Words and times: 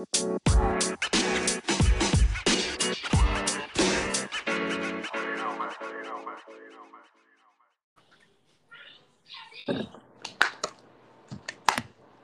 And 0.00 0.06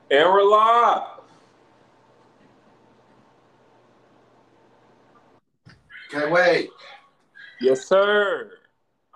we're 0.09 0.43
live. 0.43 1.03
Can't 6.09 6.31
wait. 6.31 6.69
Yes, 7.61 7.87
sir. 7.87 8.53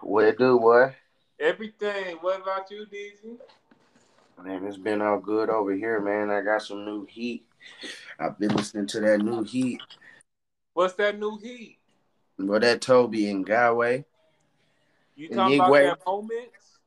What 0.02 0.26
it 0.26 0.38
do, 0.38 0.60
boy? 0.60 0.96
Everything. 1.40 2.18
What 2.22 2.44
about 2.44 2.70
you, 2.70 2.86
DZ? 2.86 3.40
Man, 4.44 4.66
it's 4.68 4.78
been 4.78 5.02
all 5.02 5.18
good 5.18 5.50
over 5.50 5.74
here, 5.74 6.00
man. 6.00 6.30
I 6.30 6.42
got 6.42 6.62
some 6.62 6.86
new 6.86 7.06
heat. 7.06 7.48
I've 8.20 8.38
been 8.40 8.56
listening 8.56 8.88
to 8.88 9.00
that 9.02 9.20
new 9.20 9.44
heat. 9.44 9.82
What's 10.74 10.94
that 10.96 11.20
new 11.20 11.38
heat? 11.38 11.78
Well, 12.38 12.60
that 12.60 12.82
Tobe 12.82 13.14
Nwigwe. 13.14 14.06
You 15.16 15.30
talking 15.30 15.60
about 15.60 15.72
that 15.74 16.00
moments? 16.06 16.80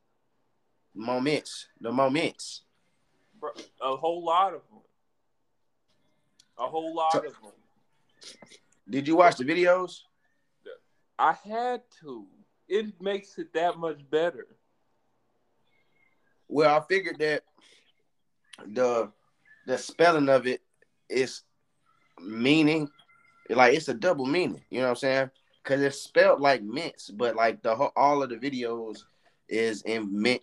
Moments. 0.93 1.67
The 1.79 1.91
moments. 1.91 2.61
Bro, 3.39 3.51
A 3.81 3.95
whole 3.95 4.23
lot 4.25 4.53
of 4.53 4.61
them. 4.69 4.79
A 6.57 6.67
whole 6.67 6.95
lot 6.95 7.11
So- 7.11 7.19
of 7.19 7.23
them. 7.41 7.51
Did 8.89 9.07
you 9.07 9.15
watch 9.15 9.37
the 9.37 9.43
videos? 9.43 10.01
I 11.17 11.33
had 11.33 11.81
to. 12.01 12.27
It 12.67 12.99
makes 13.01 13.37
it 13.37 13.53
that 13.53 13.77
much 13.77 14.07
better. 14.09 14.47
Well, 16.47 16.75
I 16.75 16.81
figured 16.87 17.19
that 17.19 17.43
the 18.65 19.11
the 19.65 19.77
spelling 19.77 20.29
of 20.29 20.45
it 20.45 20.61
is 21.09 21.41
meaning 22.19 22.89
like 23.49 23.73
it's 23.73 23.87
a 23.87 23.93
double 23.93 24.25
meaning. 24.25 24.63
You 24.69 24.79
know 24.79 24.85
what 24.85 24.91
I'm 24.91 24.95
saying? 24.97 25.29
Because 25.63 25.81
it's 25.81 26.01
spelled 26.01 26.41
like 26.41 26.63
mints, 26.63 27.09
but 27.09 27.35
like 27.35 27.61
the 27.61 27.75
whole, 27.75 27.91
all 27.95 28.23
of 28.23 28.29
the 28.29 28.35
videos 28.35 29.03
is 29.49 29.81
in 29.83 30.21
mint 30.21 30.41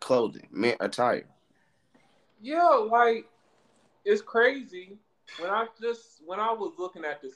clothing, 0.00 0.48
mint 0.50 0.76
attire. 0.80 1.26
Yeah, 2.40 2.68
like 2.90 3.26
it's 4.04 4.22
crazy. 4.22 4.98
When 5.38 5.50
I 5.50 5.66
just 5.80 6.22
when 6.26 6.40
I 6.40 6.52
was 6.52 6.74
looking 6.78 7.04
at 7.04 7.22
this 7.22 7.34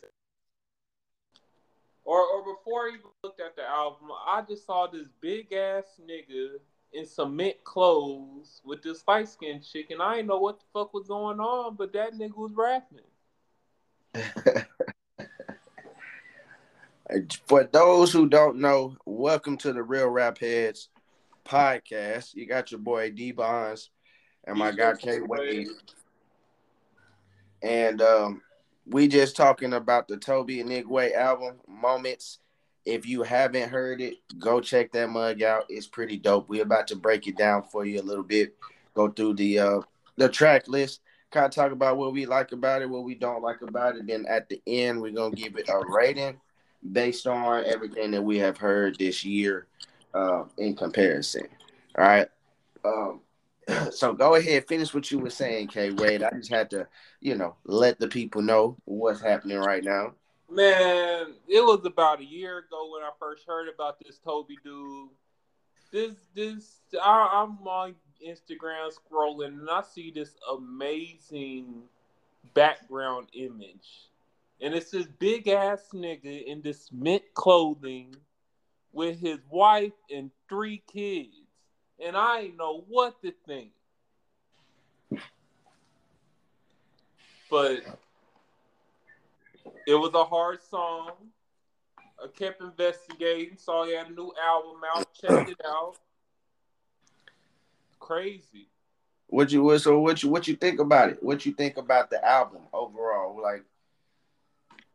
or 2.05 2.20
or 2.20 2.55
before 2.55 2.82
I 2.82 2.88
even 2.88 3.10
looked 3.22 3.41
at 3.41 3.56
the 3.56 3.66
album, 3.66 4.08
I 4.27 4.42
just 4.47 4.66
saw 4.66 4.86
this 4.86 5.08
big 5.20 5.53
ass 5.53 5.84
nigga 6.00 6.58
in 6.92 7.06
cement 7.06 7.62
clothes 7.64 8.61
with 8.64 8.83
this 8.83 9.03
light 9.06 9.28
skinned 9.28 9.64
chick, 9.64 9.91
and 9.91 10.03
I 10.03 10.17
didn't 10.17 10.28
know 10.28 10.39
what 10.39 10.58
the 10.58 10.64
fuck 10.72 10.94
was 10.94 11.06
going 11.08 11.41
on, 11.41 11.77
but 11.77 11.92
that 11.92 12.14
nigga 12.14 12.36
was 12.36 12.53
rapping. 12.55 13.00
For 17.47 17.64
those 17.64 18.12
who 18.12 18.28
don't 18.28 18.59
know, 18.59 18.97
welcome 19.06 19.56
to 19.59 19.72
the 19.72 19.83
Real 19.83 20.09
Rap 20.09 20.39
Heads 20.39 20.91
podcast. 21.44 22.34
You 22.34 22.47
got 22.47 22.70
your 22.70 22.81
boy 22.81 23.11
D 23.11 23.33
Bonds 23.33 23.91
and 24.44 24.59
my 24.59 24.72
guy 24.72 24.94
K 24.94 25.20
Wade. 25.20 25.69
And 27.62 28.03
um, 28.03 28.42
we 28.86 29.09
just 29.09 29.36
talking 29.36 29.72
about 29.72 30.09
the 30.09 30.16
Tobe 30.16 30.48
Nwigwe 30.48 31.14
album, 31.14 31.56
MoMints. 31.69 32.39
If 32.89 33.06
you 33.06 33.22
haven't 33.22 33.69
heard 33.69 34.00
it, 34.00 34.14
go 34.39 34.62
check 34.62 34.92
that 34.92 35.11
mug 35.11 35.42
out. 35.42 35.67
It's 35.69 35.86
pretty 35.86 36.17
dope. 36.17 36.48
We're 36.48 36.62
about 36.62 36.89
to 36.89 36.97
break 36.97 37.27
it 37.27 37.36
down 37.36 37.64
for 37.64 37.84
you 37.84 38.00
a 38.00 38.03
little 38.03 38.25
bit. 38.25 38.56
Go 38.94 39.08
through 39.08 39.34
the 39.34 39.58
uh 39.58 39.81
the 40.17 40.28
track 40.28 40.69
list, 40.69 41.00
kind 41.31 41.44
of 41.44 41.53
talk 41.53 41.72
about 41.72 41.98
what 41.98 42.14
we 42.14 42.25
like 42.25 42.53
about 42.53 42.81
it, 42.81 42.89
what 42.89 43.05
we 43.05 43.14
don't 43.14 43.42
like 43.42 43.61
about 43.61 43.97
it. 43.97 44.06
Then 44.06 44.25
at 44.27 44.48
the 44.48 44.62
end, 44.66 45.03
we're 45.03 45.12
gonna 45.12 45.34
give 45.34 45.56
it 45.59 45.69
a 45.69 45.83
rating 45.86 46.41
based 46.92 47.27
on 47.27 47.64
everything 47.66 48.11
that 48.12 48.22
we 48.22 48.39
have 48.39 48.56
heard 48.56 48.98
this 48.98 49.22
year 49.22 49.66
uh, 50.14 50.44
in 50.56 50.75
comparison. 50.75 51.47
All 51.97 52.04
right. 52.04 52.28
Um, 52.87 53.21
so 53.91 54.15
go 54.15 54.37
ahead, 54.37 54.66
finish 54.66 54.94
what 54.94 55.10
you 55.10 55.19
were 55.19 55.28
saying, 55.28 55.69
K 55.69 55.91
Wade. 55.91 56.22
I 56.22 56.31
just 56.31 56.50
had 56.50 56.71
to, 56.71 56.88
you 57.21 57.34
know, 57.34 57.56
let 57.65 57.98
the 58.00 58.09
people 58.09 58.41
know 58.41 58.78
what's 58.87 59.21
happening 59.21 59.59
right 59.59 59.84
now. 59.84 60.15
Man, 60.50 61.34
it 61.47 61.60
was 61.60 61.84
about 61.84 62.20
a 62.20 62.25
year 62.25 62.59
ago 62.59 62.91
when 62.92 63.03
I 63.03 63.10
first 63.19 63.47
heard 63.47 63.69
about 63.69 63.98
this 64.00 64.19
Tobe 64.19 64.48
dude. 64.64 65.10
This 65.92 66.14
this 66.34 66.78
I, 67.03 67.42
I'm 67.42 67.66
on 67.66 67.94
Instagram 68.26 68.91
scrolling 68.91 69.59
and 69.59 69.70
I 69.70 69.82
see 69.82 70.10
this 70.10 70.34
amazing 70.50 71.82
background 72.54 73.28
image. 73.34 74.09
And 74.60 74.75
it's 74.75 74.91
this 74.91 75.06
big 75.06 75.48
ass 75.48 75.88
nigga 75.92 76.47
in 76.47 76.62
this 76.62 76.91
mint 76.92 77.22
clothing 77.34 78.16
with 78.92 79.20
his 79.20 79.38
wife 79.50 79.92
and 80.10 80.30
three 80.48 80.82
kids. 80.92 81.34
And 82.04 82.16
I 82.16 82.41
ain't 82.41 82.56
know 82.56 82.84
what 82.88 83.20
to 83.22 83.32
think. 83.47 83.70
But 87.50 87.82
it 89.88 89.94
was 89.94 90.12
a 90.12 90.25
hard 90.25 90.62
song. 90.62 91.12
I 92.22 92.26
kept 92.37 92.60
investigating, 92.60 93.56
saw 93.56 93.87
he 93.87 93.94
had 93.94 94.09
a 94.09 94.12
new 94.12 94.31
album 94.47 94.82
out, 94.94 95.09
checked 95.15 95.49
it 95.49 95.60
out. 95.66 95.97
Crazy. 97.98 98.69
What 99.28 99.50
you 99.50 99.62
what 99.62 99.81
so 99.81 99.98
what 100.00 100.22
you 100.22 100.28
what 100.28 100.47
you 100.47 100.56
think 100.56 100.78
about 100.78 101.09
it? 101.10 101.22
What 101.22 101.47
you 101.47 101.53
think 101.53 101.78
about 101.78 102.10
the 102.10 102.22
album 102.22 102.62
overall? 102.72 103.41
Like, 103.43 103.65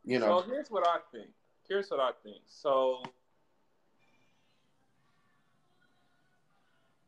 you 0.04 0.20
know, 0.20 0.42
So 0.42 0.50
here's 0.50 0.70
what 0.70 0.88
I 0.88 0.98
think. 1.12 1.30
Here's 1.68 1.90
what 1.90 2.00
I 2.00 2.12
think. 2.24 2.42
So 2.48 3.04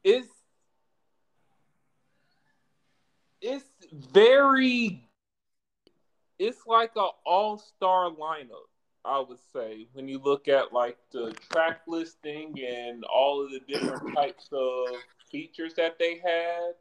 it's 0.04 0.28
it's 3.42 3.66
very 3.92 5.05
it's 6.40 6.66
like 6.68 6.92
an 6.96 7.10
all-star 7.26 8.10
lineup, 8.12 8.68
I 9.04 9.20
would 9.20 9.40
say, 9.54 9.88
when 9.94 10.08
you 10.08 10.20
look 10.20 10.48
at 10.48 10.74
like 10.74 10.98
the 11.12 11.34
track 11.52 11.82
listing 11.88 12.56
and 12.66 13.04
all 13.06 13.44
of 13.44 13.52
the 13.52 13.62
different 13.68 14.14
types 14.16 14.50
of 14.52 14.88
features 15.32 15.74
that 15.76 16.00
they 16.00 16.18
had. 16.18 16.74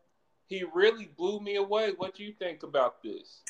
He 0.46 0.64
really 0.74 1.10
blew 1.16 1.40
me 1.40 1.56
away. 1.56 1.92
What 1.96 2.14
do 2.14 2.22
you 2.22 2.32
think 2.38 2.62
about 2.62 3.02
this? 3.02 3.40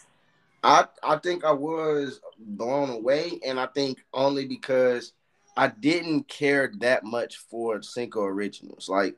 I 0.63 0.87
I 1.03 1.17
think 1.17 1.45
I 1.45 1.53
was 1.53 2.21
blown 2.39 2.89
away, 2.91 3.39
and 3.47 3.61
I 3.61 3.67
think 3.67 4.03
only 4.15 4.47
because 4.47 5.13
I 5.57 5.69
didn't 5.69 6.29
care 6.29 6.73
that 6.79 7.05
much 7.05 7.37
for 7.37 7.83
Cinco 7.83 8.25
originals. 8.25 8.89
Like, 8.89 9.17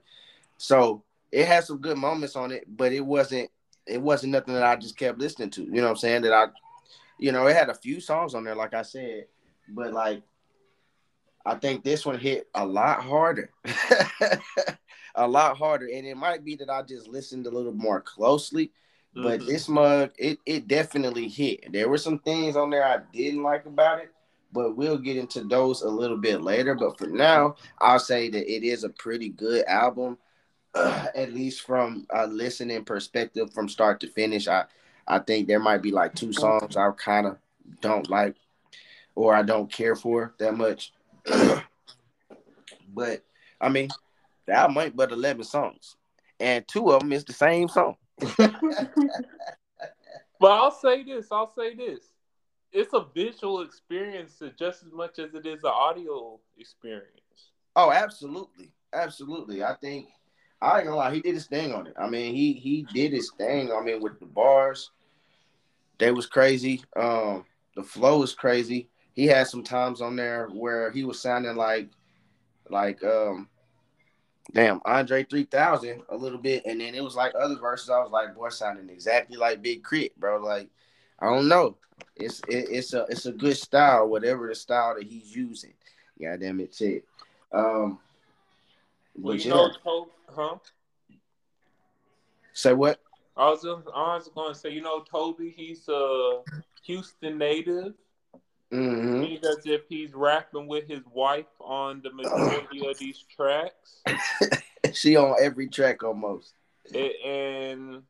so 0.58 1.04
it 1.30 1.46
had 1.46 1.64
some 1.64 1.78
good 1.78 1.98
moments 1.98 2.34
on 2.34 2.50
it, 2.50 2.64
but 2.66 2.92
it 2.92 3.04
wasn't 3.04 3.50
it 3.86 4.02
wasn't 4.02 4.32
nothing 4.32 4.54
that 4.54 4.64
I 4.64 4.74
just 4.76 4.96
kept 4.98 5.18
listening 5.18 5.50
to. 5.50 5.62
You 5.62 5.70
know 5.70 5.84
what 5.84 5.90
I'm 5.90 5.96
saying? 5.96 6.22
That 6.22 6.32
I, 6.32 6.46
you 7.18 7.32
know, 7.32 7.46
it 7.46 7.56
had 7.56 7.68
a 7.70 7.74
few 7.74 8.00
songs 8.00 8.34
on 8.34 8.44
there, 8.44 8.54
like 8.54 8.74
I 8.74 8.82
said, 8.82 9.26
but 9.68 9.92
like 9.92 10.22
I 11.46 11.54
think 11.54 11.84
this 11.84 12.04
one 12.04 12.18
hit 12.18 12.48
a 12.54 12.66
lot 12.66 13.02
harder. 13.02 13.50
a 15.14 15.26
lot 15.28 15.56
harder. 15.56 15.86
And 15.86 16.04
it 16.04 16.16
might 16.16 16.44
be 16.44 16.56
that 16.56 16.68
I 16.68 16.82
just 16.82 17.06
listened 17.08 17.46
a 17.46 17.50
little 17.50 17.72
more 17.72 18.00
closely. 18.00 18.72
But 19.14 19.40
Mhm. 19.40 19.46
this 19.46 19.68
mug, 19.68 20.10
it, 20.18 20.38
it 20.44 20.66
definitely 20.68 21.28
hit. 21.28 21.72
There 21.72 21.88
were 21.88 21.98
some 21.98 22.18
things 22.18 22.56
on 22.56 22.70
there 22.70 22.84
I 22.84 22.98
didn't 23.12 23.44
like 23.44 23.64
about 23.64 24.00
it, 24.00 24.12
but 24.52 24.76
we'll 24.76 24.98
get 24.98 25.16
into 25.16 25.44
those 25.44 25.82
a 25.82 25.88
little 25.88 26.18
bit 26.18 26.42
later. 26.42 26.74
But 26.74 26.98
for 26.98 27.06
now, 27.06 27.54
I'll 27.78 28.00
say 28.00 28.28
that 28.28 28.52
it 28.52 28.64
is 28.64 28.82
a 28.84 28.90
pretty 28.90 29.28
good 29.30 29.64
album, 29.66 30.18
at 30.74 31.32
least 31.32 31.62
from 31.62 32.06
a 32.10 32.26
listening 32.26 32.84
perspective 32.84 33.52
from 33.54 33.68
start 33.68 34.00
to 34.00 34.08
finish. 34.08 34.48
I, 34.48 34.64
I 35.06 35.18
think 35.20 35.46
there 35.46 35.60
might 35.60 35.82
be 35.82 35.92
like 35.92 36.14
two 36.14 36.32
songs 36.32 36.76
I 36.76 36.90
kind 36.92 37.26
of 37.26 37.38
don't 37.80 38.08
like 38.10 38.36
or 39.14 39.34
I 39.34 39.42
don't 39.42 39.70
care 39.70 39.96
for 39.96 40.34
that 40.38 40.56
much. 40.56 40.92
but 42.94 43.24
I 43.60 43.68
mean, 43.68 43.88
the 44.46 44.52
album 44.52 44.78
ain't 44.78 44.96
but 44.96 45.12
11 45.12 45.44
songs, 45.44 45.96
and 46.38 46.66
two 46.68 46.90
of 46.90 47.00
them 47.00 47.12
is 47.12 47.24
the 47.24 47.32
same 47.32 47.68
song. 47.68 47.96
But 50.38 50.52
I'll 50.52 50.70
say 50.70 51.02
this. 51.02 51.28
I'll 51.32 51.52
say 51.56 51.74
this. 51.74 52.12
It's 52.72 52.92
a 52.92 53.06
visual 53.14 53.62
experience 53.62 54.42
just 54.58 54.84
as 54.84 54.92
much 54.92 55.18
as 55.18 55.34
it 55.34 55.46
is 55.46 55.64
an 55.64 55.70
audio 55.72 56.38
experience. 56.58 57.52
Oh, 57.74 57.90
absolutely, 57.90 58.70
absolutely. 58.92 59.64
I 59.64 59.74
think 59.74 60.08
I 60.60 60.78
ain't 60.78 60.86
gonna 60.86 60.96
lie, 60.96 61.14
he 61.14 61.20
did 61.20 61.34
his 61.34 61.46
thing 61.46 61.72
on 61.72 61.86
it. 61.86 61.94
I 61.98 62.08
mean, 62.08 62.34
he 62.34 62.52
he 62.54 62.86
did 62.92 63.12
his 63.12 63.30
thing. 63.38 63.72
I 63.72 63.80
mean, 63.80 64.02
with 64.02 64.18
the 64.20 64.26
bars, 64.26 64.90
they 65.98 66.10
was 66.10 66.26
crazy. 66.26 66.82
Um, 66.96 67.44
the 67.74 67.82
flow 67.82 68.20
was 68.20 68.34
crazy. 68.34 68.88
He 69.14 69.26
had 69.26 69.46
some 69.46 69.62
times 69.62 70.00
on 70.00 70.16
there 70.16 70.48
where 70.48 70.90
he 70.90 71.04
was 71.04 71.20
sounding 71.20 71.56
like 71.56 71.88
like 72.68 73.02
um 73.04 73.48
damn 74.52 74.80
Andre 74.84 75.24
3000 75.24 76.02
a 76.08 76.16
little 76.16 76.38
bit, 76.38 76.64
and 76.66 76.80
then 76.80 76.94
it 76.94 77.02
was 77.02 77.16
like 77.16 77.32
other 77.34 77.56
verses. 77.56 77.90
I 77.90 77.98
was 77.98 78.10
like, 78.10 78.34
boy, 78.34 78.48
sounding 78.50 78.90
exactly 78.90 79.36
like 79.36 79.62
Big 79.62 79.84
K.R.I.T., 79.88 80.12
bro. 80.18 80.38
Like, 80.38 80.68
I 81.18 81.26
don't 81.26 81.48
know. 81.48 81.76
It's 82.14 82.40
it, 82.48 82.66
it's 82.70 82.92
a 82.92 83.06
it's 83.08 83.26
a 83.26 83.32
good 83.32 83.56
style, 83.56 84.08
whatever 84.08 84.48
the 84.48 84.54
style 84.54 84.94
that 84.94 85.04
he's 85.04 85.34
using. 85.34 85.72
God 86.20 86.40
damn 86.40 86.60
it, 86.60 86.80
it. 86.80 87.04
Um, 87.52 87.98
well, 89.18 89.34
you 89.34 89.50
yeah. 89.50 89.68
know, 89.84 90.08
huh? 90.34 90.56
Say 92.52 92.72
what? 92.72 93.00
I 93.36 93.50
was 93.50 93.62
just, 93.62 93.86
I 93.94 94.16
was 94.16 94.28
going 94.34 94.52
to 94.52 94.58
say, 94.58 94.70
you 94.70 94.80
know, 94.80 95.00
Tobe, 95.00 95.40
he's 95.54 95.88
a 95.88 96.40
Houston 96.84 97.38
native. 97.38 97.94
Mm-hmm. 98.72 99.22
Seems 99.22 99.46
as 99.46 99.66
if 99.66 99.82
he's 99.88 100.14
rapping 100.14 100.66
with 100.66 100.88
his 100.88 101.02
wife 101.12 101.46
on 101.60 102.02
the 102.02 102.12
majority 102.12 102.86
of 102.86 102.98
these 102.98 103.24
tracks. 103.34 104.02
she 104.92 105.16
on 105.16 105.36
every 105.40 105.68
track 105.68 106.02
almost. 106.02 106.54
and 106.94 108.02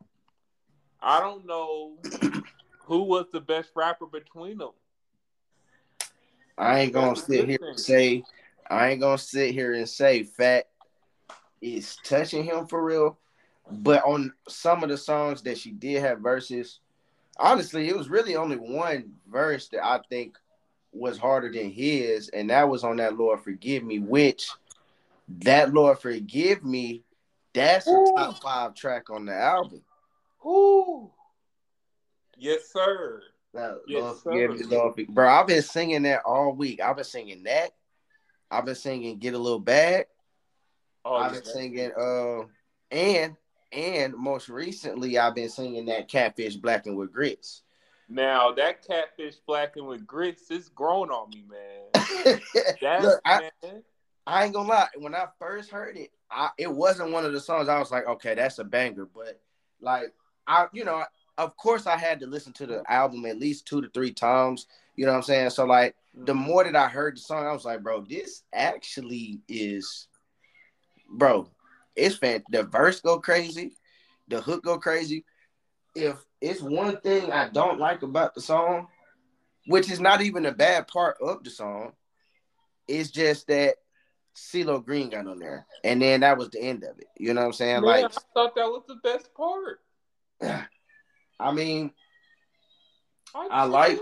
I 1.02 1.20
don't 1.20 1.46
know 1.46 1.98
who 2.84 3.02
was 3.02 3.26
the 3.32 3.40
best 3.40 3.70
rapper 3.74 4.06
between 4.06 4.58
them. 4.58 4.70
I 6.58 6.80
ain't 6.80 6.92
gonna 6.94 7.16
sit 7.16 7.48
here 7.48 7.58
and 7.60 7.78
say 7.78 8.22
I 8.70 8.88
ain't 8.88 9.00
gonna 9.00 9.18
sit 9.18 9.52
here 9.52 9.74
and 9.74 9.88
say 9.88 10.22
Fat 10.22 10.68
is 11.60 11.96
touching 12.02 12.44
him 12.44 12.66
for 12.66 12.82
real. 12.82 13.18
But 13.70 14.04
on 14.04 14.32
some 14.48 14.82
of 14.82 14.88
the 14.88 14.96
songs 14.96 15.42
that 15.42 15.58
she 15.58 15.72
did 15.72 16.02
have 16.02 16.20
verses, 16.20 16.80
honestly, 17.38 17.88
it 17.88 17.96
was 17.96 18.08
really 18.08 18.36
only 18.36 18.56
one 18.56 19.12
verse 19.28 19.68
that 19.68 19.84
I 19.84 20.00
think 20.08 20.38
was 20.92 21.18
harder 21.18 21.50
than 21.50 21.70
his, 21.70 22.28
and 22.28 22.50
that 22.50 22.68
was 22.68 22.84
on 22.84 22.96
that 22.96 23.16
Lord 23.16 23.40
Forgive 23.40 23.82
Me, 23.82 23.98
which 23.98 24.50
that 25.40 25.74
Lord 25.74 25.98
Forgive 25.98 26.64
Me, 26.64 27.02
that's 27.52 27.86
Ooh. 27.88 28.04
a 28.16 28.20
top 28.20 28.42
five 28.42 28.74
track 28.74 29.10
on 29.10 29.26
the 29.26 29.34
album. 29.34 29.82
Ooh. 30.44 31.10
Yes, 32.38 32.72
sir. 32.72 33.22
That, 33.54 33.80
yes, 33.88 34.02
Lord, 34.02 34.18
sir. 34.18 34.48
Me, 34.48 34.62
Lord, 34.64 35.06
bro, 35.08 35.28
I've 35.28 35.46
been 35.46 35.62
singing 35.62 36.02
that 36.02 36.22
all 36.24 36.52
week. 36.52 36.80
I've 36.80 36.96
been 36.96 37.04
singing 37.04 37.42
that. 37.44 37.72
I've 38.50 38.64
been 38.64 38.74
singing 38.74 39.18
Get 39.18 39.34
a 39.34 39.38
Little 39.38 39.58
Bag. 39.58 40.06
Oh, 41.04 41.16
I've 41.16 41.32
been 41.32 41.44
singing 41.44 41.92
uh 41.98 42.42
and 42.90 43.36
and 43.76 44.14
most 44.16 44.48
recently, 44.48 45.18
I've 45.18 45.34
been 45.34 45.50
singing 45.50 45.84
that 45.86 46.08
catfish 46.08 46.56
blackened 46.56 46.96
with 46.96 47.12
grits. 47.12 47.62
Now 48.08 48.52
that 48.52 48.86
catfish 48.86 49.36
blackened 49.46 49.86
with 49.86 50.06
grits 50.06 50.50
is 50.50 50.68
grown 50.70 51.10
on 51.10 51.28
me, 51.30 51.44
man. 51.48 52.40
That's 52.80 53.04
Look, 53.04 53.20
I, 53.24 53.50
man. 53.62 53.82
I 54.26 54.44
ain't 54.44 54.54
gonna 54.54 54.68
lie. 54.68 54.88
When 54.96 55.14
I 55.14 55.26
first 55.38 55.70
heard 55.70 55.96
it, 55.96 56.10
I, 56.30 56.50
it 56.58 56.72
wasn't 56.72 57.12
one 57.12 57.24
of 57.24 57.32
the 57.32 57.40
songs 57.40 57.68
I 57.68 57.78
was 57.78 57.90
like, 57.90 58.06
okay, 58.06 58.34
that's 58.34 58.58
a 58.58 58.64
banger. 58.64 59.06
But 59.06 59.40
like, 59.80 60.12
I, 60.46 60.66
you 60.72 60.84
know, 60.84 61.04
of 61.38 61.56
course, 61.56 61.86
I 61.86 61.96
had 61.96 62.20
to 62.20 62.26
listen 62.26 62.52
to 62.54 62.66
the 62.66 62.82
album 62.90 63.26
at 63.26 63.38
least 63.38 63.66
two 63.66 63.80
to 63.82 63.88
three 63.90 64.12
times. 64.12 64.66
You 64.96 65.06
know 65.06 65.12
what 65.12 65.18
I'm 65.18 65.22
saying? 65.24 65.50
So 65.50 65.64
like, 65.64 65.94
the 66.14 66.32
mm-hmm. 66.32 66.42
more 66.42 66.64
that 66.64 66.74
I 66.74 66.88
heard 66.88 67.16
the 67.16 67.20
song, 67.20 67.46
I 67.46 67.52
was 67.52 67.64
like, 67.64 67.82
bro, 67.82 68.00
this 68.00 68.42
actually 68.52 69.40
is, 69.48 70.08
bro, 71.08 71.48
it's 71.96 72.16
fan. 72.16 72.42
The 72.50 72.62
verse 72.62 73.00
go 73.00 73.18
crazy, 73.18 73.72
the 74.28 74.40
hook 74.40 74.64
go 74.64 74.78
crazy. 74.78 75.24
If 75.94 76.16
it's 76.40 76.60
one 76.60 77.00
thing 77.00 77.32
I 77.32 77.48
don't 77.48 77.80
like 77.80 78.02
about 78.02 78.34
the 78.34 78.40
song, 78.40 78.88
which 79.66 79.90
is 79.90 80.00
not 80.00 80.20
even 80.22 80.46
a 80.46 80.52
bad 80.52 80.86
part 80.86 81.16
of 81.20 81.42
the 81.42 81.50
song, 81.50 81.92
it's 82.86 83.10
just 83.10 83.48
that 83.48 83.76
CeeLo 84.36 84.84
Green 84.84 85.08
got 85.08 85.26
on 85.26 85.38
there, 85.38 85.66
and 85.82 86.00
then 86.00 86.20
that 86.20 86.36
was 86.36 86.50
the 86.50 86.60
end 86.60 86.84
of 86.84 86.98
it. 86.98 87.08
You 87.18 87.32
know 87.32 87.40
what 87.40 87.46
I'm 87.48 87.52
saying? 87.54 87.80
Man, 87.80 88.02
like, 88.02 88.04
I 88.04 88.18
thought 88.34 88.54
that 88.54 88.66
was 88.66 88.82
the 88.86 88.96
best 88.96 89.32
part. 89.34 89.80
I 91.40 91.52
mean, 91.52 91.90
I, 93.34 93.48
I 93.50 93.64
like. 93.64 94.00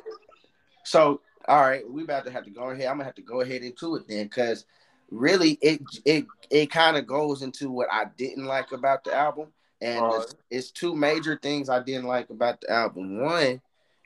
So, 0.84 1.20
all 1.46 1.60
right, 1.60 1.88
we 1.88 2.02
about 2.02 2.24
to 2.24 2.30
have 2.32 2.44
to 2.44 2.50
go 2.50 2.70
ahead. 2.70 2.86
I'm 2.86 2.94
gonna 2.94 3.04
have 3.04 3.14
to 3.14 3.22
go 3.22 3.40
ahead 3.40 3.62
into 3.62 3.96
it 3.96 4.08
then, 4.08 4.24
because 4.24 4.66
really 5.10 5.58
it 5.60 5.80
it 6.04 6.26
it 6.50 6.70
kind 6.70 6.96
of 6.96 7.06
goes 7.06 7.42
into 7.42 7.70
what 7.70 7.88
I 7.90 8.06
didn't 8.16 8.46
like 8.46 8.72
about 8.72 9.04
the 9.04 9.14
album. 9.14 9.48
And 9.80 10.04
it's, 10.14 10.34
it's, 10.50 10.70
two 10.70 10.94
major 10.94 11.38
things 11.42 11.68
I 11.68 11.82
didn't 11.82 12.06
like 12.06 12.30
about 12.30 12.60
the 12.60 12.70
album. 12.70 13.20
One, 13.20 13.60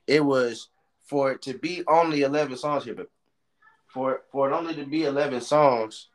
it 0.08 0.24
was 0.24 0.70
for 1.04 1.30
it 1.30 1.42
to 1.42 1.54
be 1.56 1.84
only 1.86 2.22
11 2.22 2.56
songs 2.56 2.84
here, 2.84 2.94
but 2.94 3.08
for 3.86 4.22
for 4.32 4.50
it 4.50 4.54
only 4.54 4.74
to 4.74 4.84
be 4.84 5.04
11 5.04 5.40
songs, 5.42 6.08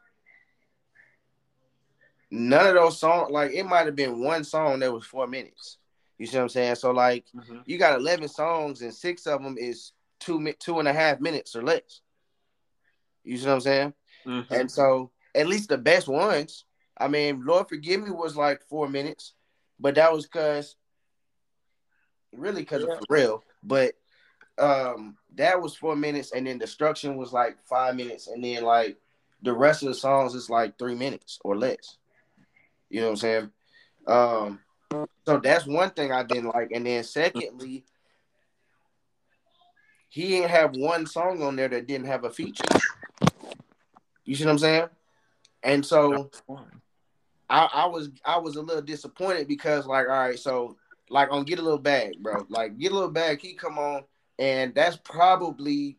none 2.29 2.68
of 2.68 2.74
those 2.75 3.00
songs, 3.00 3.31
like 3.31 3.51
it 3.51 3.65
might 3.65 3.86
have 3.86 3.95
been 3.95 4.24
one 4.24 4.44
song 4.44 4.79
that 4.79 4.91
was 4.91 5.06
four 5.06 5.27
minutes. 5.27 5.77
You 6.18 6.27
see 6.27 6.38
what 6.38 6.44
I'm 6.44 6.50
saying? 6.50 6.75
So 6.75 6.91
like 6.91 7.25
mm-hmm. 7.36 7.59
you 7.65 7.77
got 7.77 8.00
11 8.00 8.27
songs 8.27 8.81
and 8.81 8.94
six 8.94 9.25
of 9.27 9.41
them 9.44 9.56
is 9.57 9.94
two 10.19 10.53
two 10.59 10.79
and 10.79 10.88
a 10.88 10.94
half 10.94 11.19
minutes 11.19 11.56
or 11.56 11.63
less. 11.63 12.01
You 13.24 13.38
see 13.38 13.47
what 13.47 13.53
I'm 13.53 13.62
saying? 13.62 13.94
Mm-hmm. 14.25 14.54
And 14.54 14.72
so, 14.72 15.12
at 15.36 15.48
least 15.48 15.70
the 15.70 15.78
best 15.78 16.08
ones, 16.08 16.66
I 16.98 17.08
mean, 17.08 17.44
Lord 17.46 17.70
Forgive 17.70 18.04
Me 18.04 18.12
was 18.12 18.36
like 18.36 18.62
four 18.70 18.88
minutes, 18.88 19.34
but 19.80 19.96
that 19.96 20.14
was 20.14 20.25
because, 20.25 20.75
really, 22.31 22.62
because 22.62 22.84
yeah. 22.88 22.94
of 22.94 23.00
for 23.00 23.06
real. 23.10 23.44
But 23.64 23.96
um, 24.58 25.18
that 25.36 25.62
was 25.62 25.75
four 25.75 25.96
minutes, 25.96 26.31
and 26.31 26.46
then 26.48 26.60
Destruction 26.60 27.16
was 27.16 27.34
like 27.34 27.58
five 27.66 27.96
minutes, 27.96 28.28
and 28.28 28.44
then 28.44 28.64
like 28.64 28.98
the 29.42 29.54
rest 29.54 29.81
of 29.81 29.90
the 29.90 29.96
songs 29.96 30.36
is 30.36 30.50
like 30.50 30.78
three 30.78 30.96
minutes 30.96 31.40
or 31.44 31.58
less. 31.58 31.98
You 32.90 33.02
know 33.02 33.08
what 33.08 33.12
I'm 33.12 33.18
saying? 33.18 33.52
Um, 34.06 34.60
so 35.25 35.40
that's 35.40 35.66
one 35.66 35.90
thing 35.92 36.12
I 36.12 36.24
didn't 36.24 36.54
like, 36.54 36.72
and 36.72 36.86
then 36.86 37.04
secondly, 37.04 37.86
he 40.10 40.30
didn't 40.30 40.52
have 40.52 40.75
one 40.75 41.08
song 41.08 41.42
on 41.42 41.56
there 41.56 41.70
that 41.70 41.88
didn't 41.88 42.08
have 42.08 42.24
a 42.24 42.30
feature. 42.30 42.64
You 44.25 44.36
see 44.36 44.46
what 44.46 44.52
I'm 44.52 44.60
saying? 44.60 44.88
And 45.64 45.86
so 45.86 46.30
I, 47.50 47.70
I 47.74 47.86
was 47.86 48.10
I 48.25 48.38
was 48.38 48.56
a 48.56 48.62
little 48.62 48.81
disappointed 48.81 49.48
because 49.48 49.86
like 49.86 50.08
all 50.08 50.14
right, 50.14 50.40
so 50.40 50.78
like 51.10 51.31
on 51.31 51.44
get 51.44 51.60
a 51.60 51.64
little 51.64 51.78
bag, 51.78 52.22
bro. 52.22 52.46
Like 52.50 52.78
get 52.78 52.92
a 52.92 52.96
little 52.96 53.12
bag, 53.12 53.42
he 53.42 53.54
come 53.54 53.78
on, 53.78 54.04
and 54.40 54.74
that's 54.74 54.98
probably 54.98 55.98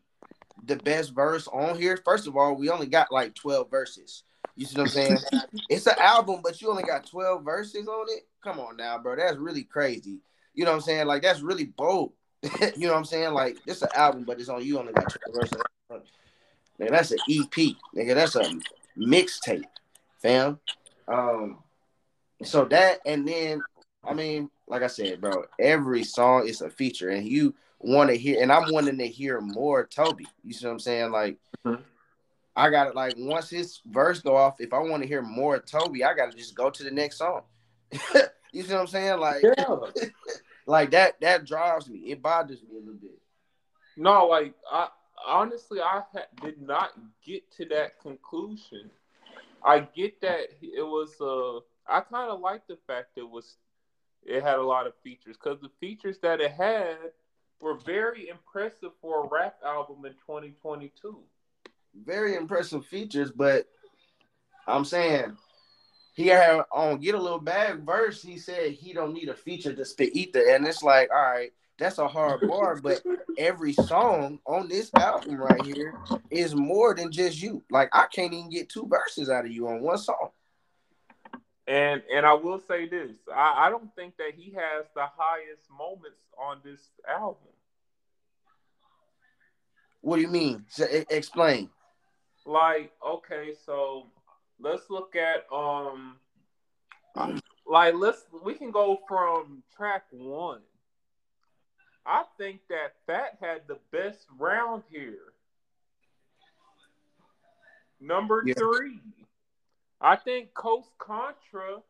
the 0.65 0.75
best 0.77 1.13
verse 1.13 1.47
on 1.47 1.77
here. 1.77 1.97
First 2.03 2.27
of 2.27 2.35
all, 2.35 2.55
we 2.55 2.69
only 2.69 2.87
got 2.87 3.11
like 3.11 3.35
12 3.35 3.69
verses. 3.69 4.23
You 4.55 4.65
see 4.65 4.75
what 4.75 4.83
I'm 4.83 4.89
saying? 4.89 5.19
it's 5.69 5.87
an 5.87 5.95
album, 5.99 6.41
but 6.43 6.61
you 6.61 6.69
only 6.69 6.83
got 6.83 7.05
12 7.05 7.43
verses 7.43 7.87
on 7.87 8.05
it. 8.09 8.27
Come 8.43 8.59
on 8.59 8.77
now, 8.77 8.97
bro. 8.97 9.15
That's 9.15 9.37
really 9.37 9.63
crazy. 9.63 10.19
You 10.53 10.65
know 10.65 10.71
what 10.71 10.77
I'm 10.77 10.81
saying? 10.81 11.07
Like 11.07 11.21
that's 11.21 11.41
really 11.41 11.65
bold. 11.65 12.13
you 12.43 12.87
know 12.87 12.91
what 12.91 12.99
I'm 12.99 13.05
saying? 13.05 13.33
Like 13.33 13.57
it's 13.65 13.81
an 13.81 13.89
album, 13.95 14.23
but 14.23 14.39
it's 14.39 14.49
on 14.49 14.63
you 14.63 14.79
only 14.79 14.93
got 14.93 15.09
12 15.09 15.35
verses. 15.35 15.61
Nigga, 16.79 16.89
that's 16.91 17.11
an 17.11 17.19
EP. 17.29 17.75
Nigga, 17.95 18.15
that's 18.15 18.35
a 18.35 18.51
mixtape, 18.97 19.63
fam. 20.21 20.59
Um, 21.07 21.59
so 22.43 22.65
that 22.65 22.99
and 23.05 23.27
then 23.27 23.61
I 24.03 24.13
mean, 24.13 24.49
like 24.67 24.83
I 24.83 24.87
said, 24.87 25.21
bro, 25.21 25.45
every 25.59 26.03
song 26.03 26.47
is 26.47 26.61
a 26.61 26.69
feature, 26.69 27.09
and 27.09 27.27
you 27.27 27.55
want 27.79 28.09
to 28.09 28.17
hear, 28.17 28.41
and 28.41 28.51
I'm 28.51 28.71
wanting 28.71 28.97
to 28.97 29.07
hear 29.07 29.41
more 29.41 29.85
Tobe. 29.85 30.21
You 30.43 30.53
see 30.53 30.65
what 30.65 30.73
I'm 30.73 30.79
saying? 30.79 31.11
Like, 31.11 31.37
mm-hmm. 31.65 31.81
I 32.55 32.69
got 32.69 32.87
it. 32.87 32.95
Like 32.95 33.15
once 33.17 33.49
his 33.49 33.81
verse 33.85 34.21
go 34.21 34.35
off, 34.35 34.59
if 34.59 34.73
I 34.73 34.79
want 34.79 35.03
to 35.03 35.07
hear 35.07 35.21
more 35.21 35.59
Tobe, 35.59 35.95
I 36.05 36.13
got 36.13 36.31
to 36.31 36.37
just 36.37 36.55
go 36.55 36.69
to 36.69 36.83
the 36.83 36.91
next 36.91 37.17
song. 37.17 37.41
you 37.91 38.63
see 38.63 38.73
what 38.73 38.81
I'm 38.81 38.87
saying? 38.87 39.19
Like, 39.19 39.43
yeah. 39.43 39.75
like 40.65 40.91
that. 40.91 41.19
That 41.21 41.45
drives 41.45 41.89
me. 41.89 41.99
It 41.99 42.21
bothers 42.21 42.61
me 42.61 42.77
a 42.77 42.79
little 42.79 42.93
bit. 42.93 43.19
No, 43.97 44.27
like 44.27 44.53
I 44.71 44.89
honestly, 45.25 45.79
I 45.81 46.01
did 46.41 46.61
not 46.61 46.91
get 47.23 47.49
to 47.57 47.65
that 47.65 47.99
conclusion. 48.01 48.89
I 49.63 49.79
get 49.79 50.21
that 50.21 50.49
it 50.61 50.85
was. 50.85 51.19
Uh, 51.19 51.59
I 51.87 52.01
kind 52.01 52.31
of 52.31 52.39
like 52.39 52.67
the 52.67 52.77
fact 52.87 53.17
it 53.17 53.29
was. 53.29 53.57
It 54.23 54.41
had 54.41 54.57
a 54.57 54.63
lot 54.63 54.87
of 54.87 54.93
features 55.03 55.37
because 55.37 55.61
the 55.61 55.69
features 55.79 56.17
that 56.19 56.41
it 56.41 56.51
had 56.51 56.97
were 57.59 57.75
very 57.75 58.29
impressive 58.29 58.91
for 59.01 59.25
a 59.25 59.27
rap 59.27 59.57
album 59.63 60.05
in 60.05 60.13
2022. 60.13 61.17
Very 62.05 62.35
impressive 62.35 62.85
features, 62.85 63.31
but 63.31 63.67
I'm 64.67 64.83
saying 64.83 65.37
he 66.13 66.27
had 66.27 66.61
on 66.71 66.99
get 66.99 67.15
a 67.15 67.21
little 67.21 67.39
bag 67.39 67.85
verse. 67.85 68.21
He 68.21 68.37
said 68.37 68.71
he 68.71 68.93
don't 68.93 69.13
need 69.13 69.29
a 69.29 69.35
feature 69.35 69.73
to 69.73 69.85
spit 69.85 70.15
ether, 70.15 70.43
and 70.49 70.65
it's 70.65 70.83
like, 70.83 71.09
all 71.13 71.21
right, 71.21 71.53
that's 71.77 71.97
a 71.97 72.07
hard 72.07 72.47
bar, 72.47 72.79
but 72.81 73.01
every 73.37 73.73
song 73.73 74.39
on 74.45 74.69
this 74.69 74.89
album 74.95 75.35
right 75.35 75.63
here 75.65 75.95
is 76.29 76.55
more 76.55 76.95
than 76.95 77.11
just 77.11 77.41
you. 77.41 77.63
Like 77.69 77.89
I 77.93 78.05
can't 78.07 78.33
even 78.33 78.49
get 78.49 78.69
two 78.69 78.87
verses 78.87 79.29
out 79.29 79.45
of 79.45 79.51
you 79.51 79.67
on 79.67 79.81
one 79.81 79.97
song. 79.97 80.29
And 81.67 82.01
and 82.13 82.25
I 82.25 82.33
will 82.33 82.61
say 82.67 82.87
this, 82.87 83.11
I, 83.33 83.67
I 83.67 83.69
don't 83.69 83.93
think 83.95 84.17
that 84.17 84.33
he 84.35 84.51
has 84.51 84.85
the 84.93 85.05
highest 85.17 85.63
moments 85.75 86.21
on 86.37 86.59
this 86.63 86.79
album. 87.09 87.37
What 90.01 90.17
do 90.17 90.21
you 90.21 90.27
mean? 90.27 90.65
So, 90.69 90.85
explain. 91.09 91.69
Like, 92.45 92.91
okay, 93.05 93.53
so 93.65 94.07
let's 94.59 94.89
look 94.89 95.15
at 95.15 95.45
um 95.51 96.17
like 97.65 97.95
let's 97.95 98.25
we 98.43 98.53
can 98.53 98.71
go 98.71 98.99
from 99.07 99.63
track 99.75 100.03
one 100.11 100.61
I 102.05 102.23
think 102.37 102.61
that 102.69 102.93
Fat 103.07 103.37
had 103.41 103.61
the 103.67 103.79
best 103.91 104.25
round 104.37 104.83
here. 104.91 105.33
Number 107.99 108.43
three, 108.43 108.99
I 109.99 110.15
think 110.15 110.53
Coast 110.53 110.89
Contra 110.99 111.81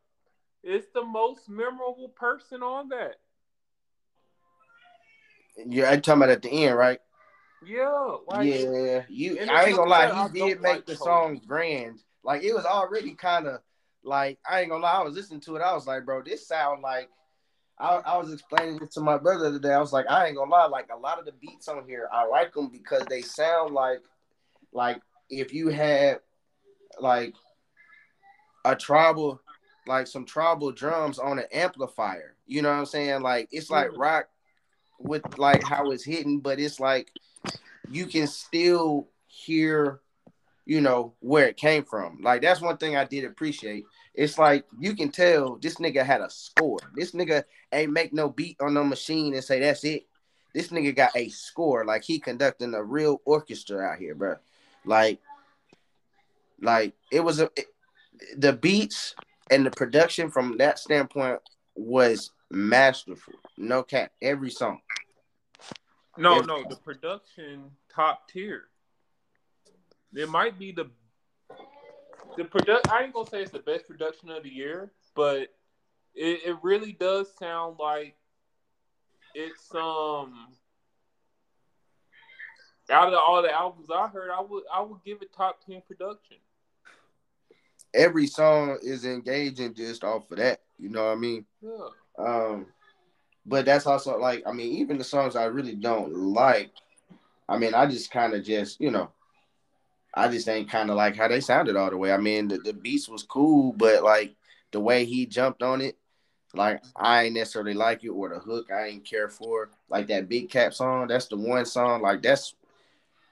is 0.64 0.86
the 0.94 1.04
most 1.04 1.50
memorable 1.50 2.10
person 2.16 2.64
on 2.64 2.90
that. 2.90 3.16
You're 5.68 5.88
talking 5.98 6.24
about 6.24 6.30
at 6.30 6.42
the 6.42 6.50
end, 6.50 6.78
right? 6.78 7.00
Yeah, 7.66 8.18
like 8.28 8.48
yeah, 8.48 9.02
you. 9.10 9.38
I 9.40 9.66
ain't 9.66 9.76
gonna 9.76 9.90
lie, 9.90 10.08
that 10.08 10.16
I 10.16 10.28
he 10.28 10.40
did 10.40 10.62
make 10.62 10.76
like 10.76 10.86
the 10.86 10.96
Kobe. 10.96 11.06
song 11.06 11.42
grand. 11.46 12.00
Like 12.24 12.44
it 12.44 12.54
was 12.54 12.66
already 12.66 13.14
kind 13.16 13.48
of 13.48 13.62
like 14.04 14.38
I 14.50 14.62
ain't 14.62 14.70
gonna 14.70 14.84
lie. 14.84 15.00
I 15.00 15.04
was 15.04 15.16
listening 15.16 15.42
to 15.42 15.56
it. 15.56 15.62
I 15.62 15.74
was 15.74 15.88
like, 15.88 16.06
bro, 16.06 16.22
this 16.22 16.48
sound 16.48 16.82
like. 16.82 17.10
I, 17.78 17.96
I 18.06 18.18
was 18.18 18.32
explaining 18.32 18.80
it 18.82 18.92
to 18.92 19.02
my 19.02 19.18
brother 19.18 19.52
the 19.52 19.60
today. 19.60 19.74
I 19.74 19.80
was 19.80 19.92
like, 19.94 20.10
I 20.10 20.28
ain't 20.28 20.38
gonna 20.38 20.50
lie. 20.52 20.66
Like 20.68 20.90
a 20.94 20.98
lot 20.98 21.20
of 21.20 21.26
the 21.26 21.34
beats 21.34 21.68
on 21.68 21.86
here, 21.88 22.08
I 22.12 22.26
like 22.26 22.54
them 22.54 22.70
because 22.70 23.06
they 23.08 23.22
sound 23.22 23.74
like, 23.74 24.02
like 24.72 25.02
if 25.30 25.54
you 25.54 25.70
had, 25.70 26.20
like, 27.00 27.34
a 28.64 28.76
tribal, 28.76 29.42
like 29.88 30.08
some 30.08 30.26
tribal 30.26 30.72
drums 30.72 31.20
on 31.20 31.38
an 31.40 31.46
amplifier. 31.52 32.36
You 32.48 32.62
know 32.62 32.70
what 32.70 32.80
I'm 32.80 32.86
saying? 32.86 33.22
Like 33.22 33.50
it's 33.52 33.70
like 33.70 33.90
Mhm. 33.90 33.98
rock 33.98 34.30
with 35.00 35.38
like 35.38 35.64
how 35.64 35.92
it's 35.92 36.04
hitting, 36.04 36.40
but 36.40 36.60
it's 36.60 36.80
like 36.80 37.12
you 37.88 38.08
can 38.08 38.28
still 38.28 39.08
hear, 39.28 40.02
you 40.66 40.82
know, 40.82 41.14
where 41.20 41.48
it 41.48 41.58
came 41.58 41.84
from. 41.84 42.20
Like 42.22 42.42
that's 42.42 42.62
one 42.62 42.78
thing 42.78 42.96
I 42.96 43.06
did 43.06 43.24
appreciate. 43.26 43.86
It's 44.14 44.38
like 44.38 44.66
you 44.80 44.96
can 44.96 45.10
tell 45.10 45.58
this 45.58 45.76
nigga 45.76 46.04
had 46.04 46.22
a 46.22 46.30
score. 46.30 46.80
This 46.96 47.12
nigga 47.12 47.44
ain't 47.72 47.92
make 47.92 48.14
no 48.14 48.30
beat 48.30 48.58
on 48.60 48.74
no 48.74 48.84
machine 48.84 49.34
and 49.34 49.44
say 49.44 49.60
that's 49.60 49.84
it. 49.84 50.06
This 50.54 50.70
nigga 50.70 50.96
got 50.96 51.16
a 51.16 51.30
score. 51.30 51.86
Like 51.86 52.04
he 52.04 52.20
conducting 52.20 52.74
a 52.74 52.84
real 52.84 53.22
orchestra 53.26 53.82
out 53.86 54.00
here, 54.00 54.16
bro. 54.16 54.36
Like, 54.86 55.20
like 56.62 56.94
it 57.12 57.20
was 57.20 57.40
a 57.40 57.50
it- 57.56 57.68
the 58.38 58.54
beats 58.54 59.14
and 59.52 59.66
the 59.66 59.72
production 59.72 60.32
from 60.32 60.58
that 60.58 60.80
standpoint 60.80 61.40
was 61.76 62.32
masterful. 62.50 63.34
No 63.58 63.84
cap. 63.84 64.12
Every 64.22 64.50
song. 64.50 64.80
no, 66.18 66.36
Yeah. 66.38 66.42
no, 66.44 66.64
the 66.70 66.78
production 66.78 67.72
top 67.94 68.30
tier. 68.32 68.70
It 70.16 70.30
might 70.30 70.58
be 70.58 70.72
the 70.72 70.90
the 72.38 72.46
product. 72.46 72.90
I 72.90 73.04
ain't 73.04 73.14
gonna 73.14 73.30
say 73.30 73.42
it's 73.42 73.52
the 73.52 73.60
best 73.60 73.88
production 73.88 74.30
of 74.30 74.44
the 74.44 74.50
year, 74.50 74.92
but 75.16 75.54
it, 76.14 76.42
it 76.46 76.58
really 76.62 76.94
does 76.94 77.36
sound 77.38 77.78
like 77.80 78.16
it's 79.34 79.74
um 79.76 80.48
out 82.90 83.08
of 83.08 83.20
all 83.20 83.42
the 83.42 83.52
albums 83.52 83.90
I 83.94 84.08
heard, 84.08 84.30
I 84.32 84.42
would 84.42 84.64
I 84.74 84.82
would 84.82 85.04
give 85.04 85.22
it 85.22 85.34
top 85.34 85.60
ten 85.66 85.82
production. 85.88 86.38
Every 87.94 88.28
song 88.28 88.78
is 88.82 89.06
engaging 89.06 89.74
just 89.74 90.04
off 90.04 90.30
of 90.32 90.38
that. 90.38 90.62
You 90.78 90.90
know 90.90 91.06
what 91.06 91.14
I 91.14 91.16
mean? 91.16 91.46
Yeah. 91.62 91.88
Um, 92.18 92.68
but 93.46 93.66
that's 93.66 93.86
also 93.86 94.18
like, 94.18 94.44
I 94.46 94.52
mean, 94.52 94.74
even 94.74 94.98
the 94.98 95.04
songs 95.04 95.36
I 95.36 95.46
really 95.46 95.76
don't 95.76 96.14
like, 96.14 96.72
I 97.48 97.58
mean, 97.58 97.74
I 97.74 97.86
just 97.86 98.12
kind 98.12 98.34
of 98.34 98.44
just, 98.44 98.82
you 98.82 98.92
know, 98.92 99.10
I 100.16 100.30
just 100.30 100.48
ain't 100.48 100.70
kind 100.70 100.90
of 100.90 100.96
like 100.96 101.16
how 101.16 101.28
they 101.28 101.42
sounded 101.42 101.76
all 101.76 101.90
the 101.90 101.98
way. 101.98 102.12
I 102.14 102.18
mean, 102.18 102.48
the, 102.48 102.58
the 102.58 102.74
beats 102.74 103.10
was 103.10 103.24
cool, 103.24 103.74
but 103.74 104.04
like 104.04 104.36
the 104.72 104.80
way 104.80 105.06
he 105.06 105.26
jumped 105.26 105.62
on 105.62 105.82
it, 105.82 105.98
like 106.54 106.82
I 106.96 107.24
ain't 107.24 107.36
necessarily 107.36 107.74
like 107.74 108.04
it, 108.04 108.10
or 108.10 108.30
the 108.30 108.40
hook 108.40 108.72
I 108.72 108.88
ain't 108.88 109.06
care 109.06 109.28
for. 109.28 109.72
Like 109.90 110.08
that 110.08 110.30
Big 110.30 110.50
Cat 110.50 110.74
song, 110.74 111.08
that's 111.08 111.28
the 111.28 111.36
one 111.36 111.66
song, 111.66 112.02
like 112.02 112.22
that's 112.22 112.56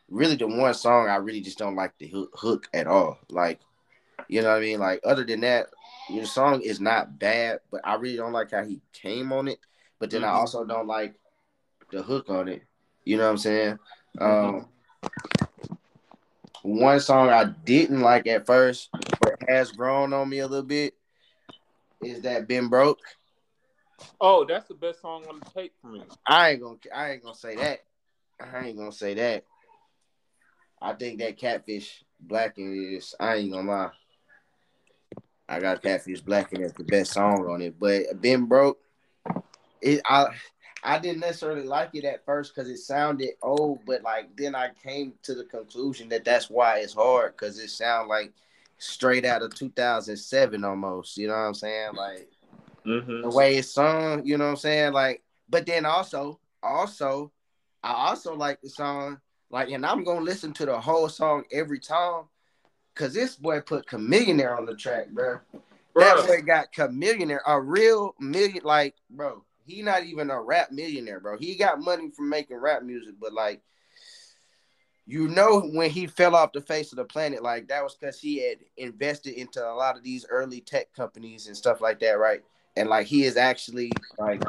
really 0.10 0.36
the 0.36 0.48
one 0.48 0.74
song 0.74 1.08
I 1.08 1.16
really 1.16 1.42
just 1.42 1.58
don't 1.58 1.76
like 1.76 1.98
the 1.98 2.14
hook, 2.34 2.68
at 2.74 2.88
all. 2.88 3.18
Like, 3.30 3.60
you 4.28 4.42
know 4.42 4.50
what 4.50 4.58
I 4.58 4.62
mean? 4.62 4.80
Like, 4.80 5.00
other 5.04 5.24
than 5.24 5.42
that, 5.42 5.68
your 6.10 6.26
song 6.26 6.62
is 6.62 6.82
not 6.82 7.18
bad, 7.18 7.60
but 7.72 7.82
I 7.84 7.96
really 7.96 8.18
don't 8.18 8.34
like 8.34 8.52
how 8.52 8.64
he 8.64 8.82
came 8.92 9.32
on 9.32 9.48
it. 9.48 9.60
But 10.00 10.12
then 10.12 10.24
I 10.24 10.28
Mhm. 10.28 10.34
also 10.36 10.66
don't 10.66 10.88
like 10.88 11.16
the 11.92 12.04
hook 12.04 12.30
on 12.30 12.50
it. 12.50 12.64
You 13.06 13.18
know 13.18 13.24
what 13.24 13.32
I'm 13.32 13.38
saying? 13.38 13.80
Um, 14.20 14.68
one 16.64 17.00
song 17.02 17.30
I 17.30 17.44
didn't 17.44 18.02
like 18.02 18.26
at 18.26 18.46
first, 18.46 18.90
but 19.20 19.36
has 19.48 19.72
grown 19.72 20.14
on 20.14 20.30
me 20.30 20.40
a 20.40 20.48
little 20.48 20.66
bit, 20.66 20.96
is 22.02 22.22
that 22.22 22.48
"Been 22.48 22.70
Broke." 22.70 23.00
Oh, 24.20 24.46
that's 24.46 24.68
the 24.68 24.74
best 24.74 25.02
song 25.02 25.26
on 25.30 25.40
the 25.40 25.50
tape 25.52 25.74
for 25.82 25.88
me. 25.88 26.04
I 26.26 26.52
ain't 26.52 26.62
gonna, 26.62 26.78
I 26.96 27.12
ain't 27.12 27.24
gonna 27.24 27.36
say 27.36 27.56
that. 27.58 27.80
I 28.40 28.66
ain't 28.66 28.78
gonna 28.78 28.92
say 28.92 29.14
that. 29.14 29.46
I 30.82 30.94
think 30.94 31.20
that 31.20 31.38
Catfish 31.38 32.04
Blackened 32.20 32.96
is. 32.96 33.14
I 33.20 33.36
ain't 33.36 33.52
gonna 33.52 33.70
lie. 33.70 33.92
I 35.48 35.60
got 35.60 35.84
Catfish 35.84 36.22
Blackened 36.22 36.64
as 36.64 36.74
the 36.74 36.86
best 36.86 37.12
song 37.12 37.46
on 37.50 37.62
it, 37.62 37.78
but 37.78 38.22
"Been 38.22 38.46
Broke," 38.46 38.80
it 39.82 40.02
I. 40.06 40.28
I 40.84 41.00
didn't 41.00 41.22
necessarily 41.22 41.64
like 41.64 41.92
it 41.94 42.04
at 42.04 42.26
first 42.26 42.54
because 42.54 42.70
it 42.70 42.78
sounded 42.78 43.32
old, 43.42 43.80
but 43.86 44.04
like 44.04 44.36
then 44.36 44.56
I 44.56 44.72
came 44.84 45.14
to 45.24 45.34
the 45.34 45.46
conclusion 45.46 46.10
that 46.10 46.26
that's 46.26 46.50
why 46.50 46.80
it's 46.80 46.94
hard 46.94 47.34
because 47.34 47.60
it 47.60 47.70
sounded 47.70 48.10
like 48.10 48.34
straight 48.78 49.26
out 49.26 49.42
of 49.42 49.56
2007 49.56 50.64
almost. 50.64 51.18
You 51.18 51.28
know 51.28 51.34
what 51.34 51.40
I'm 51.40 51.54
saying? 51.54 51.96
Like 51.96 52.30
Mm-hmm. 52.86 53.22
the 53.22 53.30
way 53.30 53.56
it's 53.56 53.70
sung, 53.70 54.26
you 54.26 54.38
know 54.38 54.44
what 54.44 54.52
I'm 54.52 54.58
saying? 54.58 54.94
Like, 54.94 55.24
but 55.50 55.66
then 55.66 55.86
also, 55.86 56.40
also, 56.62 57.32
I 57.82 57.94
also 57.94 58.36
like 58.36 58.60
the 58.62 58.70
song, 58.70 59.20
like, 59.50 59.70
and 59.70 59.86
I'm 59.86 60.04
gonna 60.04 60.20
listen 60.22 60.52
to 60.54 60.66
the 60.66 60.80
whole 60.80 61.08
song 61.08 61.44
every 61.52 61.80
time. 61.80 62.24
Cause 62.96 63.14
this 63.14 63.36
boy 63.36 63.62
put 63.62 63.88
Chamillionaire 63.88 64.58
on 64.58 64.66
the 64.66 64.76
track, 64.76 65.10
bro. 65.10 65.40
That 65.96 66.28
boy 66.28 66.42
got 66.42 66.72
Chamillionaire, 66.74 67.40
a 67.48 67.60
real 67.60 68.14
million, 68.20 68.64
like, 68.64 68.96
bro. 69.10 69.44
He 69.66 69.82
not 69.82 70.04
even 70.04 70.30
a 70.30 70.42
rap 70.42 70.72
millionaire, 70.72 71.20
bro. 71.20 71.38
He 71.38 71.56
got 71.56 71.82
money 71.82 72.10
from 72.10 72.30
making 72.30 72.58
rap 72.58 72.84
music, 72.84 73.16
but 73.20 73.34
like, 73.34 73.62
you 75.06 75.28
know, 75.28 75.62
when 75.74 75.90
he 75.90 76.08
fell 76.08 76.36
off 76.36 76.54
the 76.54 76.62
face 76.62 76.92
of 76.92 76.98
the 76.98 77.06
planet, 77.06 77.44
like 77.44 77.68
that 77.68 77.84
was 77.84 77.96
because 77.96 78.20
he 78.20 78.48
had 78.48 78.58
invested 78.78 79.34
into 79.34 79.64
a 79.66 79.74
lot 79.74 79.98
of 79.98 80.04
these 80.04 80.26
early 80.30 80.62
tech 80.62 80.94
companies 80.94 81.48
and 81.48 81.58
stuff 81.58 81.82
like 81.82 82.00
that, 82.00 82.14
right? 82.20 82.42
And 82.76 82.90
like, 82.90 83.08
he 83.08 83.24
is 83.26 83.38
actually 83.38 83.92
like 84.18 84.42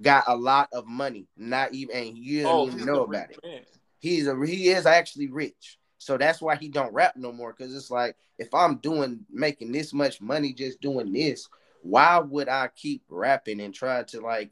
got 0.00 0.24
a 0.28 0.36
lot 0.36 0.68
of 0.72 0.86
money, 0.86 1.26
not 1.36 1.74
even, 1.74 1.96
and 1.96 2.18
you 2.18 2.42
don't 2.42 2.50
Oh, 2.54 2.66
even 2.66 2.86
know 2.86 3.02
about 3.02 3.30
it 3.30 3.40
man. 3.42 3.60
he's 3.98 4.26
a 4.28 4.36
he 4.46 4.68
is 4.68 4.86
actually 4.86 5.28
rich 5.28 5.78
so 5.98 6.16
that's 6.16 6.40
why 6.40 6.54
he 6.54 6.68
don't 6.68 6.92
rap 6.92 7.16
no 7.16 7.32
more 7.32 7.52
because 7.52 7.74
it's 7.74 7.90
like 7.90 8.16
if 8.38 8.52
i'm 8.54 8.76
doing 8.76 9.24
making 9.30 9.72
this 9.72 9.92
much 9.92 10.20
money 10.20 10.52
just 10.52 10.80
doing 10.80 11.12
this 11.12 11.48
why 11.88 12.18
would 12.18 12.48
i 12.48 12.68
keep 12.76 13.02
rapping 13.08 13.60
and 13.60 13.74
try 13.74 14.02
to 14.02 14.20
like 14.20 14.50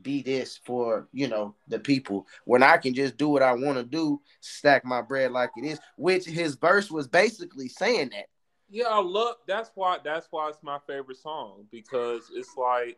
be 0.00 0.22
this 0.22 0.58
for 0.64 1.06
you 1.12 1.28
know 1.28 1.54
the 1.68 1.78
people 1.78 2.26
when 2.46 2.62
i 2.62 2.78
can 2.78 2.94
just 2.94 3.16
do 3.18 3.28
what 3.28 3.42
i 3.42 3.52
want 3.52 3.76
to 3.76 3.84
do 3.84 4.20
stack 4.40 4.84
my 4.84 5.02
bread 5.02 5.30
like 5.30 5.50
it 5.56 5.66
is 5.66 5.78
which 5.96 6.24
his 6.24 6.54
verse 6.54 6.90
was 6.90 7.06
basically 7.06 7.68
saying 7.68 8.08
that 8.08 8.26
Yeah, 8.70 8.86
I 8.88 9.02
love. 9.02 9.36
That's 9.46 9.70
why. 9.74 9.98
That's 10.02 10.28
why 10.30 10.48
it's 10.48 10.62
my 10.62 10.78
favorite 10.86 11.18
song 11.18 11.66
because 11.70 12.30
it's 12.34 12.56
like 12.56 12.96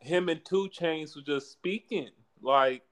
him 0.00 0.30
and 0.30 0.42
2 0.44 0.70
Chainz 0.70 1.14
was 1.14 1.24
just 1.24 1.52
speaking. 1.52 2.08
Like, 2.40 2.82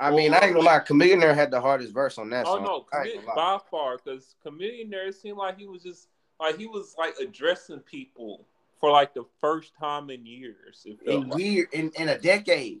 i 0.00 0.10
mean 0.10 0.32
i 0.32 0.38
ain't 0.38 0.54
gonna 0.54 0.64
lie 0.64 0.78
chamillionaire 0.78 1.34
had 1.34 1.50
the 1.50 1.60
hardest 1.60 1.92
verse 1.92 2.16
on 2.16 2.30
that 2.30 2.46
oh 2.46 2.54
song 2.54 2.64
no, 2.64 2.86
Chamele- 2.92 3.34
by 3.34 3.58
far, 3.68 3.98
because 3.98 4.36
Chamillionaire 4.44 5.12
seemed 5.12 5.38
like 5.38 5.58
he 5.58 5.66
was 5.66 5.82
just 5.82 6.08
like 6.38 6.56
he 6.56 6.66
was 6.66 6.94
like 6.96 7.14
addressing 7.20 7.80
people 7.80 8.46
for 8.82 8.90
like 8.90 9.14
the 9.14 9.24
first 9.40 9.74
time 9.78 10.10
in 10.10 10.26
years. 10.26 10.84
In 11.06 11.28
like. 11.28 11.40
year 11.40 11.68
in, 11.72 11.92
in 11.96 12.08
a 12.08 12.18
decade 12.18 12.80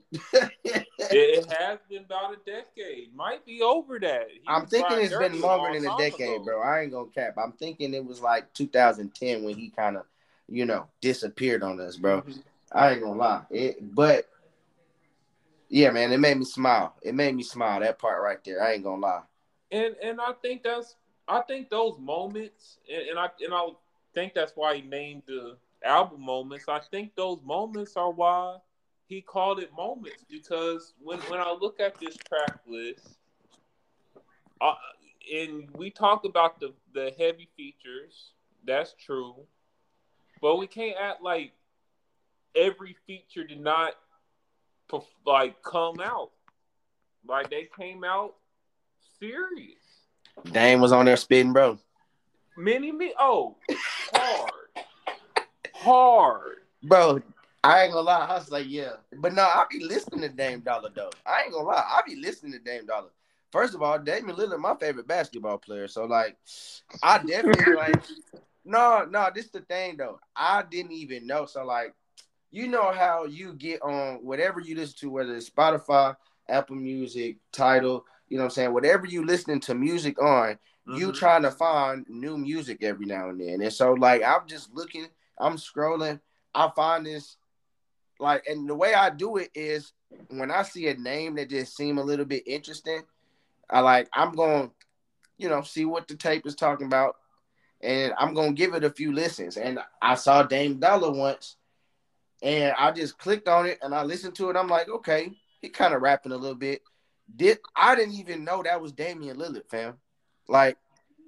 It, 0.64 0.86
it 1.08 1.52
has 1.58 1.78
been 1.88 2.04
about 2.04 2.32
a 2.32 2.38
decade. 2.44 3.14
Might 3.14 3.46
be 3.46 3.62
over 3.62 4.00
that. 4.00 4.26
He 4.28 4.42
I'm 4.48 4.66
thinking 4.66 4.98
it's 4.98 5.16
been 5.16 5.40
longer 5.40 5.72
than 5.72 5.88
a 5.88 5.96
decade, 5.96 6.40
ago. 6.40 6.44
bro. 6.44 6.60
I 6.60 6.80
ain't 6.80 6.92
gonna 6.92 7.08
cap. 7.14 7.36
I'm 7.38 7.52
thinking 7.52 7.94
it 7.94 8.04
was 8.04 8.20
like 8.20 8.52
2010 8.52 9.44
when 9.44 9.56
he 9.56 9.70
kind 9.70 9.96
of, 9.96 10.02
you 10.48 10.64
know, 10.64 10.88
disappeared 11.00 11.62
on 11.62 11.80
us, 11.80 11.96
bro. 11.96 12.22
Mhm. 12.22 12.42
I 12.72 12.92
ain't 12.92 13.02
gonna 13.02 13.18
lie. 13.18 13.42
It, 13.50 13.94
but 13.94 14.28
yeah, 15.68 15.90
man, 15.90 16.12
it 16.12 16.18
made 16.18 16.36
me 16.36 16.44
smile. 16.44 16.96
It 17.00 17.14
made 17.14 17.36
me 17.36 17.44
smile. 17.44 17.78
That 17.78 18.00
part 18.00 18.20
right 18.20 18.42
there. 18.44 18.60
I 18.60 18.72
ain't 18.72 18.82
gonna 18.82 19.00
lie. 19.00 19.22
and 19.70 19.94
and 20.02 20.20
I 20.20 20.32
think 20.42 20.64
that's 20.64 20.96
I 21.28 21.42
think 21.42 21.70
those 21.70 21.96
moments, 22.00 22.78
and, 22.92 23.10
and 23.10 23.18
I 23.20 23.28
and 23.40 23.54
I 23.54 23.68
think 24.14 24.34
that's 24.34 24.52
why 24.56 24.76
he 24.76 24.82
named 24.82 25.22
the 25.26 25.56
album 25.84 26.22
moments. 26.22 26.66
I 26.68 26.80
think 26.80 27.14
those 27.14 27.40
moments 27.44 27.96
are 27.96 28.10
why 28.10 28.58
he 29.06 29.20
called 29.20 29.60
it 29.60 29.70
moments 29.76 30.24
because 30.30 30.94
when 31.02 31.18
when 31.20 31.40
I 31.40 31.52
look 31.52 31.80
at 31.80 31.98
this 32.00 32.16
track 32.16 32.60
list, 32.66 33.18
uh, 34.60 34.74
and 35.34 35.68
we 35.76 35.90
talk 35.90 36.24
about 36.24 36.60
the 36.60 36.72
the 36.94 37.12
heavy 37.18 37.48
features, 37.56 38.32
that's 38.64 38.94
true, 39.04 39.34
but 40.40 40.56
we 40.56 40.66
can't 40.66 40.96
act 40.98 41.22
like 41.22 41.52
every 42.54 42.96
feature 43.06 43.44
did 43.44 43.60
not 43.60 43.92
like 45.26 45.62
come 45.62 46.00
out. 46.00 46.30
Like 47.26 47.50
they 47.50 47.68
came 47.76 48.04
out 48.04 48.34
serious. 49.18 49.78
Dame 50.50 50.80
was 50.80 50.92
on 50.92 51.04
there 51.06 51.16
spitting, 51.16 51.52
bro. 51.52 51.78
Many 52.56 52.92
me 52.92 53.14
oh 53.18 53.56
hard. 54.14 54.51
Hard. 55.82 56.56
Bro, 56.82 57.22
I 57.64 57.84
ain't 57.84 57.92
gonna 57.92 58.06
lie. 58.06 58.26
I 58.26 58.34
was 58.34 58.50
like, 58.50 58.66
yeah. 58.68 58.92
But 59.18 59.34
no, 59.34 59.42
I 59.42 59.64
be 59.70 59.84
listening 59.84 60.20
to 60.22 60.28
Dame 60.28 60.60
Dollar 60.60 60.90
though. 60.94 61.10
I 61.24 61.42
ain't 61.42 61.52
gonna 61.52 61.66
lie. 61.66 61.84
I 61.86 62.02
be 62.06 62.16
listening 62.16 62.52
to 62.52 62.58
Dame 62.58 62.86
Dollar. 62.86 63.10
First 63.52 63.74
of 63.74 63.82
all, 63.82 63.98
Damian 63.98 64.36
Lillard, 64.36 64.58
my 64.58 64.74
favorite 64.76 65.06
basketball 65.06 65.58
player. 65.58 65.86
So 65.86 66.04
like, 66.04 66.36
I 67.02 67.18
definitely 67.18 67.74
like. 67.76 68.02
No, 68.64 69.04
no, 69.08 69.28
this 69.34 69.48
the 69.48 69.60
thing 69.60 69.96
though. 69.96 70.20
I 70.36 70.62
didn't 70.62 70.92
even 70.92 71.26
know. 71.26 71.46
So 71.46 71.64
like, 71.64 71.94
you 72.50 72.68
know 72.68 72.92
how 72.92 73.24
you 73.24 73.54
get 73.54 73.82
on 73.82 74.16
whatever 74.24 74.60
you 74.60 74.76
listen 74.76 74.96
to, 75.00 75.10
whether 75.10 75.34
it's 75.34 75.50
Spotify, 75.50 76.16
Apple 76.48 76.76
Music, 76.76 77.38
Tidal. 77.50 78.04
you 78.28 78.36
know 78.36 78.44
what 78.44 78.46
I'm 78.46 78.50
saying? 78.50 78.72
Whatever 78.72 79.06
you 79.06 79.24
listening 79.24 79.60
to 79.60 79.74
music 79.74 80.20
on, 80.22 80.52
mm-hmm. 80.86 80.96
you 80.96 81.12
trying 81.12 81.42
to 81.42 81.50
find 81.50 82.06
new 82.08 82.38
music 82.38 82.82
every 82.82 83.06
now 83.06 83.30
and 83.30 83.40
then. 83.40 83.62
And 83.62 83.72
so 83.72 83.94
like 83.94 84.22
I'm 84.22 84.46
just 84.46 84.72
looking, 84.74 85.06
I'm 85.38 85.56
scrolling, 85.56 86.20
I 86.54 86.70
find 86.74 87.06
this 87.06 87.36
like 88.18 88.44
and 88.46 88.68
the 88.68 88.74
way 88.74 88.94
I 88.94 89.10
do 89.10 89.36
it 89.36 89.50
is 89.54 89.92
when 90.28 90.50
I 90.50 90.62
see 90.62 90.88
a 90.88 90.94
name 90.94 91.34
that 91.36 91.50
just 91.50 91.76
seem 91.76 91.98
a 91.98 92.02
little 92.02 92.24
bit 92.24 92.46
interesting, 92.46 93.02
I 93.68 93.80
like 93.80 94.08
I'm 94.12 94.32
going, 94.32 94.70
you 95.38 95.48
know, 95.48 95.62
see 95.62 95.84
what 95.84 96.08
the 96.08 96.14
tape 96.14 96.46
is 96.46 96.54
talking 96.54 96.86
about, 96.86 97.16
and 97.80 98.12
I'm 98.18 98.34
gonna 98.34 98.52
give 98.52 98.74
it 98.74 98.84
a 98.84 98.90
few 98.90 99.12
listens. 99.12 99.56
And 99.56 99.80
I 100.00 100.14
saw 100.14 100.42
Dame 100.42 100.78
Dollar 100.78 101.10
once, 101.10 101.56
and 102.42 102.74
I 102.78 102.92
just 102.92 103.18
clicked 103.18 103.48
on 103.48 103.66
it 103.66 103.78
and 103.82 103.94
I 103.94 104.02
listened 104.02 104.34
to 104.36 104.50
it. 104.50 104.56
I'm 104.56 104.68
like, 104.68 104.88
okay, 104.88 105.32
he 105.60 105.68
kind 105.68 105.94
of 105.94 106.02
rapping 106.02 106.32
a 106.32 106.36
little 106.36 106.56
bit. 106.56 106.82
Did 107.34 107.58
I 107.74 107.94
didn't 107.94 108.14
even 108.14 108.44
know 108.44 108.62
that 108.62 108.80
was 108.80 108.92
Damian 108.92 109.38
Lillard, 109.38 109.68
fam. 109.70 109.94
Like, 110.48 110.76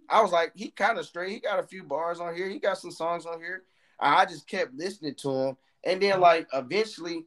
I 0.09 0.21
was 0.21 0.33
like, 0.33 0.53
he 0.55 0.71
kind 0.71 0.99
of 0.99 1.07
straight. 1.07 1.31
He 1.31 1.41
got 1.41 1.61
a 1.61 1.67
few 1.67 1.83
bars 1.83 2.21
on 2.21 2.35
here. 2.35 2.49
He 2.49 2.59
got 2.59 2.79
some 2.79 2.91
songs 2.91 3.27
on 3.27 3.41
here. 3.41 3.63
I 3.99 4.25
just 4.27 4.47
kept 4.47 4.75
listening 4.75 5.15
to 5.17 5.31
him, 5.31 5.57
and 5.85 6.03
then 6.03 6.21
like 6.21 6.49
eventually, 6.53 7.25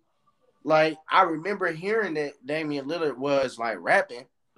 like 0.64 0.98
I 1.10 1.24
remember 1.24 1.72
hearing 1.72 2.16
that 2.16 2.34
Damian 2.46 2.88
Lillard 2.88 3.18
was 3.18 3.58
like 3.58 3.78
rapping, 3.80 4.26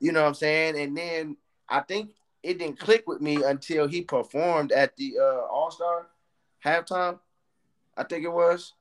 you 0.00 0.12
know 0.12 0.22
what 0.22 0.28
I'm 0.28 0.34
saying? 0.34 0.78
And 0.78 0.96
then 0.96 1.36
I 1.68 1.80
think 1.80 2.10
it 2.42 2.58
didn't 2.58 2.78
click 2.78 3.04
with 3.06 3.20
me 3.20 3.42
until 3.42 3.86
he 3.86 4.02
performed 4.02 4.72
at 4.72 4.96
the 4.96 5.14
uh, 5.20 5.46
All 5.50 5.70
Star 5.70 6.08
halftime. 6.64 7.18
I 7.96 8.04
think 8.04 8.24
it 8.24 8.32
was. 8.32 8.72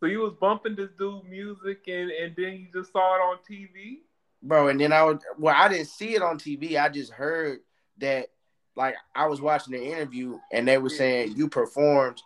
So 0.00 0.06
you 0.06 0.20
was 0.20 0.34
bumping 0.40 0.74
this 0.74 0.90
dude 0.98 1.24
music 1.24 1.82
and 1.86 2.10
and 2.10 2.34
then 2.36 2.52
you 2.54 2.66
just 2.72 2.92
saw 2.92 3.14
it 3.14 3.20
on 3.20 3.38
TV? 3.48 3.98
Bro, 4.42 4.68
and 4.68 4.80
then 4.80 4.92
I 4.92 5.04
would 5.04 5.20
well, 5.38 5.54
I 5.56 5.68
didn't 5.68 5.86
see 5.86 6.14
it 6.14 6.22
on 6.22 6.38
TV. 6.38 6.80
I 6.80 6.88
just 6.88 7.12
heard 7.12 7.60
that 7.98 8.28
like 8.76 8.96
I 9.14 9.26
was 9.26 9.40
watching 9.40 9.72
the 9.72 9.84
interview 9.84 10.38
and 10.52 10.66
they 10.66 10.78
were 10.78 10.90
saying 10.90 11.34
you 11.36 11.48
performed 11.48 12.22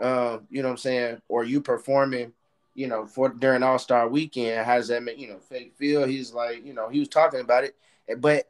uh, 0.00 0.38
you 0.50 0.62
know 0.62 0.68
what 0.68 0.72
I'm 0.72 0.78
saying, 0.78 1.22
or 1.28 1.44
you 1.44 1.60
performing 1.60 2.32
you 2.74 2.86
know, 2.86 3.06
for 3.06 3.28
during 3.28 3.62
All 3.62 3.78
Star 3.78 4.08
Weekend. 4.08 4.64
How 4.64 4.76
does 4.76 4.88
that 4.88 5.02
make 5.02 5.18
you 5.18 5.28
know 5.28 5.38
fake 5.38 5.74
feel? 5.76 6.06
He's 6.06 6.32
like, 6.32 6.64
you 6.64 6.72
know, 6.72 6.88
he 6.88 7.00
was 7.00 7.08
talking 7.08 7.40
about 7.40 7.64
it, 7.64 7.76
but 8.18 8.48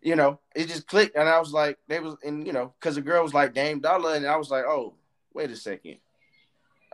you 0.00 0.16
know, 0.16 0.40
it 0.54 0.68
just 0.68 0.86
clicked, 0.86 1.16
and 1.16 1.28
I 1.28 1.38
was 1.38 1.52
like, 1.52 1.78
they 1.86 2.00
was, 2.00 2.16
and 2.24 2.46
you 2.46 2.52
know, 2.52 2.72
because 2.80 2.96
the 2.96 3.00
girl 3.00 3.22
was 3.22 3.34
like 3.34 3.54
Dame 3.54 3.80
Dollar, 3.80 4.14
and 4.14 4.26
I 4.26 4.36
was 4.36 4.50
like, 4.50 4.64
oh, 4.64 4.94
wait 5.32 5.50
a 5.50 5.56
second, 5.56 5.98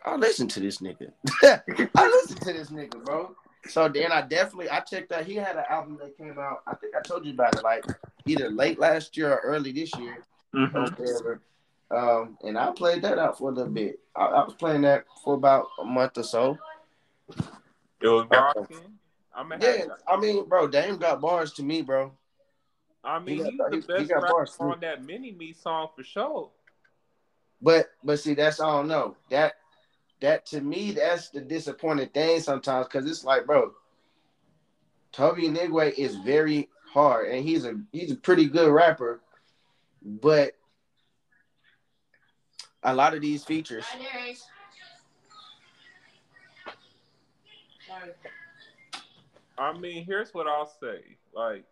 I'll 0.05 0.19
listen 0.19 0.49
to 0.49 0.61
this 0.61 0.79
nigga. 0.79 1.13
I 1.43 2.07
listen 2.07 2.37
to 2.39 2.53
this 2.53 2.71
nigga, 2.71 3.03
bro. 3.05 3.35
So 3.69 3.89
then 3.89 4.13
I 4.13 4.23
definitely 4.23 4.71
I 4.71 4.81
checked 4.81 5.13
out. 5.13 5.25
He 5.25 5.35
had 5.35 5.57
an 5.57 5.65
album 5.69 5.99
that 6.01 6.17
came 6.17 6.39
out. 6.39 6.63
I 6.67 6.75
think 6.75 6.95
I 6.95 7.01
told 7.03 7.25
you 7.25 7.33
about 7.33 7.57
it, 7.57 7.63
like 7.63 7.85
either 8.29 8.51
late 8.51 8.79
last 8.79 9.17
year 9.17 9.33
or 9.33 9.41
early 9.41 9.73
this 9.73 9.95
year. 9.97 10.25
Mm-hmm. 10.55 11.97
Um, 11.97 12.37
and 12.45 12.59
I 12.59 12.71
played 12.73 13.03
that 13.03 13.19
out 13.19 13.39
for 13.39 13.51
a 13.51 13.53
little 13.53 13.73
bit. 13.73 13.99
I, 14.15 14.27
I, 14.27 14.45
was 14.45 14.55
playing 14.55 14.83
that 14.83 15.05
for 15.25 15.35
about 15.35 15.69
a 15.81 15.85
month 15.85 16.19
or 16.19 16.23
so. 16.23 16.59
It 18.01 18.09
was 18.09 18.27
rocking. 18.31 18.99
I'm 19.35 19.53
yeah, 19.61 19.85
I 20.07 20.19
mean, 20.19 20.49
bro, 20.49 20.69
Dame 20.69 20.97
got 20.97 21.21
bars 21.21 21.53
to 21.55 21.63
me, 21.63 21.83
bro. 21.83 22.13
I 23.05 23.19
mean, 23.21 23.37
he 23.39 23.45
he's 23.45 23.59
the 23.59 23.69
he, 23.71 23.81
best 23.81 24.09
he 24.09 24.15
rapper 24.15 24.47
on 24.61 24.81
that 24.81 25.05
mini 25.05 25.33
me 25.33 25.53
song 25.53 25.89
for 25.95 26.03
sure. 26.03 26.51
But 27.63 27.91
but 28.03 28.19
see, 28.19 28.35
that's 28.35 28.61
all 28.61 28.87
don't. 28.87 29.17
That 29.31 29.55
that 30.21 30.47
to 30.47 30.61
me, 30.61 30.93
that's 30.93 31.31
the 31.31 31.41
disappointing 31.41 32.09
thing 32.09 32.41
sometimes 32.41 32.87
because 32.87 33.09
it's 33.09 33.25
like, 33.25 33.47
bro, 33.47 33.73
Tobe 35.13 35.39
Nwigwe 35.39 35.95
is 35.95 36.17
very 36.17 36.69
hard 36.93 37.29
and 37.29 37.45
he's 37.47 37.65
a 37.65 37.81
he's 37.93 38.13
a 38.13 38.17
pretty 38.17 38.47
good 38.47 38.71
rapper, 38.71 39.21
but 40.03 40.53
a 42.83 42.95
lot 42.95 43.15
of 43.15 43.21
these 43.21 43.45
features. 43.45 43.85
I 49.59 49.77
mean, 49.77 50.05
here's 50.05 50.33
what 50.33 50.47
I'll 50.47 50.73
say. 50.81 51.01
Like, 51.35 51.65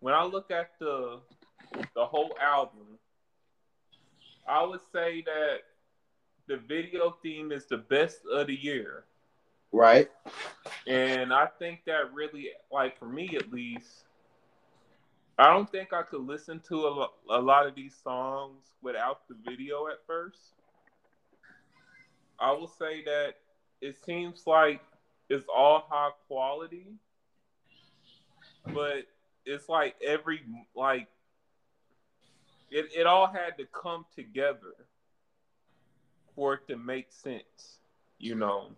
when 0.00 0.14
I 0.14 0.24
look 0.24 0.50
at 0.50 0.72
the 0.78 1.20
the 1.94 2.04
whole 2.04 2.36
album, 2.40 2.98
I 4.46 4.62
would 4.64 4.80
say 4.92 5.22
that 5.22 5.60
the 6.46 6.56
video 6.56 7.16
theme 7.22 7.52
is 7.52 7.66
the 7.66 7.78
best 7.78 8.20
of 8.30 8.48
the 8.48 8.54
year. 8.54 9.04
Right. 9.72 10.10
And 10.86 11.32
I 11.32 11.46
think 11.58 11.80
that 11.86 12.12
really, 12.12 12.50
like 12.70 12.98
for 12.98 13.06
me 13.06 13.36
at 13.36 13.50
least, 13.50 14.04
I 15.38 15.52
don't 15.52 15.70
think 15.70 15.92
I 15.92 16.02
could 16.02 16.20
listen 16.20 16.60
to 16.68 16.86
a, 16.86 17.08
a 17.30 17.40
lot 17.40 17.66
of 17.66 17.74
these 17.74 17.94
songs 18.02 18.60
without 18.82 19.26
the 19.28 19.36
video 19.48 19.88
at 19.88 19.98
first. 20.06 20.54
I 22.38 22.52
will 22.52 22.68
say 22.68 23.04
that 23.04 23.34
it 23.80 23.96
seems 24.04 24.46
like 24.46 24.80
it's 25.28 25.46
all 25.54 25.86
high 25.88 26.10
quality, 26.28 26.86
but 28.74 29.06
it's 29.46 29.68
like 29.68 29.94
every 30.04 30.42
like 30.74 31.08
it, 32.70 32.90
it 32.96 33.06
all 33.06 33.26
had 33.26 33.56
to 33.58 33.66
come 33.66 34.04
together 34.14 34.74
for 36.34 36.54
it 36.54 36.66
to 36.68 36.76
make 36.76 37.12
sense, 37.12 37.78
you 38.18 38.34
know. 38.34 38.68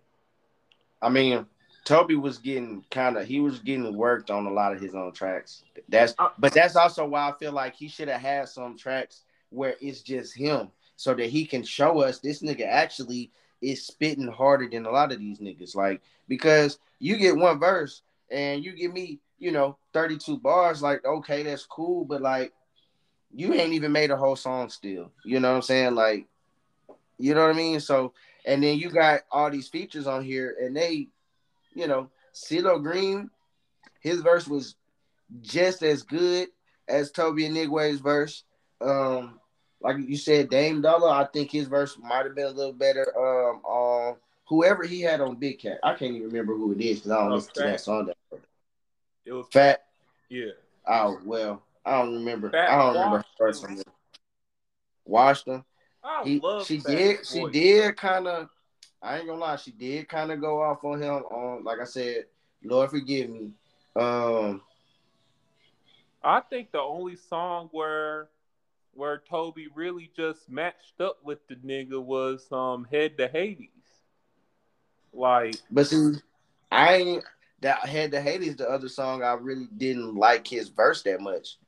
I 1.01 1.09
mean, 1.09 1.47
Tobe 1.85 2.13
was 2.13 2.39
getting 2.39 2.83
kind 2.91 3.17
of 3.17 3.27
he 3.27 3.41
was 3.41 3.59
getting 3.59 3.95
worked 3.95 4.31
on 4.31 4.47
a 4.47 4.51
lot 4.51 4.73
of 4.73 4.81
his 4.81 4.95
own 4.95 5.13
tracks. 5.13 5.65
That's 5.89 6.15
uh, 6.19 6.31
but 6.39 6.55
that's 6.55 6.77
also 6.77 7.07
why 7.07 7.29
I 7.29 7.33
feel 7.39 7.53
like 7.53 7.75
he 7.77 7.89
should 7.89 8.09
have 8.09 8.21
had 8.21 8.49
some 8.49 8.77
tracks 8.77 9.25
where 9.51 9.77
it's 9.81 10.01
just 10.01 10.35
him, 10.35 10.71
so 10.97 11.15
that 11.15 11.29
he 11.29 11.45
can 11.45 11.63
show 11.63 12.01
us 12.01 12.21
this 12.21 12.43
nigga 12.43 12.67
actually 12.67 13.31
is 13.61 13.87
spitting 13.87 14.29
harder 14.29 14.69
than 14.69 14.87
a 14.87 14.91
lot 14.91 15.13
of 15.13 15.19
these 15.19 15.39
niggas. 15.39 15.77
Like 15.77 16.01
because 16.27 16.79
you 16.99 17.19
get 17.19 17.37
one 17.37 17.59
verse 17.59 18.03
and 18.31 18.65
you 18.65 18.73
give 18.73 18.93
me 18.93 19.21
you 19.39 19.53
know 19.53 19.77
32 19.93 20.39
bars, 20.39 20.83
like 20.83 21.05
okay 21.05 21.43
that's 21.43 21.67
cool, 21.67 22.07
but 22.07 22.23
like 22.23 22.53
you 23.31 23.53
ain't 23.53 23.75
even 23.75 23.93
made 23.93 24.11
a 24.11 24.17
whole 24.17 24.37
song 24.37 24.71
still. 24.71 25.13
You 25.23 25.39
know 25.39 25.51
what 25.51 25.57
I'm 25.57 25.63
saying? 25.63 25.95
Like 25.95 26.27
you 27.19 27.35
know 27.35 27.43
what 27.43 27.55
I 27.55 27.59
mean? 27.59 27.79
So 27.81 28.15
and 28.47 28.63
then 28.63 28.79
you 28.79 28.89
got 28.89 29.21
all 29.31 29.51
these 29.51 29.69
features 29.69 30.07
on 30.07 30.25
here 30.25 30.57
and 30.61 30.75
they 30.75 31.09
you 31.75 31.87
know, 31.87 32.11
CeeLo 32.33 32.83
Green, 32.83 33.31
his 34.01 34.21
verse 34.21 34.47
was 34.47 34.77
just 35.41 35.83
as 35.83 36.03
good 36.03 36.49
as 36.89 37.11
Tobe 37.11 37.39
Nwigwe's 37.39 38.01
verse. 38.01 38.45
Um, 38.81 39.41
like 39.81 39.97
you 39.99 40.17
said, 40.17 40.51
Dame 40.51 40.81
Dollar, 40.81 41.11
I 41.11 41.27
think 41.27 41.51
his 41.51 41.69
verse 41.69 41.97
might 41.99 42.25
have 42.25 42.35
been 42.35 42.47
a 42.47 42.51
little 42.51 42.73
better. 42.73 43.07
Um, 43.17 43.61
on 43.65 44.17
whoever 44.47 44.85
he 44.85 45.01
had 45.01 45.21
on 45.21 45.37
Big 45.37 45.61
Cat, 45.61 45.79
I 45.83 45.95
can't 45.95 46.15
even 46.15 46.29
remember 46.29 46.57
who 46.57 46.73
it 46.73 46.81
is 46.81 46.99
because 46.99 47.11
I 47.11 47.21
don't 47.21 47.33
oh, 47.33 47.35
listen 47.37 47.53
fat. 47.55 47.63
to 47.63 47.71
that 47.71 47.81
song. 47.81 48.07
That 48.07 48.41
it 49.25 49.33
was 49.33 49.47
fat. 49.53 49.85
Yeah. 50.29 50.53
Oh 50.87 51.19
well, 51.25 51.63
I 51.85 51.99
don't 51.99 52.15
remember. 52.15 52.51
Fat 52.51 52.71
I 52.71 52.77
don't 52.79 52.95
remember 52.95 53.19
her 53.19 53.25
first 53.39 53.63
one. 53.63 53.83
Washington. 55.05 55.65
He, 56.25 56.41
she 56.65 56.79
did. 56.79 57.27
She 57.27 57.47
did 57.51 57.97
kind 57.97 58.27
of 58.27 58.49
I 59.05 59.19
ain't 59.19 59.27
gonna 59.27 59.39
lie, 59.39 59.57
she 59.57 59.71
did 59.71 60.09
kind 60.09 60.33
of 60.33 60.41
go 60.41 60.63
off 60.63 60.83
on 60.83 61.03
him 61.03 61.13
on, 61.13 61.63
like 61.63 61.79
I 61.79 61.85
said, 61.85 62.25
Lord 62.63 62.91
forgive 62.91 63.29
me. 63.29 63.51
Um, 63.95 64.63
I 66.23 66.41
think 66.41 66.73
the 66.73 66.81
only 66.81 67.17
song 67.17 67.69
where 67.73 68.29
where 68.95 69.23
Tobe 69.29 69.59
really 69.75 70.11
just 70.17 70.49
matched 70.49 71.01
up 71.01 71.19
with 71.23 71.47
the 71.49 71.57
nigga 71.57 72.03
was 72.03 72.51
um 72.51 72.87
Head 72.91 73.19
to 73.19 73.29
Hades. 73.29 73.69
Like, 75.13 75.57
but 75.71 75.87
see, 75.87 76.15
I 76.73 76.95
ain't 76.95 77.25
that 77.61 77.87
Head 77.87 78.11
to 78.13 78.23
Hades. 78.23 78.57
The 78.57 78.69
other 78.69 78.89
song 78.89 79.23
I 79.23 79.35
really 79.35 79.69
didn't 79.77 80.15
like 80.15 80.47
his 80.47 80.71
verse 80.71 81.03
that 81.03 81.21
much. 81.21 81.59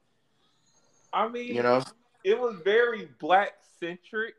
I 1.12 1.28
mean, 1.28 1.54
you 1.54 1.62
know, 1.62 1.82
it 2.24 2.38
was 2.38 2.56
very 2.64 3.10
black 3.20 3.58
centric 3.78 4.36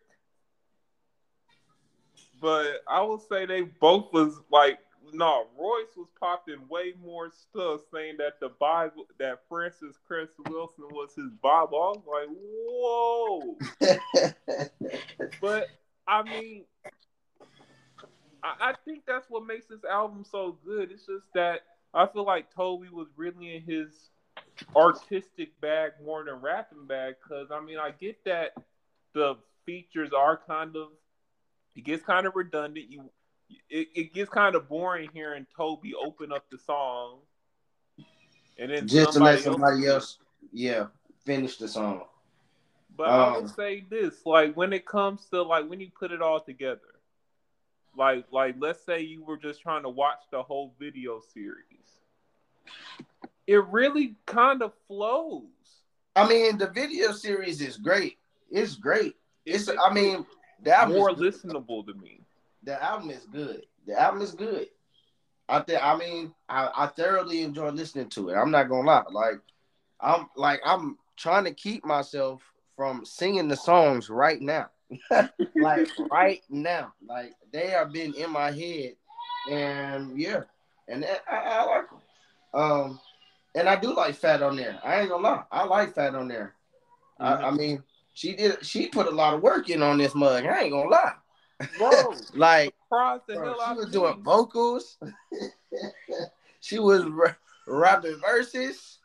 but 2.42 2.84
I 2.88 3.02
will 3.02 3.20
say 3.20 3.46
they 3.46 3.62
both 3.62 4.12
was 4.14 4.40
like 4.52 4.80
no, 5.14 5.48
Royce 5.58 5.96
was 5.96 6.08
popping 6.20 6.68
way 6.70 6.94
more 7.04 7.32
stuff 7.32 7.82
saying 7.94 8.16
that 8.18 8.40
the 8.40 8.50
Bible 8.50 9.06
that 9.20 9.40
Frances 9.48 9.98
Cress 10.08 10.28
Welsing 10.46 10.92
was 10.92 11.14
his 11.16 11.32
Bible. 11.42 11.78
I 11.78 11.98
was 11.98 12.04
like, 12.08 12.30
whoa. 12.70 13.58
but 15.42 15.68
I 16.08 16.24
mean, 16.24 16.66
I, 18.44 18.70
I 18.70 18.74
think 18.86 19.04
that's 19.08 19.30
what 19.30 19.46
makes 19.46 19.68
this 19.68 19.84
album 19.90 20.26
so 20.30 20.58
good. 20.66 20.92
It's 20.92 21.06
just 21.06 21.32
that 21.34 21.62
I 21.94 22.06
feel 22.08 22.26
like 22.26 22.54
Tobe 22.54 22.90
was 22.92 23.08
really 23.16 23.56
in 23.56 23.64
his 23.64 24.10
artistic 24.76 25.60
bag 25.62 25.92
more 26.04 26.24
than 26.24 26.36
rapping 26.36 26.86
bag. 26.86 27.16
Because 27.22 27.48
I 27.52 27.60
mean, 27.62 27.78
I 27.78 27.92
get 27.92 28.24
that 28.26 28.54
the 29.14 29.36
features 29.66 30.12
are 30.16 30.40
kind 30.48 30.76
of 30.76 30.90
it 31.78 31.84
gets 31.84 32.04
kind 32.04 32.28
of 32.28 32.36
redundant. 32.36 32.92
You 32.92 33.10
it, 33.70 33.88
it 33.96 34.14
gets 34.14 34.30
kind 34.30 34.56
of 34.56 34.68
boring 34.68 35.10
hearing 35.14 35.46
Tobe 35.56 35.86
open 36.04 36.34
up 36.34 36.44
the 36.52 36.58
song 36.58 37.20
and 38.58 38.72
then 38.72 38.88
just 38.88 39.14
to 39.14 39.20
let 39.20 39.40
somebody 39.40 39.88
else, 39.88 40.18
yeah, 40.52 40.88
finish 41.26 41.58
the 41.58 41.68
song. 41.68 42.04
But 42.96 43.10
um, 43.10 43.14
I 43.14 43.38
would 43.38 43.50
say 43.56 43.86
this, 43.90 44.26
like 44.26 44.56
when 44.56 44.74
it 44.74 44.86
comes 44.86 45.26
to 45.28 45.44
like 45.44 45.70
when 45.70 45.80
you 45.80 45.90
put 45.98 46.12
it 46.12 46.22
all 46.22 46.40
together, 46.40 46.82
like 47.96 48.26
like 48.32 48.56
let's 48.60 48.84
say 48.84 49.02
you 49.02 49.24
were 49.24 49.38
just 49.38 49.62
trying 49.62 49.84
to 49.84 49.90
watch 49.90 50.22
the 50.32 50.42
whole 50.42 50.74
video 50.80 51.22
series. 51.34 51.64
It 53.46 53.64
really 53.68 54.16
kind 54.26 54.62
of 54.62 54.74
flows. 54.88 55.44
I 56.16 56.28
mean, 56.28 56.58
the 56.58 56.68
video 56.68 57.12
series 57.12 57.62
is 57.62 57.78
great. 57.78 58.18
It's 58.50 58.76
great. 58.76 59.16
It's, 59.46 59.68
it's 59.68 59.80
I 59.86 59.94
mean, 59.94 60.26
that 60.64 60.90
more 60.90 61.12
listenable 61.12 61.86
to 61.86 61.94
me. 61.94 62.22
The 62.64 62.82
album 62.84 63.10
is 63.12 63.26
good. 63.32 63.66
The 63.86 64.00
album 64.00 64.22
is 64.22 64.32
good. 64.32 64.68
I 65.50 65.62
think. 65.62 65.84
I 65.84 65.98
mean, 65.98 66.34
I, 66.50 66.70
I 66.76 66.88
thoroughly 66.88 67.42
enjoy 67.42 67.70
listening 67.70 68.10
to 68.10 68.30
it. 68.30 68.36
I'm 68.36 68.52
not 68.52 68.70
gonna 68.70 68.88
lie. 68.88 69.04
Like, 69.12 69.42
I'm 70.02 70.28
like 70.36 70.60
I'm 70.66 70.98
trying 71.16 71.46
to 71.46 71.54
keep 71.54 71.86
myself 71.86 72.42
from 72.76 73.06
singing 73.06 73.48
the 73.48 73.56
songs 73.56 74.10
right 74.10 74.42
now. 74.42 74.70
like 75.56 75.88
right 76.12 76.42
now. 76.50 76.94
Like 77.08 77.34
they 77.52 77.68
have 77.68 77.92
been 77.92 78.14
in 78.14 78.32
my 78.32 78.52
head, 78.52 78.96
and 79.50 80.20
yeah, 80.20 80.42
and 80.88 81.06
I, 81.30 81.36
I 81.36 81.66
like 81.66 81.90
them. 81.90 82.00
Um, 82.54 83.00
and 83.56 83.68
I 83.68 83.76
do 83.76 83.94
like 83.94 84.16
Fat 84.16 84.42
on 84.42 84.56
there. 84.56 84.80
I 84.84 85.02
ain't 85.02 85.10
gonna 85.10 85.24
lie, 85.24 85.44
I 85.52 85.64
like 85.66 85.96
Fat 85.96 86.16
on 86.16 86.28
there. 86.28 86.54
Mm-hmm. 87.20 87.46
I, 87.46 87.48
I, 87.48 87.52
mean, 87.52 87.84
she 88.18 88.36
did. 88.36 88.66
She 88.66 88.88
put 88.88 89.06
a 89.06 89.12
lot 89.12 89.36
of 89.36 89.44
work 89.44 89.70
in 89.70 89.84
on 89.84 90.00
this 90.00 90.16
mug. 90.16 90.44
I 90.44 90.62
ain't 90.62 90.72
gonna 90.72 90.90
lie. 90.90 91.14
Bro, 91.78 92.16
like 92.34 92.74
bro, 92.90 93.20
she 93.28 93.74
was 93.76 93.92
doing 93.92 94.24
vocals. 94.24 94.98
she 96.60 96.80
was 96.80 97.04
rapping 97.68 98.20
verses, 98.20 98.98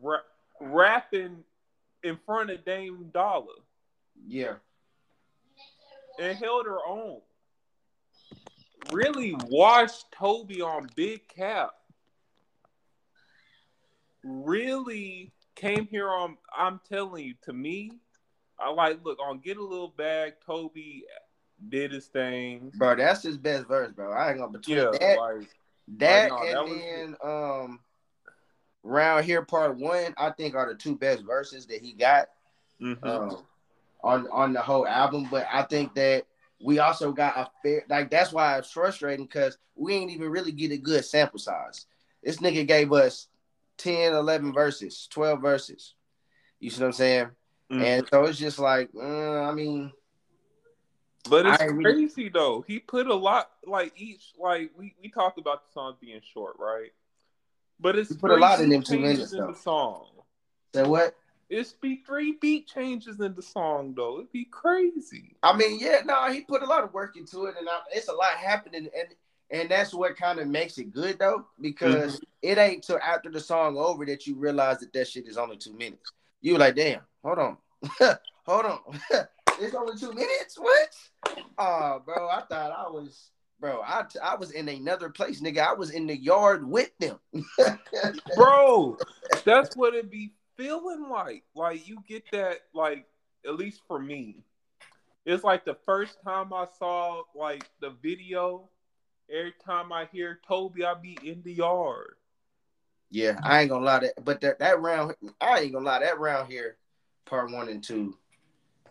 Ra- 0.00 0.16
rapping 0.62 1.44
in 2.04 2.18
front 2.24 2.48
of 2.48 2.64
Dame 2.64 3.10
Dollar. 3.12 3.52
Yeah, 4.26 4.54
and 6.18 6.38
held 6.38 6.64
her 6.64 6.78
own. 6.88 7.20
Really 8.92 9.36
watched 9.48 10.06
Tobe 10.10 10.62
on 10.62 10.88
Big 10.96 11.28
Cat. 11.28 11.68
Really 14.22 15.34
came 15.54 15.86
here 15.90 16.08
on. 16.08 16.38
I'm 16.56 16.80
telling 16.88 17.26
you, 17.26 17.34
to 17.42 17.52
me, 17.52 17.90
I 18.64 18.70
like 18.70 19.04
look 19.04 19.18
on 19.20 19.38
Get 19.38 19.56
a 19.56 19.64
Little 19.64 19.92
Bag. 19.96 20.34
Tobe 20.44 20.72
did 21.68 21.92
his 21.92 22.06
thing, 22.06 22.72
bro. 22.76 22.96
That's 22.96 23.22
his 23.22 23.36
best 23.36 23.66
verse, 23.66 23.92
bro. 23.92 24.12
I 24.12 24.30
ain't 24.30 24.38
gonna 24.38 24.52
between 24.52 24.78
yeah, 24.78 24.90
that, 24.98 25.18
like, 25.18 25.48
that 25.98 26.30
like, 26.30 26.52
no, 26.52 26.64
and 26.64 26.70
that 26.70 27.18
then 27.22 27.30
um, 27.30 27.80
round 28.82 29.24
here 29.24 29.42
part 29.42 29.76
one. 29.76 30.14
I 30.16 30.30
think 30.30 30.54
are 30.54 30.68
the 30.68 30.78
two 30.78 30.96
best 30.96 31.22
verses 31.24 31.66
that 31.66 31.80
he 31.80 31.92
got. 31.92 32.28
Mm-hmm. 32.80 33.06
Um, 33.06 33.44
on 34.04 34.28
on 34.30 34.52
the 34.52 34.60
whole 34.60 34.86
album. 34.86 35.26
But 35.30 35.48
I 35.52 35.62
think 35.62 35.94
that 35.94 36.26
we 36.62 36.78
also 36.78 37.10
got 37.12 37.36
a 37.36 37.50
fair 37.62 37.84
like 37.88 38.10
that's 38.10 38.32
why 38.32 38.58
it's 38.58 38.70
frustrating 38.70 39.26
because 39.26 39.58
we 39.74 39.94
ain't 39.94 40.10
even 40.10 40.30
really 40.30 40.52
get 40.52 40.70
a 40.70 40.76
good 40.76 41.04
sample 41.04 41.38
size. 41.38 41.86
This 42.22 42.38
nigga 42.38 42.66
gave 42.66 42.92
us 42.92 43.28
10, 43.78 44.14
11 44.14 44.52
verses, 44.52 45.08
12 45.10 45.42
verses. 45.42 45.94
You 46.60 46.70
see 46.70 46.80
what 46.80 46.86
I'm 46.86 46.92
saying? 46.92 47.30
Mm-hmm. 47.72 47.82
And 47.82 48.08
so 48.10 48.24
it's 48.24 48.38
just 48.38 48.58
like, 48.58 48.90
uh, 48.94 49.42
I 49.42 49.52
mean, 49.52 49.92
but 51.28 51.46
it's 51.46 51.58
crazy 51.58 52.14
really... 52.16 52.28
though. 52.28 52.64
He 52.66 52.78
put 52.78 53.06
a 53.06 53.14
lot, 53.14 53.50
like 53.66 53.92
each, 53.96 54.32
like 54.38 54.70
we 54.76 54.94
we 55.00 55.08
talked 55.08 55.38
about 55.38 55.66
the 55.66 55.72
song 55.72 55.96
being 56.00 56.20
short, 56.32 56.56
right? 56.58 56.92
But 57.80 57.96
it's 57.96 58.14
put 58.14 58.30
a 58.30 58.36
lot 58.36 58.60
in 58.60 58.68
them 58.68 58.82
two 58.82 58.98
minutes 58.98 59.32
in 59.32 59.40
though. 59.40 59.52
the 59.52 59.58
song. 59.58 60.06
That 60.72 60.86
what? 60.86 61.16
It's 61.48 61.72
be 61.72 62.02
three 62.06 62.36
beat 62.40 62.66
changes 62.66 63.20
in 63.20 63.34
the 63.34 63.42
song 63.42 63.94
though. 63.96 64.18
It'd 64.18 64.32
be 64.32 64.44
crazy. 64.44 65.36
I 65.42 65.56
mean, 65.56 65.78
yeah, 65.78 66.00
no, 66.04 66.30
he 66.30 66.42
put 66.42 66.62
a 66.62 66.66
lot 66.66 66.84
of 66.84 66.92
work 66.92 67.16
into 67.16 67.46
it, 67.46 67.54
and 67.58 67.68
I, 67.68 67.80
it's 67.92 68.08
a 68.08 68.12
lot 68.12 68.32
happening, 68.32 68.88
and 68.96 69.08
and 69.50 69.70
that's 69.70 69.94
what 69.94 70.16
kind 70.16 70.38
of 70.38 70.48
makes 70.48 70.78
it 70.78 70.92
good 70.92 71.18
though, 71.18 71.46
because 71.60 72.16
mm-hmm. 72.16 72.24
it 72.42 72.58
ain't 72.58 72.84
till 72.84 72.98
after 72.98 73.30
the 73.30 73.40
song 73.40 73.76
over 73.76 74.04
that 74.06 74.26
you 74.26 74.36
realize 74.36 74.80
that 74.80 74.92
that 74.92 75.08
shit 75.08 75.26
is 75.26 75.36
only 75.36 75.56
two 75.56 75.74
minutes. 75.74 76.12
You 76.40 76.58
like, 76.58 76.76
damn, 76.76 77.00
hold 77.24 77.38
on, 77.38 77.56
hold 78.46 78.66
on, 78.66 78.78
it's 79.60 79.74
only 79.74 79.98
two 79.98 80.12
minutes. 80.12 80.58
What? 80.58 80.94
Oh, 81.58 82.02
bro, 82.04 82.28
I 82.28 82.42
thought 82.42 82.72
I 82.72 82.90
was. 82.90 83.30
Bro, 83.60 83.80
I, 83.82 84.04
I 84.22 84.34
was 84.34 84.50
in 84.50 84.68
another 84.68 85.08
place, 85.08 85.40
nigga. 85.40 85.58
I 85.58 85.72
was 85.72 85.90
in 85.90 86.06
the 86.06 86.16
yard 86.16 86.68
with 86.68 86.90
them. 86.98 87.18
bro, 88.36 88.98
that's 89.44 89.76
what 89.76 89.94
it 89.94 90.10
be 90.10 90.32
feeling 90.56 91.08
like. 91.08 91.44
Like 91.54 91.88
you 91.88 91.98
get 92.06 92.24
that, 92.32 92.58
like 92.74 93.06
at 93.46 93.54
least 93.54 93.80
for 93.86 93.98
me, 93.98 94.42
it's 95.24 95.44
like 95.44 95.64
the 95.64 95.76
first 95.86 96.18
time 96.22 96.52
I 96.52 96.66
saw 96.78 97.22
like 97.34 97.64
the 97.80 97.90
video. 98.02 98.68
Every 99.30 99.54
time 99.64 99.90
I 99.90 100.06
hear 100.12 100.40
Tobe, 100.46 100.82
I 100.86 100.92
be 100.92 101.16
in 101.22 101.40
the 101.42 101.54
yard. 101.54 102.16
Yeah, 103.10 103.38
I 103.42 103.60
ain't 103.60 103.70
gonna 103.70 103.84
lie 103.84 104.00
that, 104.00 104.24
but 104.24 104.40
that 104.42 104.58
that 104.58 104.80
round, 104.80 105.14
I 105.40 105.60
ain't 105.60 105.72
gonna 105.72 105.86
lie 105.86 106.00
that 106.00 106.18
round 106.18 106.50
here, 106.50 106.76
part 107.24 107.50
one 107.50 107.68
and 107.68 107.82
two, 107.82 108.16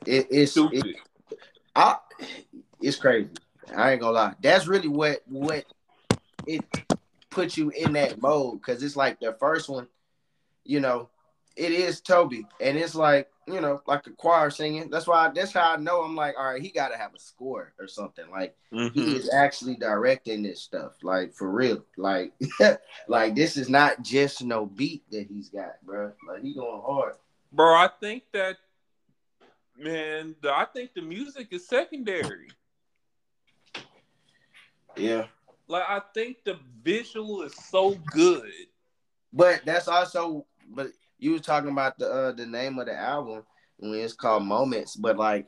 it, 0.05 0.27
it's 0.29 0.57
it, 0.57 0.95
I, 1.75 1.97
it's 2.81 2.97
crazy. 2.97 3.29
I 3.75 3.91
ain't 3.91 4.01
gonna 4.01 4.13
lie. 4.13 4.35
That's 4.41 4.67
really 4.67 4.87
what 4.87 5.21
what 5.27 5.65
it 6.47 6.63
puts 7.29 7.57
you 7.57 7.69
in 7.69 7.93
that 7.93 8.21
mode 8.21 8.59
because 8.61 8.83
it's 8.83 8.95
like 8.95 9.19
the 9.19 9.33
first 9.39 9.69
one, 9.69 9.87
you 10.63 10.79
know, 10.79 11.09
it 11.55 11.71
is 11.71 12.01
Tobe, 12.01 12.33
and 12.59 12.77
it's 12.77 12.95
like 12.95 13.29
you 13.47 13.59
know, 13.59 13.81
like 13.87 14.07
a 14.07 14.11
choir 14.11 14.49
singing. 14.49 14.89
That's 14.89 15.07
why 15.07 15.29
that's 15.33 15.51
how 15.51 15.73
I 15.73 15.77
know 15.77 16.01
I'm 16.01 16.15
like, 16.15 16.35
all 16.37 16.51
right, 16.51 16.61
he 16.61 16.69
got 16.69 16.89
to 16.89 16.97
have 16.97 17.13
a 17.13 17.19
score 17.19 17.73
or 17.79 17.87
something. 17.87 18.25
Like 18.31 18.55
mm-hmm. 18.71 18.97
he 18.97 19.15
is 19.15 19.29
actually 19.33 19.75
directing 19.75 20.43
this 20.43 20.61
stuff, 20.61 20.93
like 21.03 21.33
for 21.33 21.49
real. 21.49 21.83
Like, 21.97 22.33
like 23.07 23.35
this 23.35 23.57
is 23.57 23.69
not 23.69 24.01
just 24.01 24.43
no 24.43 24.65
beat 24.65 25.03
that 25.11 25.27
he's 25.27 25.49
got, 25.49 25.73
bro. 25.83 26.13
Like 26.27 26.41
he 26.41 26.53
going 26.53 26.81
hard, 26.85 27.15
bro. 27.53 27.75
I 27.75 27.89
think 27.99 28.23
that 28.33 28.57
man, 29.77 30.35
I 30.43 30.65
think 30.65 30.93
the 30.93 31.01
music 31.01 31.47
is 31.51 31.67
secondary. 31.67 32.49
Yeah. 34.97 35.25
Like 35.67 35.83
I 35.87 36.01
think 36.13 36.43
the 36.43 36.59
visual 36.83 37.43
is 37.43 37.55
so 37.55 37.95
good. 38.11 38.51
But 39.31 39.61
that's 39.65 39.87
also 39.87 40.45
but 40.69 40.87
you 41.17 41.31
were 41.31 41.39
talking 41.39 41.71
about 41.71 41.97
the 41.97 42.09
uh, 42.11 42.31
the 42.33 42.45
name 42.45 42.79
of 42.79 42.87
the 42.87 42.97
album 42.97 43.43
when 43.77 43.99
it's 43.99 44.13
called 44.13 44.43
Moments, 44.43 44.95
but 44.95 45.17
like, 45.17 45.47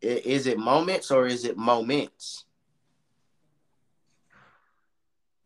is 0.00 0.46
it 0.46 0.58
Moments 0.58 1.10
or 1.10 1.26
is 1.26 1.44
it 1.44 1.56
Moments? 1.56 2.44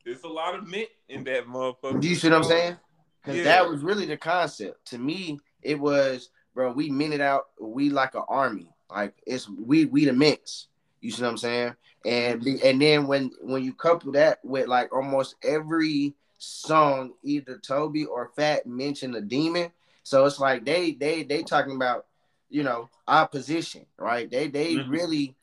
There's 0.04 0.22
a 0.22 0.28
lot 0.28 0.54
of 0.54 0.66
mint 0.66 0.88
in 1.08 1.24
that 1.24 1.46
motherfucker. 1.46 2.00
Do 2.00 2.08
you 2.08 2.14
see 2.14 2.28
what 2.28 2.36
I'm 2.36 2.44
saying? 2.44 2.76
Because 3.22 3.38
yeah. 3.38 3.44
that 3.44 3.68
was 3.68 3.82
really 3.82 4.06
the 4.06 4.16
concept. 4.16 4.86
To 4.86 4.98
me, 4.98 5.38
it 5.68 5.78
was, 5.78 6.30
bro. 6.54 6.72
We 6.72 6.90
minted 6.90 7.20
out. 7.20 7.48
We 7.60 7.90
like 7.90 8.14
an 8.14 8.24
army. 8.28 8.72
Like 8.90 9.14
it's 9.26 9.48
we 9.48 9.84
we 9.84 10.06
the 10.06 10.14
mints. 10.14 10.68
You 11.00 11.10
see 11.10 11.22
what 11.22 11.30
I'm 11.30 11.38
saying? 11.38 11.74
And 12.06 12.46
and 12.46 12.80
then 12.80 13.06
when 13.06 13.30
when 13.42 13.62
you 13.62 13.74
couple 13.74 14.12
that 14.12 14.38
with 14.42 14.66
like 14.66 14.92
almost 14.94 15.36
every 15.42 16.14
song 16.38 17.12
either 17.22 17.58
Tobe 17.58 18.06
or 18.10 18.30
Fat 18.34 18.66
mentioned 18.66 19.14
a 19.14 19.20
demon. 19.20 19.70
So 20.04 20.24
it's 20.24 20.40
like 20.40 20.64
they 20.64 20.92
they 20.92 21.22
they 21.22 21.42
talking 21.42 21.76
about 21.76 22.06
you 22.48 22.62
know 22.62 22.88
opposition, 23.06 23.84
right? 23.98 24.30
They 24.30 24.48
they 24.48 24.76
mm-hmm. 24.76 24.90
really 24.90 25.36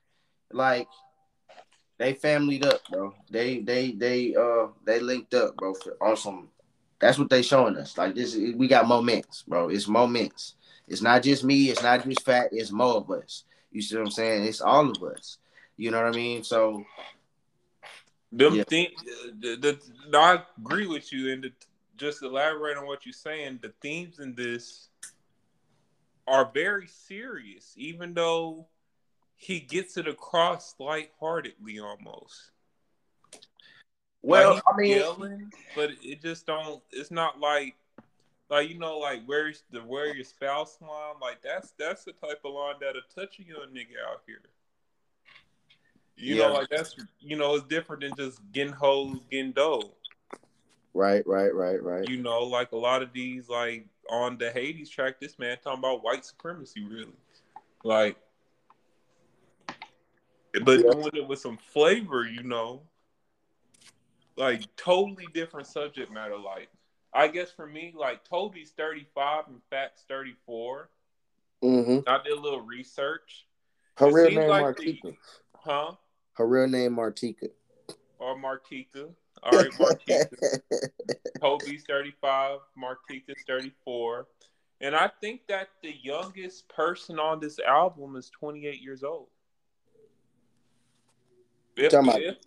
like 0.51 0.87
they 1.99 2.13
familyed 2.13 2.65
up, 2.65 2.81
bro. 2.89 3.13
They 3.29 3.59
they 3.59 3.91
they 3.91 4.33
uh 4.35 4.67
they 4.85 4.99
linked 4.99 5.35
up, 5.35 5.55
bro, 5.55 5.75
for, 5.75 5.97
on 6.01 6.17
some. 6.17 6.49
That's 6.99 7.17
what 7.19 7.29
they 7.29 7.41
showing 7.41 7.77
us. 7.77 7.97
Like 7.97 8.15
this, 8.15 8.35
is, 8.35 8.55
we 8.55 8.67
got 8.67 8.87
moments, 8.87 9.43
bro. 9.43 9.69
It's 9.69 9.87
moments. 9.87 10.55
It's 10.87 11.01
not 11.01 11.23
just 11.23 11.43
me. 11.43 11.69
It's 11.69 11.83
not 11.83 12.03
just 12.03 12.23
fat. 12.23 12.49
It's 12.51 12.71
more 12.71 12.95
of 12.95 13.11
us. 13.11 13.43
You 13.71 13.81
see 13.81 13.95
what 13.95 14.05
I'm 14.05 14.11
saying? 14.11 14.45
It's 14.45 14.61
all 14.61 14.89
of 14.89 15.03
us. 15.03 15.37
You 15.77 15.91
know 15.91 16.01
what 16.01 16.13
I 16.13 16.17
mean? 16.17 16.43
So 16.43 16.85
Them 18.31 18.55
yeah. 18.55 18.63
think 18.63 18.93
the, 19.39 19.55
the, 19.55 19.79
the, 20.09 20.17
I 20.17 20.41
agree 20.57 20.87
with 20.87 21.11
you, 21.11 21.31
and 21.31 21.43
the, 21.43 21.51
just 21.97 22.21
elaborate 22.23 22.77
on 22.77 22.85
what 22.85 23.05
you're 23.05 23.13
saying. 23.13 23.59
The 23.61 23.73
themes 23.81 24.19
in 24.19 24.35
this 24.35 24.89
are 26.27 26.49
very 26.53 26.87
serious, 26.87 27.73
even 27.77 28.13
though 28.13 28.67
he 29.35 29.59
gets 29.59 29.97
it 29.97 30.07
across 30.07 30.75
lightheartedly 30.79 31.79
almost. 31.79 32.51
Well, 34.25 34.55
like 34.55 34.63
I 34.65 34.75
mean, 34.75 34.97
yelling, 34.97 35.53
but 35.75 35.91
it 36.01 36.19
just 36.19 36.47
don't. 36.47 36.81
It's 36.91 37.11
not 37.11 37.39
like, 37.39 37.75
like 38.49 38.67
you 38.69 38.79
know, 38.79 38.97
like 38.97 39.21
where's 39.27 39.63
the 39.69 39.81
where 39.81 40.15
your 40.15 40.23
spouse 40.23 40.79
line? 40.81 41.13
Like 41.21 41.43
that's 41.43 41.73
that's 41.77 42.05
the 42.05 42.11
type 42.13 42.39
of 42.43 42.53
line 42.53 42.75
that'll 42.81 43.01
touch 43.13 43.37
a 43.37 43.43
young 43.43 43.67
nigga 43.71 44.01
out 44.09 44.21
here. 44.25 44.41
You 46.15 46.37
yeah. 46.37 46.47
know, 46.47 46.53
like 46.53 46.69
that's 46.69 46.95
you 47.19 47.37
know, 47.37 47.53
it's 47.53 47.65
different 47.65 48.01
than 48.01 48.15
just 48.17 48.39
getting 48.51 48.73
hoes, 48.73 49.19
getting 49.29 49.51
dough. 49.51 49.91
Right, 50.95 51.25
right, 51.27 51.53
right, 51.53 51.83
right. 51.83 52.09
You 52.09 52.23
know, 52.23 52.39
like 52.45 52.71
a 52.71 52.77
lot 52.77 53.03
of 53.03 53.13
these, 53.13 53.47
like 53.47 53.85
on 54.09 54.39
the 54.39 54.49
Hades 54.49 54.89
track, 54.89 55.19
this 55.19 55.37
man 55.37 55.57
talking 55.63 55.77
about 55.77 56.03
white 56.03 56.25
supremacy, 56.25 56.83
really, 56.83 57.13
like, 57.83 58.17
but 60.63 60.79
yeah. 60.79 60.91
doing 60.91 61.11
it 61.13 61.27
with 61.27 61.37
some 61.37 61.57
flavor, 61.57 62.25
you 62.25 62.41
know, 62.41 62.81
like 64.37 64.63
totally 64.75 65.27
different 65.33 65.67
subject 65.67 66.11
matter. 66.11 66.37
Like, 66.37 66.69
I 67.13 67.27
guess 67.27 67.51
for 67.51 67.67
me, 67.67 67.93
like 67.95 68.23
Tobe's 68.23 68.71
thirty 68.71 69.05
five 69.13 69.45
and 69.47 69.61
Fat's 69.69 70.03
thirty 70.07 70.35
four. 70.45 70.89
Mm-hmm. 71.63 72.07
I 72.07 72.21
did 72.23 72.37
a 72.37 72.41
little 72.41 72.61
research. 72.61 73.45
Her 73.97 74.11
real 74.11 74.31
name 74.31 74.49
like 74.49 74.63
Martika. 74.63 75.01
The, 75.03 75.15
huh? 75.55 75.91
Her 76.33 76.47
real 76.47 76.67
name 76.67 76.95
Martika. 76.95 77.49
Or 78.19 78.37
Martika. 78.37 79.09
All 79.43 79.51
right, 79.51 79.71
Martika. 79.71 80.61
Tobe's 81.41 81.83
35, 81.83 82.59
Martika's 82.77 83.43
34. 83.47 84.27
And 84.81 84.95
I 84.95 85.09
think 85.21 85.41
that 85.47 85.69
the 85.81 85.93
youngest 86.01 86.67
person 86.69 87.19
on 87.19 87.39
this 87.39 87.59
album 87.59 88.15
is 88.15 88.29
28 88.29 88.81
years 88.81 89.03
old. 89.03 89.27
If, 91.77 91.93
if 91.93 92.37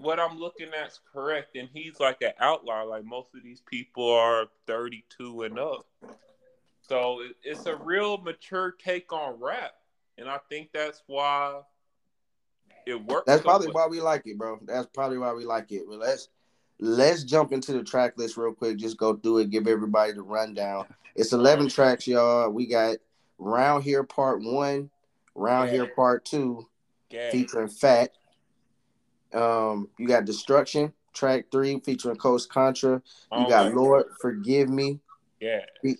what 0.00 0.20
I'm 0.20 0.38
looking 0.38 0.68
at 0.80 0.88
is 0.88 1.00
correct, 1.12 1.56
and 1.56 1.68
he's 1.72 2.00
like 2.00 2.22
an 2.22 2.32
outlier, 2.40 2.84
like 2.84 3.04
most 3.04 3.34
of 3.34 3.42
these 3.42 3.60
people 3.60 4.10
are 4.10 4.46
32 4.66 5.42
and 5.42 5.58
up. 5.58 5.86
So 6.88 7.20
it's 7.42 7.66
a 7.66 7.76
real 7.76 8.16
mature 8.18 8.74
take 8.82 9.12
on 9.12 9.38
rap. 9.40 9.72
And 10.16 10.28
I 10.28 10.38
think 10.48 10.70
that's 10.72 11.02
why 11.06 11.60
it 12.86 13.04
works. 13.04 13.24
That's 13.26 13.42
so 13.42 13.48
probably 13.48 13.70
why 13.70 13.86
we 13.86 14.00
like 14.00 14.26
it, 14.26 14.38
bro. 14.38 14.58
That's 14.64 14.88
probably 14.92 15.18
why 15.18 15.32
we 15.32 15.44
like 15.44 15.70
it. 15.70 15.84
Let's 15.86 16.28
let's 16.80 17.24
jump 17.24 17.52
into 17.52 17.72
the 17.72 17.84
track 17.84 18.14
list 18.16 18.36
real 18.36 18.52
quick. 18.52 18.78
Just 18.78 18.96
go 18.96 19.14
through 19.14 19.38
it, 19.38 19.50
give 19.50 19.68
everybody 19.68 20.12
the 20.12 20.22
rundown. 20.22 20.86
It's 21.14 21.32
11 21.32 21.68
tracks, 21.68 22.06
y'all. 22.06 22.48
We 22.50 22.66
got 22.66 22.96
Round 23.38 23.84
Here 23.84 24.04
Part 24.04 24.40
1, 24.42 24.90
Round 25.34 25.68
yeah. 25.68 25.74
Here 25.74 25.86
Part 25.86 26.24
2, 26.24 26.66
yeah. 27.10 27.30
featuring 27.30 27.68
Fat. 27.68 28.10
Um, 29.34 29.88
you 29.98 30.06
got 30.06 30.24
Destruction, 30.24 30.92
track 31.12 31.46
3, 31.50 31.80
featuring 31.80 32.16
Coast 32.16 32.50
Contra. 32.50 32.94
You 32.94 33.02
oh 33.32 33.48
got 33.48 33.74
Lord 33.74 34.06
God. 34.06 34.16
Forgive 34.20 34.68
Me. 34.68 35.00
Yeah. 35.40 35.60
Fe- 35.82 35.96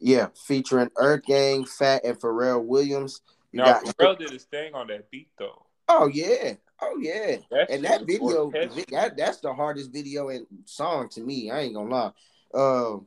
yeah, 0.00 0.28
featuring 0.46 0.90
Earth 0.96 1.24
Gang, 1.24 1.64
Fat, 1.64 2.04
and 2.04 2.18
Pharrell 2.18 2.64
Williams. 2.64 3.22
You 3.52 3.58
no, 3.58 3.64
got 3.64 3.84
Pharrell 3.84 4.18
did 4.18 4.30
his 4.30 4.44
thing 4.44 4.74
on 4.74 4.86
that 4.88 5.10
beat, 5.10 5.28
though. 5.38 5.64
Oh, 5.88 6.06
yeah. 6.06 6.54
Oh 6.80 6.96
yeah, 7.00 7.38
that 7.50 7.70
and 7.70 7.84
that 7.84 8.06
video, 8.06 8.52
that 8.52 9.14
that's 9.16 9.38
the 9.38 9.52
hardest 9.52 9.92
video 9.92 10.28
and 10.28 10.46
song 10.64 11.08
to 11.10 11.20
me. 11.20 11.50
I 11.50 11.62
ain't 11.62 11.74
gonna 11.74 11.90
lie. 11.90 12.12
Uh, 12.54 12.98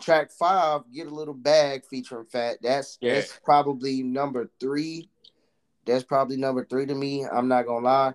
track 0.00 0.30
five, 0.30 0.82
get 0.92 1.08
a 1.08 1.14
little 1.14 1.34
bag 1.34 1.82
featuring 1.90 2.26
Fat. 2.26 2.58
That's 2.62 2.96
yeah. 3.00 3.14
that's 3.14 3.38
probably 3.44 4.04
number 4.04 4.50
three. 4.60 5.08
That's 5.86 6.04
probably 6.04 6.36
number 6.36 6.64
three 6.64 6.86
to 6.86 6.94
me. 6.94 7.24
I'm 7.26 7.48
not 7.48 7.66
gonna 7.66 7.84
lie. 7.84 8.14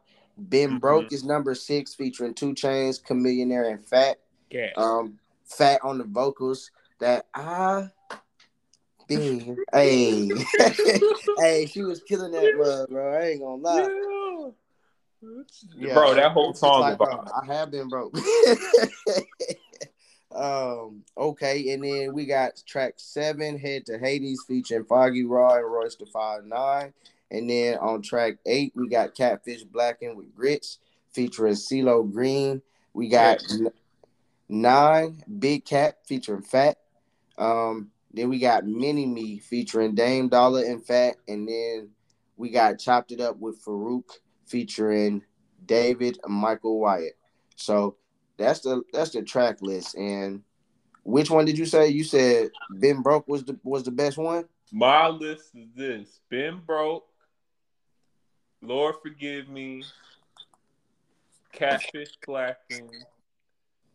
Been 0.49 0.71
mm-hmm. 0.71 0.79
Broke 0.79 1.13
is 1.13 1.23
number 1.23 1.53
six, 1.53 1.93
featuring 1.93 2.33
2 2.33 2.53
Chainz, 2.53 3.03
Chamillionaire, 3.03 3.71
and 3.71 3.85
Fat. 3.85 4.17
Yeah. 4.49 4.69
Um, 4.77 5.19
Fat 5.45 5.81
on 5.83 5.97
the 5.97 6.05
vocals. 6.05 6.71
That 6.99 7.27
I 7.33 7.89
been 9.07 9.57
hey 9.73 10.29
hey, 11.37 11.65
she 11.65 11.83
was 11.83 12.01
killing 12.03 12.31
that 12.31 12.53
mug, 12.57 12.89
bro. 12.89 13.13
I 13.13 13.29
ain't 13.29 13.41
gonna 13.41 13.61
lie. 13.61 13.81
Yeah. 13.81 14.49
Yeah, 15.77 15.93
bro, 15.93 16.15
that 16.15 16.31
whole 16.31 16.53
song 16.53 16.81
like, 16.81 16.95
about 16.95 17.25
bro, 17.25 17.33
I 17.41 17.53
have 17.53 17.71
been 17.71 17.87
broke. 17.87 18.17
um, 20.35 21.03
okay, 21.17 21.73
and 21.73 21.83
then 21.83 22.13
we 22.13 22.25
got 22.25 22.61
track 22.65 22.95
seven, 22.97 23.57
Head 23.57 23.85
to 23.85 23.97
Hades, 23.97 24.43
featuring 24.47 24.83
Foggy 24.83 25.23
Raw 25.23 25.55
and 25.55 25.71
Royce 25.71 25.95
da 25.95 26.05
Five 26.11 26.45
Nine. 26.45 26.93
And 27.33 27.49
then 27.49 27.77
on 27.79 28.01
track 28.01 28.35
eight, 28.45 28.73
we 28.75 28.87
got 28.87 29.15
Catfish 29.15 29.63
Blackened 29.63 30.15
with 30.15 30.33
Grits, 30.35 30.77
featuring 31.11 31.55
CeeLo 31.55 32.09
Green. 32.09 32.61
We 32.93 33.09
got 33.09 33.43
n- 33.51 33.71
nine, 34.47 35.23
Big 35.39 35.65
Cat, 35.65 35.97
featuring 36.05 36.43
Fat. 36.43 36.77
Um, 37.39 37.89
then 38.13 38.29
we 38.29 38.37
got 38.37 38.67
Mini 38.67 39.07
Me, 39.07 39.39
featuring 39.39 39.95
Dame 39.95 40.29
Dollar 40.29 40.63
and 40.63 40.85
Fat. 40.85 41.15
And 41.27 41.47
then 41.47 41.89
we 42.37 42.51
got 42.51 42.79
Chopped 42.79 43.11
It 43.11 43.19
Up 43.19 43.37
with 43.39 43.63
Farouk 43.65 44.11
featuring 44.45 45.23
David 45.65 46.19
Michael 46.27 46.79
Wyatt. 46.79 47.17
So 47.55 47.97
that's 48.37 48.59
the 48.59 48.83
that's 48.93 49.09
the 49.09 49.23
track 49.23 49.57
list. 49.61 49.95
And 49.95 50.43
which 51.03 51.31
one 51.31 51.45
did 51.45 51.57
you 51.57 51.65
say? 51.65 51.87
You 51.87 52.03
said 52.03 52.51
Been 52.79 53.01
Broke 53.01 53.27
was 53.27 53.43
the 53.43 53.57
was 53.63 53.83
the 53.83 53.91
best 53.91 54.17
one? 54.17 54.45
My 54.71 55.07
list 55.07 55.51
is 55.55 55.67
this. 55.75 56.19
Been 56.29 56.59
Broke, 56.65 57.05
Lord 58.63 58.95
Forgive 59.03 59.49
Me, 59.49 59.83
Catfish 61.51 62.13
Blackened. 62.25 63.05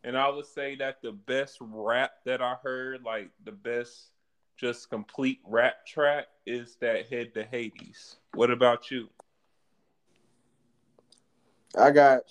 And 0.04 0.16
I 0.16 0.28
would 0.28 0.46
say 0.46 0.76
that 0.76 1.02
the 1.02 1.12
best 1.12 1.56
rap 1.60 2.12
that 2.24 2.42
I 2.42 2.54
heard, 2.62 3.02
like 3.02 3.30
the 3.44 3.52
best 3.52 4.10
just 4.56 4.90
complete 4.90 5.40
rap 5.44 5.86
track, 5.86 6.26
is 6.46 6.76
that 6.80 7.08
Head 7.08 7.32
to 7.34 7.44
Hades. 7.44 8.16
What 8.34 8.50
about 8.50 8.90
you? 8.90 9.08
I 11.76 11.90
got 11.90 12.22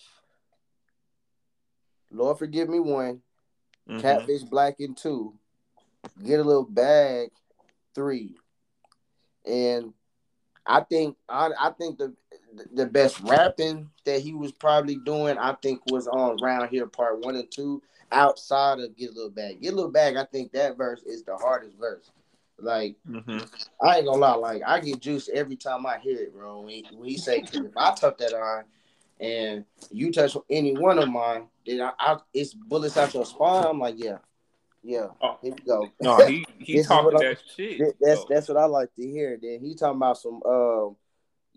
Lord 2.12 2.38
forgive 2.38 2.70
me 2.70 2.80
one, 2.80 3.22
mm-hmm. 3.90 4.00
Catfish 4.00 4.44
Blackened 4.44 4.98
two, 4.98 5.34
Get 6.24 6.40
a 6.40 6.44
Little 6.44 6.64
Bag 6.64 7.30
three, 7.94 8.36
and 9.46 9.94
I 10.66 10.82
think 10.82 11.18
I, 11.30 11.52
I 11.60 11.72
think 11.72 11.98
the 11.98 12.14
the 12.74 12.86
best 12.86 13.20
rapping 13.22 13.90
that 14.06 14.22
he 14.22 14.34
was 14.34 14.52
probably 14.52 14.98
doing 15.06 15.38
I 15.38 15.54
think 15.62 15.82
was 15.92 16.08
on 16.08 16.38
Round 16.42 16.70
Here 16.70 16.88
Part 16.88 17.24
one 17.24 17.36
and 17.36 17.50
two 17.52 17.82
outside 18.12 18.80
of 18.80 18.96
Get 18.96 19.12
a 19.12 19.14
Little 19.14 19.30
Bag. 19.30 19.62
Get 19.62 19.74
a 19.74 19.76
Little 19.76 19.92
Bag, 19.92 20.16
I 20.16 20.26
think 20.26 20.52
that 20.54 20.78
verse 20.78 21.04
is 21.04 21.24
the 21.24 21.36
hardest 21.36 21.78
verse. 21.78 22.12
Like 22.60 22.96
mm-hmm. 23.08 23.40
I 23.86 23.98
ain't 23.98 24.08
gonna 24.08 24.18
lie, 24.18 24.34
like 24.34 24.62
I 24.66 24.80
get 24.80 25.00
juice 25.00 25.30
every 25.32 25.56
time 25.56 25.86
I 25.86 26.00
hear 26.00 26.20
it, 26.20 26.34
bro. 26.34 26.62
When 26.62 26.70
he, 26.70 26.86
when 26.92 27.08
he 27.08 27.18
say 27.18 27.44
if 27.54 27.78
I 27.78 27.94
tuck 27.94 28.18
that 28.18 28.34
on, 28.34 28.64
and 29.20 29.66
you 29.92 30.12
touch 30.12 30.36
any 30.50 30.76
one 30.76 31.00
of 31.00 31.10
mine, 31.10 31.48
then 31.66 31.82
I, 31.82 31.92
I 32.00 32.18
it's 32.34 32.54
bullets 32.54 32.98
out 32.98 33.14
your 33.14 33.26
spine. 33.26 33.66
I'm 33.66 33.80
like, 33.80 33.96
yeah, 33.98 34.18
yeah, 34.84 35.08
oh. 35.22 35.38
here 35.42 35.54
we 35.54 35.64
go. 35.66 35.88
No, 36.02 36.26
he 36.26 36.46
he 36.60 36.82
talking 36.84 37.20
that 37.20 37.38
shit. 37.56 37.96
That's 38.00 38.26
that's 38.28 38.48
what 38.48 38.58
I 38.58 38.66
like 38.66 38.94
to 38.96 39.08
hear. 39.08 39.38
Then 39.42 39.60
he 39.62 39.76
talking 39.76 39.98
about 39.98 40.18
some, 40.18 40.42
um, 40.44 40.96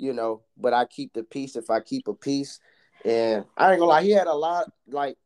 you 0.00 0.12
know, 0.12 0.42
but 0.56 0.72
I 0.72 0.86
keep 0.86 1.12
the 1.12 1.22
peace 1.22 1.56
if 1.56 1.70
I 1.70 1.80
keep 1.80 2.08
a 2.08 2.14
peace. 2.14 2.60
And 3.04 3.44
I 3.56 3.72
ain't 3.72 3.80
gonna 3.80 3.90
lie, 3.90 4.02
he 4.02 4.10
had 4.10 4.26
a 4.26 4.34
lot 4.34 4.70
like 4.88 5.16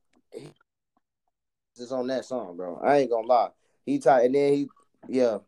is 1.76 1.92
on 1.92 2.06
that 2.08 2.24
song, 2.24 2.56
bro. 2.56 2.80
I 2.82 2.98
ain't 2.98 3.10
gonna 3.10 3.26
lie. 3.26 3.48
He 3.84 3.98
tied, 3.98 4.26
and 4.26 4.34
then 4.34 4.52
he, 4.52 4.68
yeah, 5.08 5.38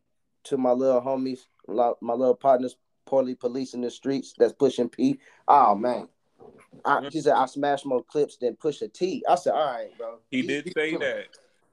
to 0.45 0.57
my 0.57 0.73
little 0.73 1.01
homies, 1.01 1.47
my 1.69 2.12
little 2.15 2.35
partners, 2.35 2.77
poorly 3.05 3.35
policing 3.35 3.81
the 3.81 3.91
streets 3.91 4.35
that's 4.37 4.53
pushing 4.53 4.89
P. 4.89 5.19
Oh 5.47 5.75
man, 5.75 6.09
I, 6.85 7.09
he 7.11 7.21
said 7.21 7.35
I 7.35 7.47
smashed 7.47 7.87
more 7.87 8.03
clips 8.03 8.37
than 8.37 8.57
Pusha 8.57 8.93
T. 8.93 9.25
I 9.29 9.37
said, 9.37 9.53
all 9.53 9.73
right, 9.73 9.97
bro. 9.97 10.19
He, 10.31 10.43
he 10.43 10.47
did 10.47 10.65
he, 10.65 10.71
say 10.73 10.97
that. 10.97 11.27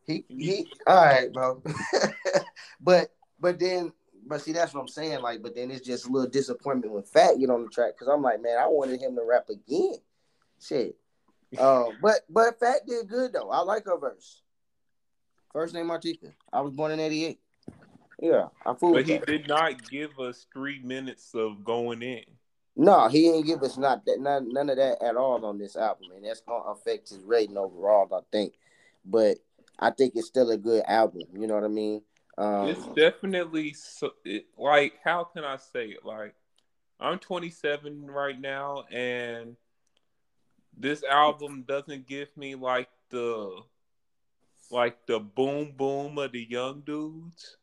He 0.06 0.26
he. 0.28 0.68
All 0.88 0.96
right, 0.96 1.34
bro. 1.34 1.62
but 2.82 3.10
but 3.40 3.60
then 3.60 3.92
but 4.26 4.42
see 4.42 4.52
that's 4.52 4.74
what 4.74 4.82
I'm 4.82 4.88
saying. 4.88 5.22
Like, 5.22 5.42
but 5.42 5.56
then 5.56 5.72
it's 5.72 5.86
just 5.86 6.08
a 6.08 6.12
little 6.12 6.30
disappointment 6.30 6.94
when 6.94 7.04
Fat 7.04 7.40
get 7.40 7.50
on 7.50 7.64
the 7.64 7.70
track 7.70 7.94
because 7.94 8.08
I'm 8.08 8.22
like, 8.22 8.42
man, 8.42 8.58
I 8.58 8.68
wanted 8.68 9.02
him 9.02 9.16
to 9.16 9.24
rap 9.24 9.50
again. 9.50 9.96
Shit. 10.62 10.96
Um, 11.60 11.90
but 12.02 12.22
but 12.28 12.60
Fat 12.60 12.80
did 12.88 13.08
good 13.08 13.32
though. 13.32 13.52
I 13.52 13.60
like 13.60 13.86
her 13.86 14.00
verse. 14.00 14.42
First 15.52 15.76
name 15.76 15.86
Martika. 15.86 16.34
I 16.52 16.62
was 16.62 16.74
born 16.74 16.92
in 16.92 17.00
'88. 17.00 17.40
Yeah, 18.20 18.48
I 18.66 18.74
fooled. 18.74 18.96
But 18.96 19.06
he 19.06 19.20
did 19.20 19.48
not 19.48 19.88
give 19.88 20.20
us 20.20 20.48
three 20.52 20.80
minutes 20.80 21.36
of 21.36 21.64
going 21.64 22.02
in. 22.02 22.24
No, 22.76 23.08
he 23.08 23.30
ain't 23.30 23.46
give 23.46 23.62
us 23.62 23.78
not 23.78 24.04
that 24.06 24.20
none, 24.20 24.52
none 24.52 24.70
of 24.70 24.78
that 24.78 25.04
at 25.04 25.16
all 25.16 25.46
on 25.46 25.60
this 25.60 25.76
album, 25.76 26.08
and 26.16 26.26
that's 26.26 26.42
gonna 26.42 26.72
affect 26.72 27.10
his 27.10 27.24
rating 27.24 27.58
overall, 27.58 28.10
I 28.12 28.22
think. 28.32 28.54
But 29.06 29.38
I 29.78 29.92
think 29.92 30.14
it's 30.16 30.28
still 30.28 30.50
a 30.50 30.58
good 30.58 30.84
album. 30.88 31.22
You 31.38 31.46
know 31.46 31.54
what 31.56 31.64
I 31.64 31.68
mean? 31.68 32.02
Um, 32.38 32.68
it's 32.68 32.86
definitely 32.88 33.74
so, 33.74 34.12
it, 34.26 34.46
like 34.58 34.94
how 35.04 35.24
can 35.24 35.44
I 35.44 35.58
say 35.58 35.88
it? 35.90 36.06
Like 36.06 36.34
I'm 37.00 37.20
27 37.20 38.10
right 38.10 38.40
now, 38.40 38.86
and 38.92 39.56
this 40.78 41.04
album 41.04 41.64
doesn't 41.68 42.08
give 42.08 42.36
me 42.36 42.56
like 42.56 42.90
the 43.10 43.62
like 44.72 45.06
the 45.06 45.20
boom 45.20 45.74
boom 45.78 46.18
of 46.18 46.32
the 46.32 46.46
young 46.50 46.82
dudes. 46.82 47.58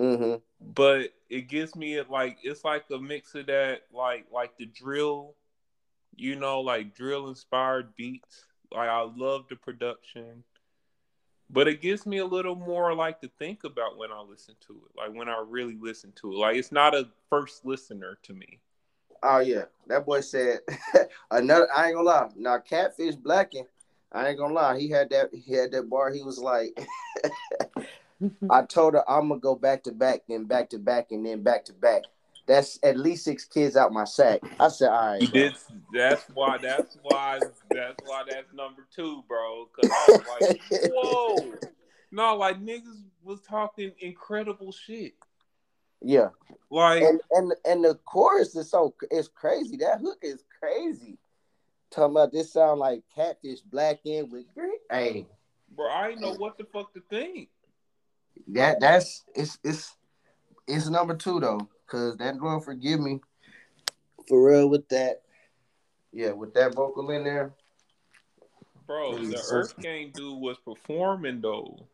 Mm-hmm. 0.00 0.36
But 0.60 1.10
it 1.30 1.48
gives 1.48 1.74
me 1.74 1.94
it 1.94 2.10
like 2.10 2.38
it's 2.42 2.64
like 2.64 2.84
a 2.90 2.98
mix 2.98 3.34
of 3.34 3.46
that, 3.46 3.82
like 3.92 4.26
like 4.30 4.56
the 4.58 4.66
drill, 4.66 5.34
you 6.16 6.36
know, 6.36 6.60
like 6.60 6.94
drill 6.94 7.28
inspired 7.28 7.94
beats. 7.96 8.44
Like 8.70 8.88
I 8.88 9.02
love 9.02 9.44
the 9.48 9.56
production, 9.56 10.44
but 11.52 11.68
it 11.68 11.82
gives 11.82 12.06
me 12.06 12.18
a 12.18 12.24
little 12.24 12.56
more 12.56 12.94
like 12.94 13.20
to 13.20 13.30
think 13.38 13.64
about 13.64 13.98
when 13.98 14.10
I 14.10 14.20
listen 14.22 14.54
to 14.66 14.72
it, 14.72 14.98
like 14.98 15.14
when 15.14 15.28
I 15.28 15.44
really 15.46 15.76
listen 15.78 16.12
to 16.16 16.32
it. 16.32 16.38
Like 16.38 16.56
it's 16.56 16.72
not 16.72 16.94
a 16.94 17.08
first 17.28 17.64
listener 17.64 18.18
to 18.22 18.32
me. 18.32 18.58
Oh 19.22 19.38
yeah, 19.38 19.64
that 19.86 20.06
boy 20.06 20.20
said 20.22 20.60
another. 21.30 21.68
I 21.74 21.86
ain't 21.86 21.96
gonna 21.96 22.08
lie. 22.08 22.28
Now 22.36 22.58
Catfish 22.58 23.16
Blackened. 23.16 23.66
I 24.10 24.28
ain't 24.28 24.38
gonna 24.38 24.54
lie. 24.54 24.78
He 24.78 24.90
had 24.90 25.10
that. 25.10 25.30
He 25.32 25.54
had 25.54 25.70
that 25.72 25.88
bar. 25.88 26.10
He 26.10 26.22
was 26.22 26.38
like, 26.38 26.86
I 28.50 28.62
told 28.62 28.94
her 28.94 29.08
I'm 29.08 29.28
gonna 29.28 29.40
go 29.40 29.54
back 29.54 29.84
to 29.84 29.92
back, 29.92 30.22
then 30.28 30.44
back 30.44 30.70
to 30.70 30.78
back, 30.78 31.12
and 31.12 31.24
then 31.24 31.42
back 31.42 31.66
to 31.66 31.72
back. 31.72 32.02
That's 32.46 32.78
at 32.82 32.98
least 32.98 33.24
six 33.24 33.44
kids 33.44 33.76
out 33.76 33.92
my 33.92 34.04
sack. 34.04 34.40
I 34.58 34.68
said, 34.68 34.90
all 34.90 35.12
right. 35.12 35.20
He 35.20 35.28
did. 35.28 35.54
That's 35.92 36.24
why. 36.34 36.58
That's 36.58 36.98
why. 37.02 37.38
That's 37.70 37.96
why. 38.04 38.24
That's 38.28 38.52
number 38.52 38.86
two, 38.94 39.22
bro. 39.28 39.68
Because 39.74 39.90
I 39.92 40.06
was 40.08 40.40
like, 40.40 40.60
whoa. 40.92 41.54
No, 42.10 42.36
like 42.36 42.60
niggas 42.60 43.02
was 43.22 43.40
talking 43.42 43.92
incredible 44.00 44.72
shit. 44.72 45.14
Yeah. 46.00 46.28
Like 46.70 47.02
and 47.02 47.20
and 47.30 47.52
and 47.64 47.84
the 47.84 47.94
chorus 48.04 48.56
is 48.56 48.70
so 48.70 48.94
it's 49.10 49.28
crazy. 49.28 49.76
That 49.76 50.00
hook 50.00 50.18
is 50.22 50.42
crazy. 50.58 51.18
Talking 51.90 52.16
about 52.16 52.32
this 52.32 52.52
sound 52.52 52.80
like 52.80 53.02
Catfish 53.14 53.60
Blackened 53.60 54.32
with 54.32 54.44
green. 54.54 54.72
Hey. 54.90 55.26
Bro, 55.74 55.90
I 55.90 56.08
didn't 56.08 56.22
know 56.22 56.34
what 56.34 56.58
the 56.58 56.64
fuck 56.64 56.92
to 56.94 57.02
think. 57.08 57.48
That 58.48 58.80
that's 58.80 59.24
it's 59.34 59.58
it's 59.62 59.94
it's 60.66 60.88
number 60.88 61.14
two 61.14 61.40
though, 61.40 61.68
cause 61.92 62.16
that 62.16 62.38
girl 62.38 62.58
forgive 62.58 63.00
me 63.00 63.20
for 64.26 64.48
real 64.48 64.68
with 64.68 64.88
that. 64.88 65.22
Yeah, 66.12 66.32
with 66.32 66.54
that 66.54 66.74
vocal 66.74 67.10
in 67.10 67.24
there. 67.24 67.52
Bro, 68.86 69.18
the 69.18 69.42
Earth 69.50 69.78
Gang 69.80 70.10
dude 70.14 70.40
was 70.40 70.58
performing 70.58 71.40
though. 71.40 71.86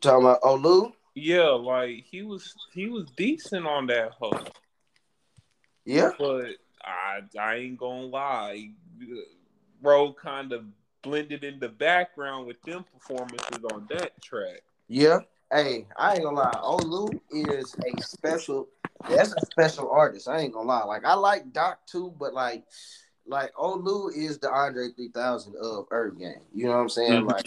Talking 0.00 0.24
about 0.24 0.40
oh, 0.42 0.58
Olu? 0.58 0.92
Yeah, 1.14 1.50
like 1.50 2.04
he 2.10 2.22
was 2.22 2.54
he 2.72 2.88
was 2.88 3.06
decent 3.16 3.66
on 3.66 3.86
that 3.86 4.12
hook. 4.20 4.50
Yeah. 5.84 6.10
But 6.18 6.56
I 6.82 7.20
I 7.38 7.54
ain't 7.56 7.78
gonna 7.78 8.02
lie. 8.02 8.70
Bro 9.80 10.14
kind 10.14 10.52
of 10.52 10.64
blended 11.02 11.44
in 11.44 11.58
the 11.58 11.68
background 11.68 12.46
with 12.46 12.60
them 12.62 12.84
performances 12.92 13.64
on 13.72 13.86
that 13.90 14.20
track. 14.22 14.62
Yeah. 14.88 15.20
Hey, 15.52 15.86
I 15.98 16.14
ain't 16.14 16.22
gonna 16.22 16.36
lie. 16.36 16.60
Olu 16.64 17.20
is 17.30 17.76
a 17.84 18.02
special. 18.02 18.68
That's 19.06 19.34
a 19.34 19.44
special 19.44 19.90
artist. 19.90 20.26
I 20.26 20.38
ain't 20.38 20.54
gonna 20.54 20.66
lie. 20.66 20.84
Like 20.84 21.04
I 21.04 21.12
like 21.12 21.52
Doc 21.52 21.86
too, 21.86 22.14
but 22.18 22.32
like, 22.32 22.64
like 23.26 23.52
Olu 23.54 24.16
is 24.16 24.38
the 24.38 24.50
Andre 24.50 24.88
3000 24.96 25.54
of 25.56 25.88
Earth 25.90 26.18
Gang. 26.18 26.40
You 26.54 26.66
know 26.66 26.72
what 26.72 26.78
I'm 26.78 26.88
saying? 26.88 27.12
Mm-hmm. 27.12 27.28
Like, 27.28 27.46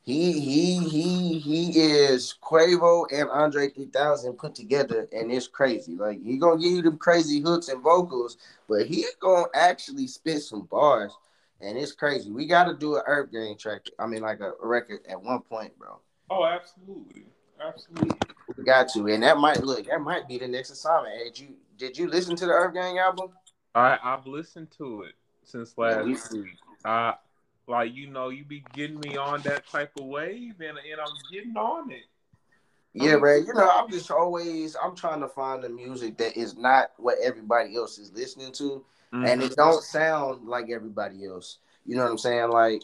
he 0.00 0.32
he 0.40 0.78
he 0.88 1.38
he 1.38 1.78
is 1.78 2.36
Quavo 2.42 3.04
and 3.12 3.28
Andre 3.28 3.68
3000 3.68 4.32
put 4.38 4.54
together, 4.54 5.06
and 5.12 5.30
it's 5.30 5.46
crazy. 5.46 5.96
Like 5.96 6.24
he 6.24 6.38
gonna 6.38 6.58
give 6.58 6.72
you 6.72 6.82
them 6.82 6.96
crazy 6.96 7.40
hooks 7.40 7.68
and 7.68 7.82
vocals, 7.82 8.38
but 8.66 8.86
he 8.86 9.04
gonna 9.20 9.44
actually 9.54 10.06
spit 10.06 10.40
some 10.42 10.62
bars, 10.62 11.12
and 11.60 11.76
it's 11.76 11.92
crazy. 11.92 12.30
We 12.30 12.46
got 12.46 12.64
to 12.64 12.74
do 12.74 12.96
an 12.96 13.02
Earth 13.06 13.30
Gang 13.30 13.58
track. 13.58 13.82
I 13.98 14.06
mean, 14.06 14.22
like 14.22 14.40
a 14.40 14.52
record 14.62 15.00
at 15.06 15.20
one 15.22 15.42
point, 15.42 15.78
bro. 15.78 16.00
Oh, 16.30 16.44
absolutely, 16.44 17.26
absolutely. 17.60 18.18
We 18.56 18.64
got 18.64 18.88
to, 18.90 19.06
and 19.08 19.22
that 19.24 19.38
might 19.38 19.62
look 19.62 19.86
that 19.86 20.00
might 20.00 20.28
be 20.28 20.38
the 20.38 20.46
next 20.48 20.70
assignment. 20.70 21.14
Did 21.24 21.38
you 21.38 21.48
did 21.76 21.98
you 21.98 22.08
listen 22.08 22.36
to 22.36 22.46
the 22.46 22.52
Earth 22.52 22.72
Gang 22.72 22.98
album? 22.98 23.30
I 23.74 23.98
I've 24.02 24.26
listened 24.26 24.70
to 24.78 25.02
it 25.02 25.14
since 25.44 25.76
last 25.76 26.06
yeah, 26.06 26.40
week. 26.40 26.56
I 26.84 27.14
like 27.66 27.94
you 27.94 28.06
know 28.06 28.28
you 28.28 28.44
be 28.44 28.64
getting 28.72 29.00
me 29.00 29.16
on 29.16 29.42
that 29.42 29.66
type 29.66 29.92
of 29.98 30.06
wave, 30.06 30.54
and 30.60 30.78
and 30.78 31.00
I'm 31.00 31.14
getting 31.32 31.56
on 31.56 31.90
it. 31.90 32.04
Yeah, 32.92 33.16
bro. 33.16 33.36
You 33.36 33.54
know, 33.54 33.68
I'm 33.68 33.90
just 33.90 34.10
always 34.10 34.76
I'm 34.82 34.96
trying 34.96 35.20
to 35.20 35.28
find 35.28 35.62
the 35.62 35.68
music 35.68 36.16
that 36.18 36.36
is 36.36 36.56
not 36.56 36.90
what 36.96 37.18
everybody 37.22 37.76
else 37.76 37.98
is 37.98 38.12
listening 38.12 38.52
to, 38.52 38.84
mm-hmm. 39.12 39.24
and 39.26 39.42
it 39.42 39.54
don't 39.56 39.82
sound 39.82 40.48
like 40.48 40.70
everybody 40.70 41.26
else. 41.26 41.58
You 41.86 41.96
know 41.96 42.02
what 42.02 42.10
I'm 42.10 42.18
saying? 42.18 42.50
Like, 42.50 42.82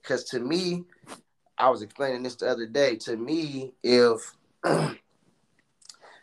because 0.00 0.24
to 0.24 0.40
me, 0.40 0.84
I 1.62 1.70
was 1.70 1.80
explaining 1.80 2.24
this 2.24 2.34
the 2.34 2.48
other 2.48 2.66
day. 2.66 2.96
To 2.96 3.16
me, 3.16 3.72
if 3.84 4.34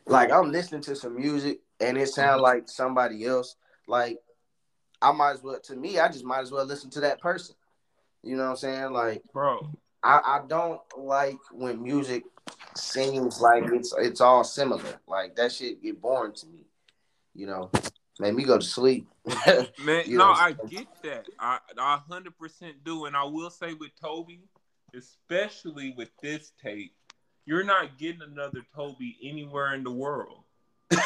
like 0.05 0.31
I'm 0.33 0.51
listening 0.51 0.81
to 0.81 0.97
some 0.97 1.15
music 1.15 1.61
and 1.79 1.97
it 1.97 2.09
sounds 2.09 2.35
mm-hmm. 2.35 2.43
like 2.43 2.69
somebody 2.69 3.25
else, 3.25 3.55
like 3.87 4.17
I 5.01 5.13
might 5.13 5.31
as 5.31 5.41
well. 5.41 5.57
To 5.57 5.75
me, 5.77 5.97
I 5.97 6.09
just 6.09 6.25
might 6.25 6.41
as 6.41 6.51
well 6.51 6.65
listen 6.65 6.89
to 6.89 6.99
that 7.01 7.21
person. 7.21 7.55
You 8.21 8.35
know 8.35 8.43
what 8.43 8.49
I'm 8.49 8.55
saying? 8.57 8.91
Like, 8.91 9.23
bro, 9.31 9.71
I, 10.03 10.19
I 10.25 10.41
don't 10.45 10.81
like 10.97 11.37
when 11.53 11.81
music 11.81 12.25
seems 12.75 13.39
like 13.39 13.63
it's 13.71 13.95
it's 13.97 14.19
all 14.19 14.43
similar. 14.43 14.99
Like 15.07 15.37
that 15.37 15.53
shit 15.53 15.81
get 15.81 16.01
boring 16.01 16.33
to 16.33 16.47
me. 16.47 16.65
You 17.33 17.47
know, 17.47 17.71
made 18.19 18.35
me 18.35 18.43
go 18.43 18.57
to 18.57 18.65
sleep. 18.65 19.07
Man, 19.85 20.03
no, 20.09 20.31
I 20.31 20.53
get 20.67 20.87
that. 21.03 21.27
I 21.39 21.59
I 21.77 22.01
hundred 22.09 22.37
percent 22.37 22.83
do, 22.83 23.05
and 23.05 23.15
I 23.15 23.23
will 23.23 23.49
say 23.49 23.73
with 23.73 23.91
Tobe, 24.01 24.31
especially 24.95 25.93
with 25.97 26.09
this 26.21 26.51
tape, 26.61 26.93
you're 27.45 27.63
not 27.63 27.97
getting 27.97 28.21
another 28.21 28.61
Tobe 28.75 28.97
anywhere 29.23 29.73
in 29.73 29.83
the 29.83 29.91
world. 29.91 30.43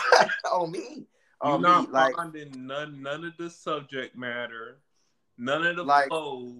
oh 0.46 0.68
me. 0.68 1.06
You're 1.44 1.54
oh, 1.54 1.58
not 1.58 1.92
me. 1.92 2.14
finding 2.16 2.68
none 2.68 3.02
none 3.02 3.26
of 3.26 3.34
the 3.38 3.50
subject 3.50 4.18
matter, 4.18 4.80
none 5.38 5.66
of 5.66 5.76
the 5.76 5.84
like, 5.84 6.08
flows, 6.08 6.56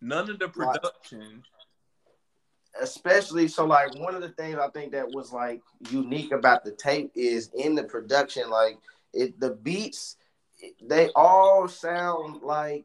none 0.00 0.30
of 0.30 0.38
the 0.38 0.48
production. 0.48 1.20
Like, 1.20 2.82
especially 2.82 3.48
so 3.48 3.64
like 3.64 3.98
one 3.98 4.14
of 4.14 4.22
the 4.22 4.28
things 4.30 4.58
I 4.58 4.68
think 4.68 4.92
that 4.92 5.08
was 5.10 5.32
like 5.32 5.62
unique 5.90 6.32
about 6.32 6.64
the 6.64 6.72
tape 6.72 7.10
is 7.14 7.50
in 7.54 7.74
the 7.74 7.84
production, 7.84 8.50
like 8.50 8.78
it 9.12 9.38
the 9.40 9.50
beats 9.50 10.16
they 10.82 11.10
all 11.14 11.68
sound 11.68 12.42
like 12.42 12.84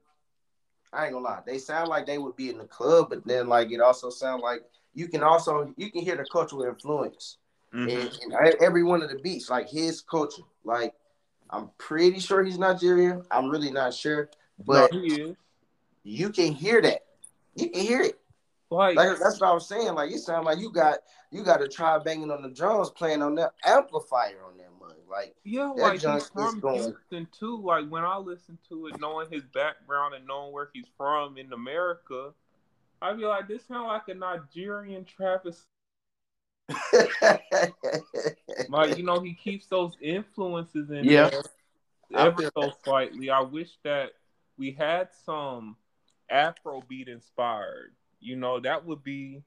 I 0.94 1.06
ain't 1.06 1.14
gonna 1.14 1.26
lie. 1.26 1.42
They 1.46 1.58
sound 1.58 1.90
like 1.90 2.06
they 2.06 2.18
would 2.18 2.36
be 2.36 2.50
in 2.50 2.58
the 2.58 2.66
club, 2.66 3.08
but 3.10 3.26
then 3.26 3.48
like 3.48 3.72
it 3.72 3.82
also 3.82 4.10
sound 4.10 4.42
like 4.42 4.64
you 4.94 5.08
can 5.08 5.24
also 5.24 5.74
you 5.78 5.92
can 5.92 6.02
hear 6.02 6.16
the 6.16 6.26
cultural 6.32 6.64
influence 6.64 7.38
mm-hmm. 7.74 7.90
in, 7.90 8.08
in, 8.08 8.54
every 8.62 8.84
one 8.84 9.02
of 9.02 9.10
the 9.10 9.20
beats, 9.20 9.50
like 9.50 9.70
his 9.70 10.02
culture. 10.02 10.44
Like 10.64 10.94
I'm 11.50 11.70
pretty 11.78 12.20
sure 12.20 12.44
he's 12.44 12.60
Nigerian. 12.60 13.24
I'm 13.32 13.50
really 13.50 13.72
not 13.72 13.94
sure, 13.94 14.30
but 14.66 14.92
no, 14.94 15.36
you 16.04 16.30
can 16.30 16.54
hear 16.54 16.82
that. 16.82 17.06
You 17.56 17.70
can 17.70 17.82
hear 17.82 18.02
it. 18.02 18.20
Like, 18.74 18.96
like, 18.96 19.20
that's 19.20 19.40
what 19.40 19.50
I 19.50 19.54
was 19.54 19.68
saying. 19.68 19.94
Like 19.94 20.12
it 20.12 20.20
sounds 20.20 20.46
like 20.46 20.58
you 20.58 20.72
got 20.72 21.00
you 21.32 21.44
got 21.44 21.58
to 21.58 21.68
try 21.68 22.00
banging 22.00 22.32
on 22.32 22.42
the 22.42 22.50
drums, 22.50 22.90
playing 22.90 23.22
on 23.22 23.36
that 23.36 23.54
amplifier 23.64 24.40
on 24.48 24.58
that 24.58 24.72
mug. 24.80 24.96
Like 25.10 25.36
yeah, 25.44 25.72
that 25.76 25.82
like 25.82 26.02
he's 26.02 26.28
from 26.30 26.60
Houston 26.60 27.28
too. 27.38 27.62
Like 27.62 27.88
when 27.90 28.04
I 28.04 28.18
listen 28.18 28.58
to 28.70 28.88
it, 28.88 29.00
knowing 29.00 29.28
his 29.32 29.44
background 29.54 30.16
and 30.16 30.26
knowing 30.26 30.52
where 30.54 30.70
he's 30.74 30.88
from 30.98 31.38
in 31.38 31.54
America, 31.54 32.34
I 33.00 33.16
feel 33.16 33.30
like 33.30 33.48
this 33.48 33.64
sounds 33.68 33.88
like 33.88 34.08
a 34.08 34.16
Nigerian 34.16 35.06
Travis. 35.06 35.66
like 38.70 38.98
you 38.98 39.04
know, 39.04 39.20
he 39.20 39.36
keeps 39.36 39.68
those 39.68 39.96
influences 40.02 40.90
in 40.90 41.04
yeah. 41.06 41.30
there 41.30 41.44
ever 42.16 42.50
so 42.58 42.74
slightly. 42.84 43.30
I 43.30 43.42
wish 43.42 43.70
that 43.84 44.14
we 44.58 44.72
had 44.72 45.10
some 45.26 45.76
Afrobeat 46.32 47.08
inspired 47.08 47.94
you 48.24 48.36
know, 48.36 48.60
that 48.60 48.86
would 48.86 49.04
be. 49.04 49.44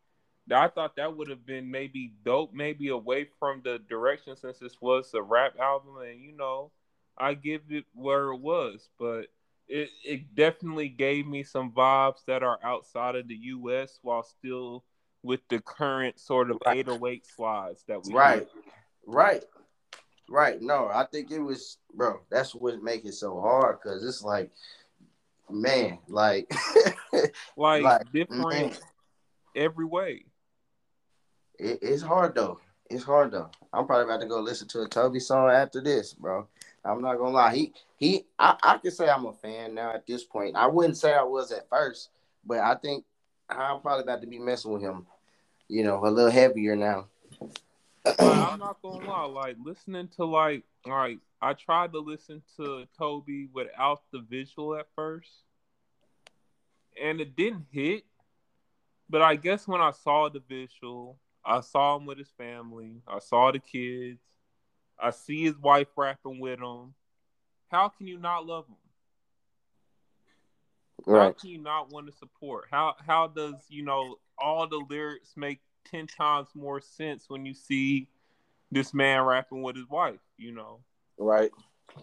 I 0.52 0.68
thought 0.68 0.94
that 0.96 1.16
would 1.16 1.28
have 1.28 1.44
been 1.44 1.72
maybe 1.72 2.12
dope, 2.24 2.54
maybe 2.54 2.88
away 2.88 3.26
from 3.40 3.62
the 3.64 3.80
direction 3.88 4.36
since 4.36 4.58
this 4.58 4.80
was 4.80 5.12
a 5.12 5.20
rap 5.20 5.58
album, 5.58 5.96
and 5.98 6.20
you 6.20 6.36
know, 6.36 6.70
I 7.18 7.34
give 7.34 7.62
it 7.70 7.84
where 7.94 8.30
it 8.30 8.38
was, 8.38 8.88
but 8.98 9.26
it 9.66 9.88
it 10.04 10.34
definitely 10.36 10.88
gave 10.88 11.26
me 11.26 11.42
some 11.42 11.72
vibes 11.72 12.24
that 12.26 12.44
are 12.44 12.60
outside 12.62 13.16
of 13.16 13.26
the 13.26 13.34
U.S. 13.34 13.98
while 14.02 14.22
still 14.22 14.84
with 15.22 15.40
the 15.48 15.58
current 15.60 16.20
sort 16.20 16.50
of 16.52 16.58
right. 16.64 16.78
808 16.78 17.26
slides 17.26 17.82
that 17.88 18.04
we 18.04 18.14
right, 18.14 18.46
right. 19.06 19.44
Right. 20.28 20.60
No, 20.60 20.88
I 20.92 21.04
think 21.04 21.30
it 21.30 21.38
was, 21.38 21.78
bro. 21.94 22.20
That's 22.30 22.54
what 22.54 22.82
make 22.82 23.04
it 23.04 23.14
so 23.14 23.40
hard 23.40 23.78
because 23.80 24.04
it's 24.04 24.22
like, 24.22 24.50
man, 25.50 25.98
like, 26.08 26.52
like, 27.56 27.82
like 27.82 28.12
different 28.12 28.48
man. 28.48 28.72
every 29.54 29.84
way. 29.84 30.24
It, 31.58 31.78
it's 31.82 32.02
hard 32.02 32.34
though. 32.34 32.60
It's 32.90 33.04
hard 33.04 33.32
though. 33.32 33.50
I'm 33.72 33.86
probably 33.86 34.04
about 34.04 34.20
to 34.20 34.28
go 34.28 34.40
listen 34.40 34.68
to 34.68 34.82
a 34.82 34.88
Tobe 34.88 35.20
song 35.20 35.50
after 35.50 35.80
this, 35.80 36.12
bro. 36.14 36.46
I'm 36.84 37.02
not 37.02 37.16
gonna 37.18 37.30
lie. 37.30 37.54
He 37.54 37.72
he. 37.96 38.26
I, 38.38 38.56
I 38.62 38.78
can 38.78 38.90
say 38.90 39.08
I'm 39.08 39.26
a 39.26 39.32
fan 39.32 39.74
now 39.74 39.92
at 39.92 40.06
this 40.06 40.24
point. 40.24 40.56
I 40.56 40.66
wouldn't 40.66 40.96
say 40.96 41.12
I 41.12 41.22
was 41.22 41.50
at 41.52 41.68
first, 41.68 42.10
but 42.44 42.58
I 42.58 42.74
think 42.76 43.04
I'm 43.50 43.80
probably 43.80 44.04
about 44.04 44.20
to 44.20 44.26
be 44.26 44.38
messing 44.38 44.72
with 44.72 44.82
him. 44.82 45.06
You 45.68 45.82
know, 45.82 46.04
a 46.04 46.08
little 46.08 46.30
heavier 46.30 46.76
now. 46.76 47.08
I'm 48.18 48.58
not 48.58 48.80
gonna 48.82 49.06
lie, 49.06 49.24
like 49.24 49.56
listening 49.62 50.08
to 50.16 50.24
like 50.24 50.64
like 50.86 51.18
I 51.40 51.52
tried 51.52 51.92
to 51.92 51.98
listen 51.98 52.42
to 52.56 52.86
Tobe 52.98 53.48
without 53.52 54.02
the 54.12 54.20
visual 54.20 54.76
at 54.76 54.86
first, 54.94 55.30
and 57.02 57.20
it 57.20 57.36
didn't 57.36 57.66
hit. 57.70 58.04
But 59.08 59.22
I 59.22 59.36
guess 59.36 59.68
when 59.68 59.80
I 59.80 59.92
saw 59.92 60.28
the 60.28 60.40
visual, 60.48 61.18
I 61.44 61.60
saw 61.60 61.96
him 61.96 62.06
with 62.06 62.18
his 62.18 62.30
family. 62.36 63.02
I 63.06 63.20
saw 63.20 63.52
the 63.52 63.60
kids. 63.60 64.20
I 64.98 65.10
see 65.10 65.44
his 65.44 65.58
wife 65.58 65.88
rapping 65.96 66.40
with 66.40 66.58
him. 66.58 66.94
How 67.70 67.88
can 67.88 68.06
you 68.06 68.18
not 68.18 68.46
love 68.46 68.66
him? 68.66 68.76
Right. 71.04 71.22
How 71.26 71.32
can 71.32 71.50
you 71.50 71.58
not 71.58 71.92
want 71.92 72.06
to 72.06 72.12
support? 72.12 72.64
How 72.70 72.94
how 73.06 73.28
does 73.28 73.54
you 73.68 73.84
know 73.84 74.16
all 74.38 74.66
the 74.66 74.84
lyrics 74.88 75.34
make 75.36 75.60
ten 75.90 76.06
times 76.06 76.48
more 76.54 76.80
sense 76.80 77.24
when 77.28 77.46
you 77.46 77.54
see 77.54 78.08
this 78.70 78.92
man 78.92 79.22
rapping 79.22 79.62
with 79.62 79.76
his 79.76 79.88
wife, 79.88 80.20
you 80.36 80.52
know. 80.52 80.80
Right. 81.18 81.50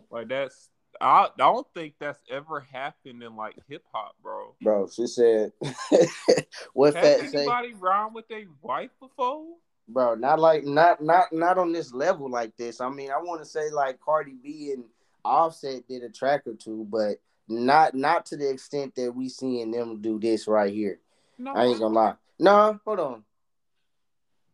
Like 0.09 0.29
that's 0.29 0.69
I, 1.01 1.25
I 1.25 1.29
don't 1.37 1.67
think 1.73 1.95
that's 1.99 2.21
ever 2.29 2.59
happened 2.59 3.23
in 3.23 3.35
like 3.35 3.55
hip 3.67 3.83
hop, 3.91 4.15
bro. 4.21 4.55
Bro, 4.61 4.89
she 4.89 5.07
said 5.07 5.51
what 6.73 6.95
Has 6.95 7.21
Fat 7.21 7.35
anybody 7.35 7.73
say? 7.73 7.77
rhyme 7.79 8.13
with 8.13 8.25
a 8.31 8.45
wife 8.61 8.91
before? 8.99 9.45
Bro, 9.87 10.15
not 10.15 10.39
like 10.39 10.63
not 10.63 11.03
not 11.03 11.33
not 11.33 11.57
on 11.57 11.71
this 11.71 11.93
level 11.93 12.29
like 12.29 12.55
this. 12.57 12.79
I 12.79 12.89
mean, 12.89 13.11
I 13.11 13.17
want 13.17 13.41
to 13.41 13.45
say 13.45 13.69
like 13.69 13.99
Cardi 13.99 14.35
B 14.41 14.71
and 14.73 14.85
Offset 15.25 15.87
did 15.87 16.03
a 16.03 16.09
track 16.09 16.47
or 16.47 16.53
two, 16.53 16.87
but 16.89 17.17
not 17.47 17.93
not 17.93 18.25
to 18.27 18.37
the 18.37 18.49
extent 18.49 18.95
that 18.95 19.13
we 19.13 19.27
seeing 19.29 19.71
them 19.71 20.01
do 20.01 20.19
this 20.19 20.47
right 20.47 20.73
here. 20.73 20.99
No. 21.37 21.53
I 21.53 21.65
ain't 21.65 21.79
gonna 21.79 21.93
lie. 21.93 22.13
No, 22.39 22.79
hold 22.85 22.99
on. 22.99 23.23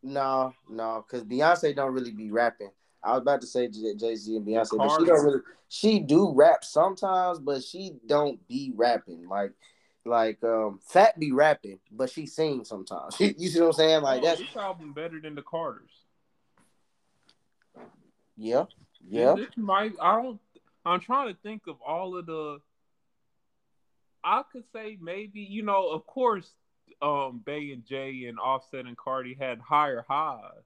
No, 0.02 0.54
no, 0.70 1.06
because 1.06 1.26
Beyonce 1.26 1.76
don't 1.76 1.93
really 1.93 2.12
be 2.12 2.32
rapping. 2.32 2.72
I 3.04 3.12
was 3.12 3.22
about 3.22 3.41
to 3.41 3.47
say 3.47 3.68
Jay 3.68 4.16
Z 4.16 4.36
and 4.36 4.45
Beyonce, 4.45 4.78
but 4.78 4.97
she 4.97 5.06
don't 5.06 5.24
really. 5.24 5.41
She 5.68 6.00
do 6.00 6.34
rap 6.34 6.64
sometimes, 6.64 7.39
but 7.39 7.64
she 7.64 7.93
don't 8.06 8.45
be 8.47 8.74
rapping 8.76 9.28
like 9.28 9.52
like 10.06 10.43
um 10.43 10.80
Fat 10.84 11.20
be 11.20 11.32
rapping, 11.32 11.80
but 11.91 12.10
she 12.10 12.26
sings 12.26 12.70
sometimes. 12.70 13.16
you 13.20 13.50
see 13.50 13.60
what 13.60 13.68
I'm 13.68 13.74
saying? 13.74 14.02
Like 14.02 14.22
oh, 14.22 14.26
that's 14.26 14.39
this 14.39 14.56
album 14.56 14.93
better 14.93 15.20
than 15.22 15.36
the 15.36 15.41
Carters. 15.41 15.91
Yeah, 18.38 18.66
yeah. 19.08 19.36
This 19.36 19.56
might. 19.58 19.93
I 20.02 20.22
don't. 20.22 20.39
I'm 20.86 21.00
trying 21.00 21.34
to 21.34 21.39
think 21.41 21.64
of 21.68 21.76
all 21.86 22.18
of 22.18 22.26
the. 22.26 22.60
I 24.24 24.43
could 24.52 24.64
say 24.74 24.97
maybe 25.00 25.41
you 25.41 25.62
know, 25.62 25.89
of 25.89 26.06
course, 26.06 26.50
um 27.01 27.41
Bey 27.45 27.71
and 27.71 27.85
Jay 27.85 28.25
and 28.27 28.39
Offset 28.39 28.85
and 28.85 28.97
Cardi 28.97 29.35
had 29.39 29.59
higher 29.59 30.05
highs. 30.07 30.63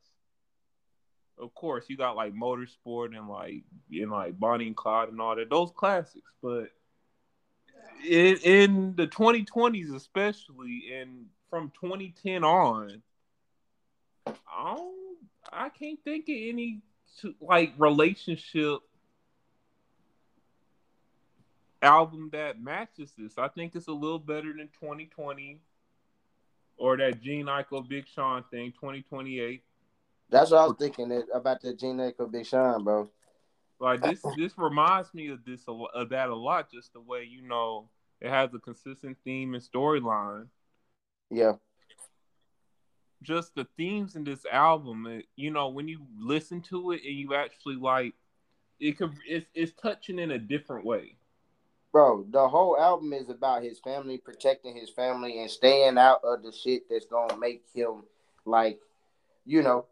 Of 1.38 1.54
course, 1.56 1.86
you 1.88 1.98
got 1.98 2.16
like 2.16 2.34
Motorsport 2.34 3.18
and 3.18 3.28
like 3.28 3.64
in 3.92 4.10
like 4.10 4.40
Bonnie 4.40 4.68
and 4.68 4.76
Clyde 4.76 5.10
and 5.10 5.20
all 5.20 5.36
that, 5.36 5.50
those 5.50 5.72
classics. 5.76 6.32
But 6.42 6.70
in, 8.08 8.38
in 8.38 8.96
the 8.96 9.08
2020s, 9.08 9.94
especially, 9.96 10.94
and 10.94 11.26
from 11.50 11.72
2010 11.82 12.44
on, 12.44 13.02
I 14.28 14.76
don't, 14.76 15.18
I 15.52 15.70
can't 15.70 16.00
think 16.04 16.26
of 16.30 16.36
any 16.36 16.82
like 17.42 17.74
relationship 17.78 18.80
album 21.82 22.30
that 22.32 22.62
matches 22.62 23.14
this. 23.18 23.38
I 23.38 23.48
think 23.50 23.76
it's 23.76 23.88
a 23.88 23.94
little 23.94 24.20
better 24.20 24.54
than 24.54 24.70
2020 24.80 25.60
or 26.84 26.98
that 26.98 27.24
Jhené 27.24 27.46
Aiko 27.46 27.88
Big 27.88 28.06
Sean 28.14 28.44
thing, 28.52 28.74
2028. 28.74 29.64
That's 30.30 30.52
what 30.52 30.58
I 30.60 30.66
was 30.66 30.76
thinking 30.78 31.24
about 31.34 31.62
the 31.62 31.74
Jhené 31.74 32.12
Aiko 32.12 32.30
Big 32.30 32.46
Sean, 32.46 32.84
bro. 32.84 33.10
Like 33.80 34.02
this, 34.02 34.22
this 34.36 34.58
reminds 34.58 35.14
me 35.14 35.30
of 35.30 35.46
this 35.46 35.62
of 35.68 36.10
that 36.10 36.28
a 36.28 36.36
lot. 36.36 36.70
Just 36.70 36.92
the 36.92 37.00
way 37.00 37.24
you 37.24 37.42
know 37.42 37.88
it 38.20 38.30
has 38.30 38.54
a 38.54 38.60
consistent 38.60 39.16
theme 39.24 39.54
and 39.54 39.64
storyline. 39.64 40.48
Yeah. 41.32 41.54
Just 43.22 43.56
the 43.56 43.66
themes 43.78 44.18
in 44.18 44.26
this 44.26 44.46
album, 44.52 45.08
it, 45.08 45.28
you 45.38 45.52
know, 45.52 45.70
when 45.70 45.88
you 45.88 46.02
listen 46.20 46.60
to 46.64 46.92
it 46.92 47.00
and 47.06 47.16
you 47.16 47.34
actually 47.34 47.78
like, 47.78 48.14
it 48.82 48.98
could 48.98 49.14
it's 49.26 49.48
it's 49.54 49.72
touching 49.82 50.20
in 50.20 50.32
a 50.32 50.38
different 50.38 50.86
way 50.86 51.16
bro, 51.94 52.26
the 52.30 52.50
whole 52.50 52.78
album 52.78 53.14
is 53.14 53.30
about 53.30 53.64
his 53.64 53.80
family, 53.80 54.18
protecting 54.18 54.76
his 54.76 54.90
family, 54.90 55.40
and 55.40 55.50
staying 55.50 55.98
out 55.98 56.20
of 56.26 56.44
the 56.44 56.52
shit 56.52 56.90
that's 56.90 57.06
gonna 57.06 57.38
make 57.38 57.64
him 57.74 58.04
like, 58.44 58.80
you 59.46 59.62
know, 59.62 59.86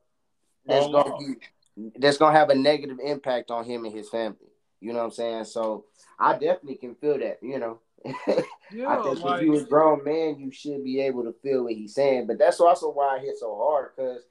that's 0.66 0.88
oh, 0.88 0.92
gonna 0.92 1.18
be 1.18 1.92
that's 1.98 2.18
gonna 2.18 2.38
have 2.38 2.50
a 2.50 2.56
negative 2.56 2.98
impact 3.02 3.52
on 3.52 3.64
him 3.64 3.86
and 3.86 3.96
his 3.96 4.10
family. 4.10 4.50
You 4.82 4.92
know 4.92 5.00
what 5.00 5.06
I'm 5.06 5.12
saying? 5.12 5.46
So 5.46 5.86
I 6.20 6.34
definitely 6.34 6.76
can 6.76 6.96
feel 6.96 7.20
that. 7.20 7.38
You 7.42 7.60
know. 7.60 7.80
yeah, 8.74 8.88
I 8.88 9.04
think 9.04 9.22
like, 9.22 9.42
if 9.42 9.46
you 9.46 9.58
a 9.58 9.64
grown 9.64 10.04
man, 10.04 10.40
you 10.40 10.52
should 10.52 10.84
be 10.84 11.02
able 11.02 11.24
to 11.24 11.36
feel 11.44 11.66
what 11.66 11.74
he's 11.74 11.94
saying. 11.94 12.26
But 12.26 12.40
that's 12.40 12.60
also 12.60 12.92
why 12.92 13.18
I 13.18 13.20
hit 13.20 13.38
so 13.38 13.56
hard 13.56 13.92
because 13.96 14.24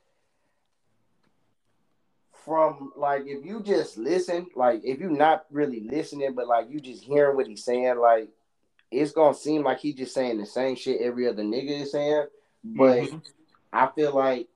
from 2.44 2.92
like 2.96 3.22
if 3.26 3.44
you 3.44 3.62
just 3.62 3.98
listen, 3.98 4.46
like 4.56 4.80
if 4.84 4.98
you're 4.98 5.10
not 5.10 5.46
really 5.50 5.80
listening, 5.80 6.34
but 6.34 6.46
like 6.46 6.70
you 6.70 6.80
just 6.80 7.04
hearing 7.04 7.36
what 7.36 7.46
he's 7.46 7.64
saying, 7.64 7.98
like 7.98 8.28
it's 8.90 9.12
gonna 9.12 9.34
seem 9.34 9.62
like 9.62 9.80
he's 9.80 9.94
just 9.94 10.14
saying 10.14 10.38
the 10.38 10.46
same 10.46 10.76
shit 10.76 11.00
every 11.00 11.28
other 11.28 11.42
nigga 11.42 11.82
is 11.82 11.92
saying. 11.92 12.26
But 12.64 13.02
mm-hmm. 13.04 13.18
I 13.72 13.88
feel 13.94 14.14
like 14.14 14.48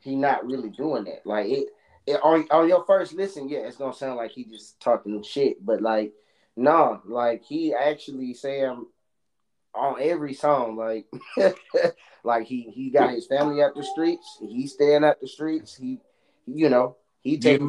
he 0.00 0.16
not 0.16 0.46
really 0.46 0.70
doing 0.70 1.04
that. 1.04 1.26
Like 1.26 1.46
it, 1.46 1.68
it 2.06 2.20
on, 2.22 2.46
on 2.50 2.68
your 2.68 2.84
first 2.84 3.14
listen, 3.14 3.48
yeah, 3.48 3.60
it's 3.60 3.76
gonna 3.76 3.92
sound 3.92 4.16
like 4.16 4.32
he 4.32 4.44
just 4.44 4.80
talking 4.80 5.22
shit. 5.22 5.64
But 5.64 5.80
like, 5.80 6.12
no, 6.56 7.00
like 7.06 7.42
he 7.42 7.74
actually 7.74 8.34
saying 8.34 8.86
on 9.74 9.96
every 10.00 10.34
song, 10.34 10.76
like, 10.76 11.06
like 12.24 12.46
he 12.46 12.62
he 12.74 12.90
got 12.90 13.10
his 13.10 13.26
family 13.26 13.62
at 13.62 13.74
the 13.74 13.82
streets. 13.82 14.38
He's 14.40 14.72
staying 14.72 15.04
at 15.04 15.20
the 15.20 15.28
streets. 15.28 15.76
He 15.76 16.00
you 16.46 16.68
know, 16.68 16.96
he 17.22 17.38
takes 17.38 17.62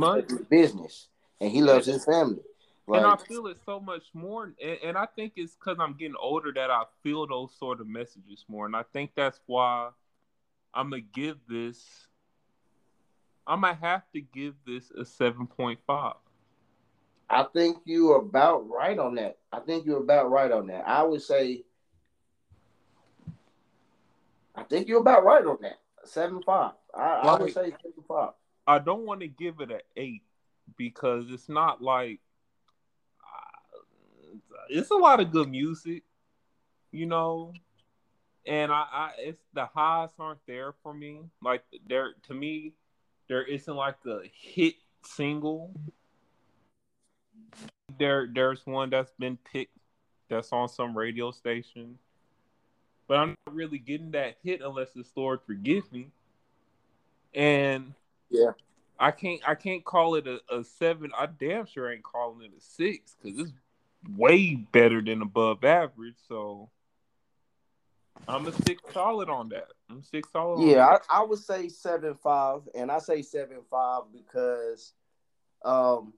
business 0.49 1.07
and 1.41 1.51
he 1.51 1.61
loves 1.61 1.88
his 1.88 2.05
family. 2.05 2.41
Like, 2.88 3.01
and 3.01 3.11
I 3.11 3.17
feel 3.17 3.47
it 3.47 3.57
so 3.65 3.82
much 3.82 4.03
more, 4.13 4.45
and, 4.45 4.78
and 4.82 4.97
I 4.97 5.07
think 5.07 5.34
it's 5.36 5.55
because 5.55 5.78
I'm 5.78 5.93
getting 5.93 6.15
older 6.17 6.53
that 6.53 6.71
I 6.71 6.84
feel 7.03 7.28
those 7.28 7.53
sort 7.59 7.82
of 7.82 7.88
messages 7.88 8.45
more, 8.47 8.65
and 8.65 8.78
I 8.78 8.84
think 8.93 9.11
that's 9.13 9.41
why 9.45 9.89
I'm 10.73 10.91
gonna 10.91 11.01
give 11.01 11.36
this. 11.49 11.84
I'm 13.45 13.61
gonna 13.61 13.78
have 13.82 14.03
to 14.13 14.21
give 14.21 14.53
this 14.65 14.89
a 14.91 15.03
seven 15.03 15.47
point 15.47 15.80
five. 15.86 16.13
I 17.30 17.43
think 17.43 17.80
you're 17.84 18.21
about 18.21 18.69
right 18.69 18.97
on 18.97 19.15
that. 19.15 19.38
I 19.51 19.59
think 19.59 19.86
you're 19.86 20.01
about 20.01 20.32
right 20.32 20.51
on 20.51 20.67
that. 20.67 20.88
I 20.88 21.03
would 21.03 21.21
say. 21.21 21.63
I 24.55 24.63
think 24.63 24.88
you're 24.88 25.01
about 25.01 25.25
right 25.25 25.45
on 25.45 25.57
that. 25.61 25.80
Seven 26.05 26.41
five. 26.41 26.71
I, 26.95 27.01
I 27.01 27.38
would 27.38 27.53
say 27.53 27.71
seven 27.71 28.03
five. 28.07 28.30
I 28.68 28.80
don't 28.80 29.05
want 29.05 29.22
to 29.22 29.28
give 29.28 29.61
it 29.61 29.72
an 29.72 29.80
eight 29.95 30.24
because 30.76 31.26
it's 31.30 31.47
not 31.47 31.82
like 31.82 32.20
uh, 33.24 33.80
it's 34.70 34.91
a 34.91 34.95
lot 34.95 35.22
of 35.22 35.32
good 35.32 35.49
music, 35.49 36.03
you 36.91 37.05
know, 37.05 37.53
and 38.45 38.72
I, 38.72 38.86
I 38.91 39.11
it's 39.20 39.41
the 39.53 39.65
highs 39.65 40.09
aren't 40.20 40.45
there 40.45 40.74
for 40.84 40.93
me. 40.93 41.22
Like 41.41 41.63
there 41.88 42.13
to 42.28 42.34
me, 42.34 42.74
there 43.30 43.43
isn't 43.43 43.74
like 43.74 43.97
a 44.05 44.22
hit 44.34 44.76
single. 45.03 45.72
There 47.97 48.30
there's 48.34 48.65
one 48.65 48.89
that's 48.89 49.13
been 49.18 49.38
picked 49.51 49.78
that's 50.30 50.51
on 50.51 50.68
some 50.68 50.97
radio 50.97 51.32
station. 51.32 51.97
But 53.07 53.20
I'm 53.20 53.36
not 53.45 53.55
really 53.55 53.78
getting 53.78 54.11
that 54.11 54.36
hit 54.43 54.61
unless 54.61 54.91
the 54.91 55.05
Lord 55.15 55.39
Forgive 55.45 55.89
Me. 55.93 56.07
And 57.34 57.93
yeah. 58.30 58.51
I 58.99 59.11
can't 59.11 59.41
I 59.47 59.55
can't 59.55 59.84
call 59.84 60.15
it 60.15 60.28
a, 60.28 60.39
a 60.53 60.63
seven. 60.63 61.11
I 61.17 61.28
damn 61.28 61.65
sure 61.65 61.91
ain't 61.91 62.03
calling 62.03 62.45
it 62.45 62.51
a 62.57 62.61
six 62.61 63.15
because 63.21 63.39
it's 63.39 63.51
way 64.17 64.55
better 64.55 65.01
than 65.01 65.21
above 65.21 65.63
average. 65.63 66.15
So 66.28 66.69
I'm 68.28 68.47
a 68.47 68.51
six 68.51 68.82
solid 68.93 69.30
on 69.30 69.49
that. 69.49 69.67
I'm 69.89 70.01
six 70.01 70.32
solid. 70.32 70.67
Yeah, 70.67 70.86
I, 70.86 71.19
I, 71.19 71.23
would 71.23 71.39
say 71.39 71.69
seven 71.69 72.15
five, 72.15 72.61
and 72.73 72.91
I 72.91 72.99
say 72.99 73.21
seven 73.21 73.57
five 73.69 74.03
because 74.11 74.93
Um, 75.63 76.13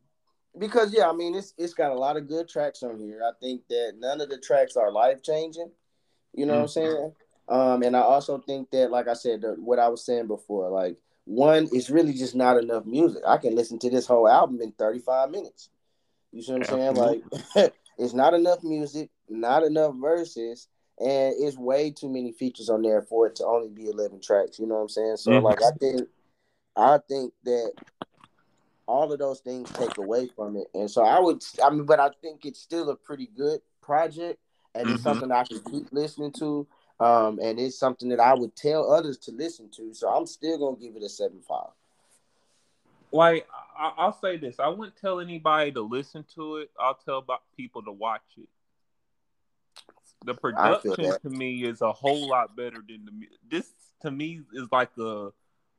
because 0.58 0.94
yeah, 0.94 1.10
I 1.10 1.14
mean 1.14 1.36
it's 1.36 1.54
it's 1.58 1.74
got 1.74 1.92
a 1.92 2.00
lot 2.00 2.18
of 2.18 2.28
good 2.28 2.48
tracks 2.48 2.84
on 2.84 3.00
here. 3.00 3.22
I 3.24 3.32
think 3.40 3.68
that 3.70 3.94
none 3.98 4.22
of 4.22 4.30
the 4.30 4.38
tracks 4.38 4.76
are 4.76 4.92
life 4.92 5.22
changing. 5.22 5.72
You 6.34 6.46
know 6.46 6.54
mm-hmm. 6.54 6.62
what 6.62 6.64
I'm 6.64 6.68
saying? 6.68 7.14
Um, 7.50 7.84
and 7.84 7.98
I 7.98 8.02
also 8.02 8.38
think 8.38 8.70
that, 8.72 8.92
like 8.92 9.08
I 9.08 9.14
said, 9.14 9.42
the, 9.42 9.56
what 9.56 9.80
I 9.80 9.88
was 9.88 10.06
saying 10.06 10.28
before, 10.28 10.70
like 10.70 10.98
one, 11.30 11.70
it's 11.72 11.92
really 11.92 12.14
just 12.14 12.34
not 12.34 12.58
enough 12.58 12.88
music. 12.88 13.22
I 13.26 13.38
can 13.38 13.54
listen 13.54 13.78
to 13.80 13.90
this 13.92 14.08
whole 14.08 14.28
album 14.28 14.60
in 14.62 14.72
35 14.72 15.30
minutes. 15.30 15.70
You 16.32 16.42
see 16.42 16.54
what 16.54 16.68
I'm 16.72 16.96
saying? 16.96 16.96
Like 16.96 17.24
it's 18.00 18.16
not 18.16 18.34
enough 18.34 18.64
music, 18.64 19.12
not 19.30 19.62
enough 19.62 19.94
verses, 19.96 20.68
and 20.98 21.36
it's 21.38 21.56
way 21.56 21.92
too 21.92 22.10
many 22.10 22.32
features 22.32 22.68
on 22.68 22.82
there 22.82 23.04
for 23.04 23.28
it 23.28 23.36
to 23.36 23.46
only 23.46 23.70
be 23.70 23.90
11 23.90 24.22
tracks. 24.22 24.58
You 24.58 24.66
know 24.66 24.76
what 24.76 24.82
I'm 24.82 24.90
saying? 24.90 25.18
So 25.18 25.32
mm-hmm. 25.32 25.46
like 25.46 25.62
I 25.62 25.70
think, 25.80 26.10
I 26.76 26.98
think 27.08 27.32
that 27.44 27.74
all 28.88 29.14
of 29.14 29.20
those 29.20 29.40
things 29.42 29.72
take 29.74 30.00
away 30.00 30.32
from 30.36 30.58
it. 30.58 30.66
And 30.74 30.90
so 30.90 31.04
I 31.04 31.20
would, 31.20 31.44
I 31.64 31.70
mean, 31.70 31.86
but 31.86 32.00
I 32.00 32.10
think 32.24 32.44
it's 32.44 32.60
still 32.60 32.90
a 32.90 32.96
pretty 32.96 33.30
good 33.38 33.60
project, 33.82 34.40
and 34.74 34.86
mm-hmm. 34.86 34.96
it's 34.96 35.04
something 35.04 35.32
I 35.32 35.44
can 35.44 35.60
keep 35.60 35.90
listening 35.92 36.32
to. 36.40 36.66
Um, 37.00 37.40
and 37.42 37.60
it's 37.60 37.78
something 37.78 38.10
that 38.10 38.20
I 38.20 38.34
would 38.34 38.56
tell 38.56 38.92
others 38.92 39.18
to 39.20 39.32
listen 39.32 39.70
to. 39.78 39.94
So 39.94 40.10
I'm 40.10 40.26
still 40.26 40.58
gonna 40.58 40.76
give 40.76 40.96
it 40.96 41.04
a 41.04 41.10
seven 41.10 41.42
five. 41.42 41.72
Like 43.12 43.48
I- 43.78 44.06
will 44.06 44.14
say 44.14 44.38
this, 44.38 44.60
I 44.60 44.68
wouldn't 44.68 44.98
tell 44.98 45.20
anybody 45.20 45.72
to 45.72 45.82
listen 45.82 46.26
to 46.36 46.58
it. 46.58 46.72
I'll 46.78 46.96
tell 46.96 47.20
about 47.20 47.44
people 47.56 47.82
to 47.84 47.92
watch 47.92 48.22
it. 48.38 48.50
The 50.26 50.34
production 50.34 51.14
to 51.22 51.30
me 51.30 51.64
is 51.64 51.82
a 51.82 51.94
whole 51.94 52.28
lot 52.28 52.56
better 52.56 52.84
than 52.88 53.06
the 53.06 53.28
this 53.50 53.72
to 54.02 54.12
me 54.12 54.42
is 54.54 54.68
like 54.72 54.92
a 54.98 55.32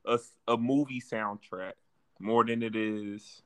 a, 0.05 0.19
a 0.47 0.57
movie 0.57 1.01
soundtrack 1.01 1.73
more 2.19 2.43
than 2.43 2.63
it 2.63 2.75
is. 2.75 3.43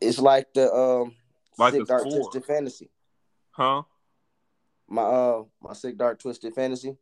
It's 0.00 0.18
like 0.18 0.52
the 0.54 0.72
um 0.72 1.14
like 1.58 1.74
sick 1.74 1.86
dark 1.86 2.02
twisted 2.02 2.44
fantasy. 2.44 2.90
Huh? 3.52 3.82
My 4.90 5.02
uh 5.02 5.44
my 5.62 5.72
sick 5.72 5.96
dark 5.96 6.18
twisted 6.18 6.54
fantasy. 6.54 6.96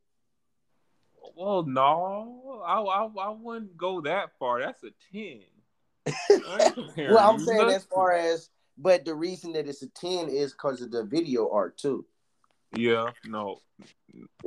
Well, 1.34 1.64
no, 1.64 2.62
I, 2.64 2.80
I 2.80 3.26
I 3.26 3.30
wouldn't 3.30 3.76
go 3.76 4.03
that 4.03 4.39
far. 4.39 4.61
That's 4.61 4.82
a 4.84 4.91
ten. 5.12 5.41
well, 6.99 7.18
I'm 7.18 7.39
saying 7.39 7.59
nothing. 7.59 7.74
as 7.74 7.84
far 7.84 8.12
as, 8.12 8.51
but 8.76 9.05
the 9.05 9.14
reason 9.14 9.53
that 9.53 9.68
it's 9.68 9.82
a 9.82 9.89
ten 9.89 10.28
is 10.28 10.53
because 10.53 10.82
of 10.82 10.91
the 10.91 11.05
video 11.05 11.51
art 11.51 11.78
too. 11.78 12.05
Yeah, 12.74 13.11
no. 13.26 13.61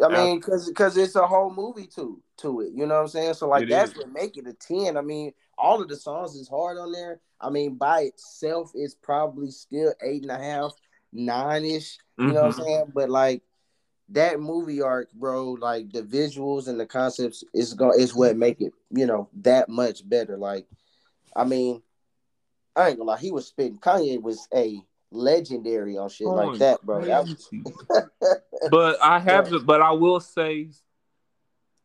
I 0.04 0.10
mean, 0.10 0.40
because 0.40 0.68
because 0.68 0.98
it's 0.98 1.16
a 1.16 1.26
whole 1.26 1.52
movie 1.52 1.88
to 1.96 2.22
to 2.38 2.62
it. 2.62 2.74
You 2.74 2.86
know 2.86 2.96
what 2.96 3.02
I'm 3.02 3.08
saying? 3.08 3.34
So 3.36 3.48
like 3.48 3.64
it 3.64 3.70
that's 3.70 3.92
is. 3.92 3.98
what 3.98 4.12
make 4.12 4.38
it 4.38 4.48
a 4.48 4.54
ten. 4.54 4.98
I 4.98 5.02
mean, 5.02 5.34
all 5.58 5.82
of 5.82 5.88
the 5.88 5.96
songs 5.96 6.36
is 6.36 6.50
hard 6.50 6.78
on 6.78 6.92
there. 6.92 7.22
I 7.40 7.50
mean, 7.50 7.76
by 7.76 8.02
itself, 8.02 8.72
it's 8.76 8.96
probably 8.96 9.50
still 9.52 9.94
eight 10.04 10.24
and 10.24 10.32
a 10.32 10.38
half, 10.38 10.74
nine 11.12 11.66
ish. 11.66 11.98
You 12.18 12.26
mm-hmm. 12.26 12.34
know 12.34 12.42
what 12.42 12.46
I'm 12.46 12.52
mm-hmm. 12.52 12.64
saying? 12.64 12.92
But 12.94 13.10
like 13.10 13.44
that 14.10 14.40
movie 14.40 14.82
arc, 14.82 15.12
bro, 15.14 15.52
like 15.54 15.92
the 15.92 16.02
visuals 16.02 16.68
and 16.68 16.80
the 16.80 16.86
concepts 16.86 17.44
is 17.54 17.74
going 17.74 18.00
is 18.00 18.14
what 18.14 18.38
make 18.38 18.62
it, 18.62 18.74
you 18.90 19.06
know, 19.06 19.30
that 19.42 19.70
much 19.70 20.08
better. 20.08 20.38
Like, 20.38 20.68
I 21.36 21.46
mean, 21.46 21.82
I 22.76 22.90
ain't 22.90 22.98
gonna 22.98 23.12
lie, 23.12 23.18
he 23.18 23.32
was 23.32 23.48
spitting. 23.48 23.80
Kanye 23.80 24.22
was 24.22 24.48
a 24.54 24.82
legendary 25.12 25.98
on 25.98 26.10
shit 26.10 26.28
oh, 26.28 26.32
like 26.32 26.60
that, 26.60 26.82
bro. 26.84 27.02
but 28.70 29.02
I 29.02 29.20
have 29.20 29.50
to, 29.50 29.60
but 29.60 29.82
I 29.82 29.92
will 29.92 30.20
say, 30.20 30.70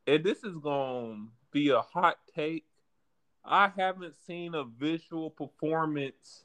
and 0.07 0.25
this 0.25 0.43
is 0.45 0.57
gonna 0.59 1.27
be 1.53 1.71
a 1.71 1.81
hot 1.81 2.19
take. 2.35 2.65
I 3.45 3.71
haven't 3.77 4.15
seen 4.27 4.55
a 4.57 4.65
visual 4.65 5.31
performance 5.31 6.45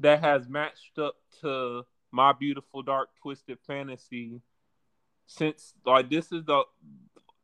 that 0.00 0.20
has 0.20 0.48
matched 0.48 0.98
up 0.98 1.16
to 1.40 1.86
my 2.12 2.32
beautiful 2.32 2.82
dark 2.82 3.08
twisted 3.20 3.58
fantasy 3.66 4.40
since 5.26 5.74
like 5.84 6.08
this 6.08 6.32
is 6.32 6.44
the 6.44 6.64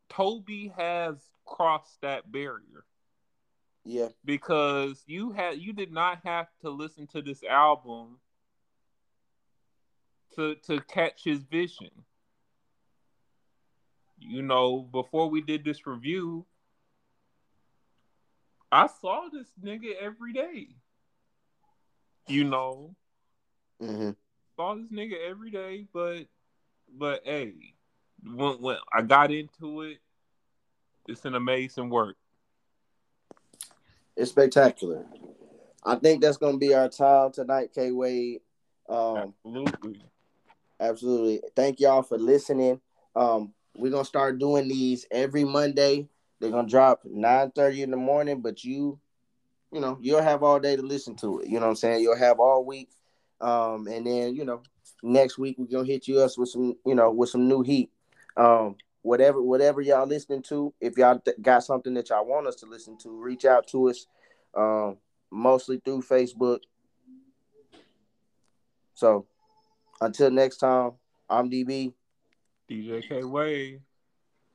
Tobe 0.08 0.70
has 0.76 1.16
crossed 1.44 2.00
that 2.02 2.30
barrier. 2.30 2.84
Yeah. 3.84 4.08
Because 4.24 5.02
you 5.06 5.32
had 5.32 5.58
you 5.58 5.72
did 5.72 5.92
not 5.92 6.20
have 6.24 6.46
to 6.60 6.70
listen 6.70 7.06
to 7.08 7.22
this 7.22 7.42
album 7.42 8.18
to 10.36 10.54
to 10.66 10.80
catch 10.80 11.24
his 11.24 11.42
vision. 11.42 11.90
You 14.18 14.42
know, 14.42 14.80
before 14.80 15.28
we 15.28 15.40
did 15.40 15.64
this 15.64 15.84
review, 15.84 16.46
I 18.70 18.86
saw 18.86 19.28
this 19.32 19.48
nigga 19.62 19.96
every 20.00 20.32
day. 20.32 20.68
You 22.28 22.44
know, 22.44 22.94
mm-hmm. 23.82 24.10
This 24.70 24.90
nigga 24.90 25.14
every 25.28 25.50
day, 25.50 25.86
but 25.92 26.26
but 26.96 27.22
hey, 27.24 27.52
when 28.24 28.60
when 28.60 28.76
I 28.92 29.02
got 29.02 29.30
into 29.30 29.82
it, 29.82 29.98
it's 31.08 31.24
an 31.24 31.34
amazing 31.34 31.90
work. 31.90 32.16
It's 34.16 34.30
spectacular. 34.30 35.06
I 35.84 35.96
think 35.96 36.22
that's 36.22 36.36
gonna 36.36 36.58
be 36.58 36.74
our 36.74 36.88
time 36.88 37.32
tonight, 37.32 37.70
K 37.74 37.90
Wade. 37.90 38.40
Um, 38.88 39.34
absolutely, 39.44 40.02
absolutely. 40.80 41.42
Thank 41.56 41.80
y'all 41.80 42.02
for 42.02 42.18
listening. 42.18 42.80
Um, 43.16 43.52
we're 43.76 43.90
gonna 43.90 44.04
start 44.04 44.38
doing 44.38 44.68
these 44.68 45.06
every 45.10 45.44
Monday. 45.44 46.08
They're 46.40 46.50
gonna 46.50 46.68
drop 46.68 47.02
9 47.04 47.50
30 47.52 47.82
in 47.82 47.90
the 47.90 47.96
morning, 47.96 48.40
but 48.40 48.64
you, 48.64 48.98
you 49.72 49.80
know, 49.80 49.98
you'll 50.00 50.22
have 50.22 50.42
all 50.42 50.60
day 50.60 50.76
to 50.76 50.82
listen 50.82 51.16
to 51.16 51.40
it. 51.40 51.48
You 51.48 51.54
know 51.54 51.66
what 51.66 51.70
I'm 51.70 51.76
saying? 51.76 52.02
You'll 52.02 52.16
have 52.16 52.38
all 52.38 52.64
week. 52.64 52.90
Um, 53.42 53.88
and 53.88 54.06
then, 54.06 54.34
you 54.34 54.44
know, 54.44 54.62
next 55.02 55.36
week 55.36 55.56
we're 55.58 55.66
gonna 55.66 55.86
hit 55.86 56.08
you 56.08 56.20
up 56.20 56.30
with 56.38 56.48
some, 56.48 56.74
you 56.86 56.94
know, 56.94 57.10
with 57.10 57.28
some 57.28 57.48
new 57.48 57.62
heat. 57.62 57.90
Um, 58.36 58.76
whatever, 59.02 59.42
whatever 59.42 59.80
y'all 59.80 60.06
listening 60.06 60.42
to, 60.44 60.72
if 60.80 60.96
y'all 60.96 61.18
th- 61.18 61.36
got 61.42 61.64
something 61.64 61.92
that 61.94 62.08
y'all 62.08 62.24
want 62.24 62.46
us 62.46 62.56
to 62.56 62.66
listen 62.66 62.96
to, 62.98 63.10
reach 63.10 63.44
out 63.44 63.66
to 63.68 63.90
us. 63.90 64.06
Um, 64.54 64.96
mostly 65.30 65.80
through 65.84 66.02
Facebook. 66.02 66.60
So 68.94 69.26
until 70.00 70.30
next 70.30 70.58
time, 70.58 70.92
I'm 71.28 71.50
DB. 71.50 71.92
DJ 72.70 73.08
K 73.08 73.24
Wade. 73.24 73.80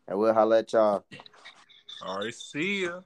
And 0.08 0.18
we'll 0.18 0.34
holla 0.34 0.60
at 0.60 0.72
y'all. 0.72 1.04
All 2.06 2.20
right, 2.20 2.34
see 2.34 2.86
ya. 2.86 3.02